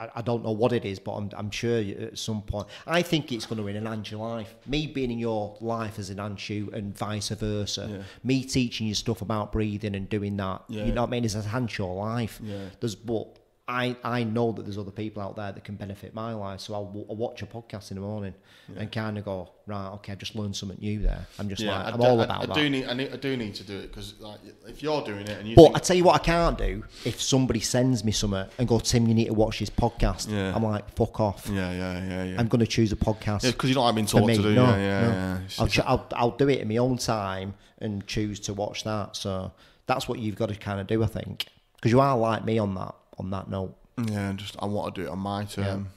[0.00, 3.02] I, I don't know what it is, but I'm, I'm sure at some point, I
[3.02, 4.54] think it's going to enhance your life.
[4.66, 7.88] Me being in your life as an enhance you, and vice versa.
[7.90, 8.02] Yeah.
[8.24, 10.84] Me teaching you stuff about breathing and doing that, Yeah.
[10.86, 12.40] you know what I mean, is enhance your life.
[12.42, 12.56] Yeah.
[12.80, 13.38] There's, but
[13.68, 16.72] I, I know that there's other people out there that can benefit my life, so
[16.74, 18.32] I'll, w- I'll watch a podcast in the morning
[18.76, 21.26] and kind of go, right, okay, I've just learned something new there.
[21.40, 22.54] I'm just yeah, like, I I'm do, all I- about I, that.
[22.54, 24.38] do need, I need, I do need to do it because like
[24.68, 26.84] if you're doing it and you, But think, I tell you what, I can't do
[27.04, 30.30] if somebody sends me something and go, Tim, you need to watch this podcast.
[30.30, 30.54] Yeah.
[30.54, 31.48] I'm like, fuck off.
[31.52, 33.42] yeah, yeah, yeah, yeah, I'm going to choose a podcast.
[33.42, 34.54] yeah, because you don't have been told to do.
[34.54, 35.08] no, yeah, yeah, no.
[35.08, 35.38] yeah.
[35.58, 39.16] I'll, ch- I'll, I'll do it in my own time and choose to watch that.
[39.16, 39.50] So
[39.86, 42.58] that's what you've got to kind of do, I think, because you are like me
[42.58, 43.76] on that on that note.
[44.04, 45.88] yeah, just I want to do it on my term.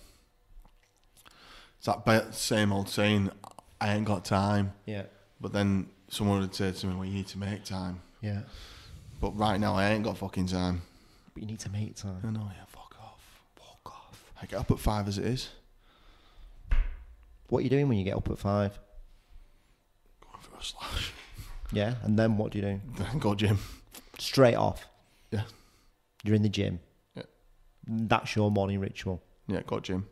[1.77, 3.31] It's that same old saying,
[3.79, 4.73] I ain't got time.
[4.85, 5.03] Yeah,
[5.39, 8.01] But then someone would say to me, well, you need to make time.
[8.21, 8.41] yeah.
[9.21, 10.81] But right now, I ain't got fucking time.
[11.33, 12.21] But you need to make time.
[12.25, 13.19] I know, yeah, fuck off.
[13.55, 14.23] Fuck off.
[14.41, 15.49] I get up at five as it is.
[17.49, 18.79] What are you doing when you get up at five?
[20.21, 21.11] Going for a slash.
[21.71, 22.81] Yeah, and then what do you do?
[22.97, 23.59] Then go gym.
[24.17, 24.87] Straight off.
[25.31, 25.43] Yeah.
[26.23, 26.79] You're in the gym.
[27.91, 29.21] That's your morning ritual.
[29.47, 30.07] Yeah, got gym.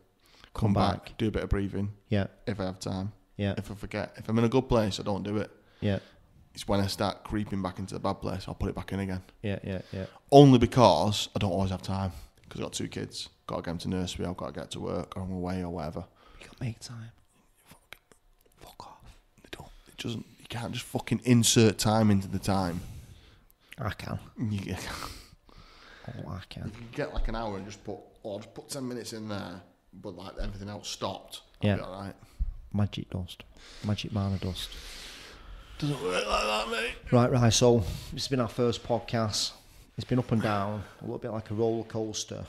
[0.54, 1.18] Come Come, back, back.
[1.18, 3.12] do a bit of breathing Yeah, if I have time.
[3.36, 5.50] yeah, If I forget, if I'm in a good place, I don't do it.
[5.80, 6.00] yeah,
[6.54, 8.98] It's when I start creeping back into the bad place, I'll put it back in
[9.00, 9.22] again.
[9.42, 10.06] yeah, yeah, yeah.
[10.32, 12.10] Only because I don't always have time.
[12.42, 13.28] Because I've got two kids.
[13.46, 15.62] Got to get them to nursery, I've got to get to work, or I'm away,
[15.62, 16.04] or whatever.
[16.40, 17.12] You got to make time.
[18.56, 19.14] Fuck off.
[19.42, 19.70] They don't.
[19.86, 20.26] It doesn't.
[20.40, 22.80] You can't just fucking insert time into the time.
[23.78, 24.18] I can.
[24.50, 24.74] You
[26.16, 28.86] get, Oh, if you get like an hour and just put, or just put ten
[28.88, 29.60] minutes in there,
[29.92, 31.42] but like everything else stopped.
[31.60, 31.76] Yeah.
[31.76, 32.14] Be all right.
[32.72, 33.42] Magic dust.
[33.84, 34.70] Magic mana dust.
[35.78, 36.92] Doesn't work like that, mate.
[37.12, 37.52] Right, right.
[37.52, 37.78] So
[38.12, 39.52] this has been our first podcast.
[39.96, 42.44] It's been up and down, a little bit like a roller coaster.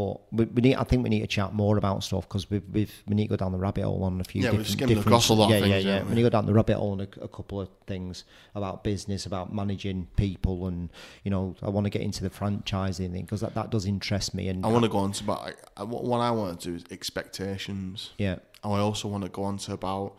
[0.00, 0.76] But we, we need.
[0.76, 3.30] I think we need to chat more about stuff because we've, we've we need to
[3.30, 4.42] go down the rabbit hole on a few.
[4.42, 6.14] Yeah, we've different, skimmed across a lot of yeah, things, Yeah, yeah, We we?
[6.16, 8.24] need to go down the rabbit hole on a, a couple of things
[8.54, 10.88] about business, about managing people, and
[11.24, 14.34] you know, I want to get into the franchising thing because that, that does interest
[14.34, 14.48] me.
[14.48, 16.74] And I want to go on to about I- what what I want to do
[16.76, 18.10] is expectations.
[18.18, 20.16] yeah, And I also want to go on to about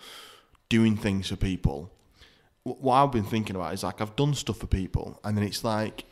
[0.69, 1.91] doing things for people.
[2.63, 5.63] What I've been thinking about is like I've done stuff for people, and then it's
[5.63, 6.03] like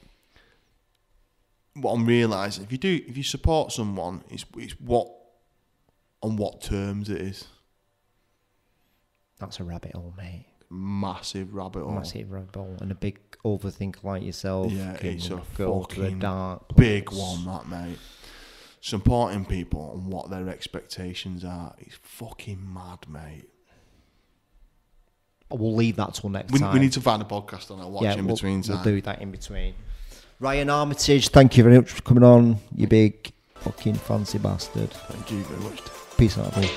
[1.74, 5.08] what I'm realizing if you do if you support someone, it's it's what
[6.22, 7.48] on what terms it is.
[9.40, 10.46] that's a rabbit hole, mate.
[10.70, 11.94] Massive rabbit hole.
[11.94, 14.72] Massive rabbit hole, and a big overthinker like yourself.
[14.72, 17.98] Yeah, it's a go to the fucking dark Big one, that mate.
[18.82, 23.50] Supporting people and what their expectations are is fucking mad, mate.
[25.52, 26.74] We'll leave that till next We, time.
[26.74, 27.90] we need to find a podcast on it.
[27.90, 28.76] Watch in we'll, between time.
[28.76, 29.74] We'll do that in between.
[30.42, 34.90] Ryan Armitage, thank you very much for coming on, you big fucking fancy bastard.
[34.90, 35.82] Thank you very much.
[36.18, 36.70] Peace out, boy.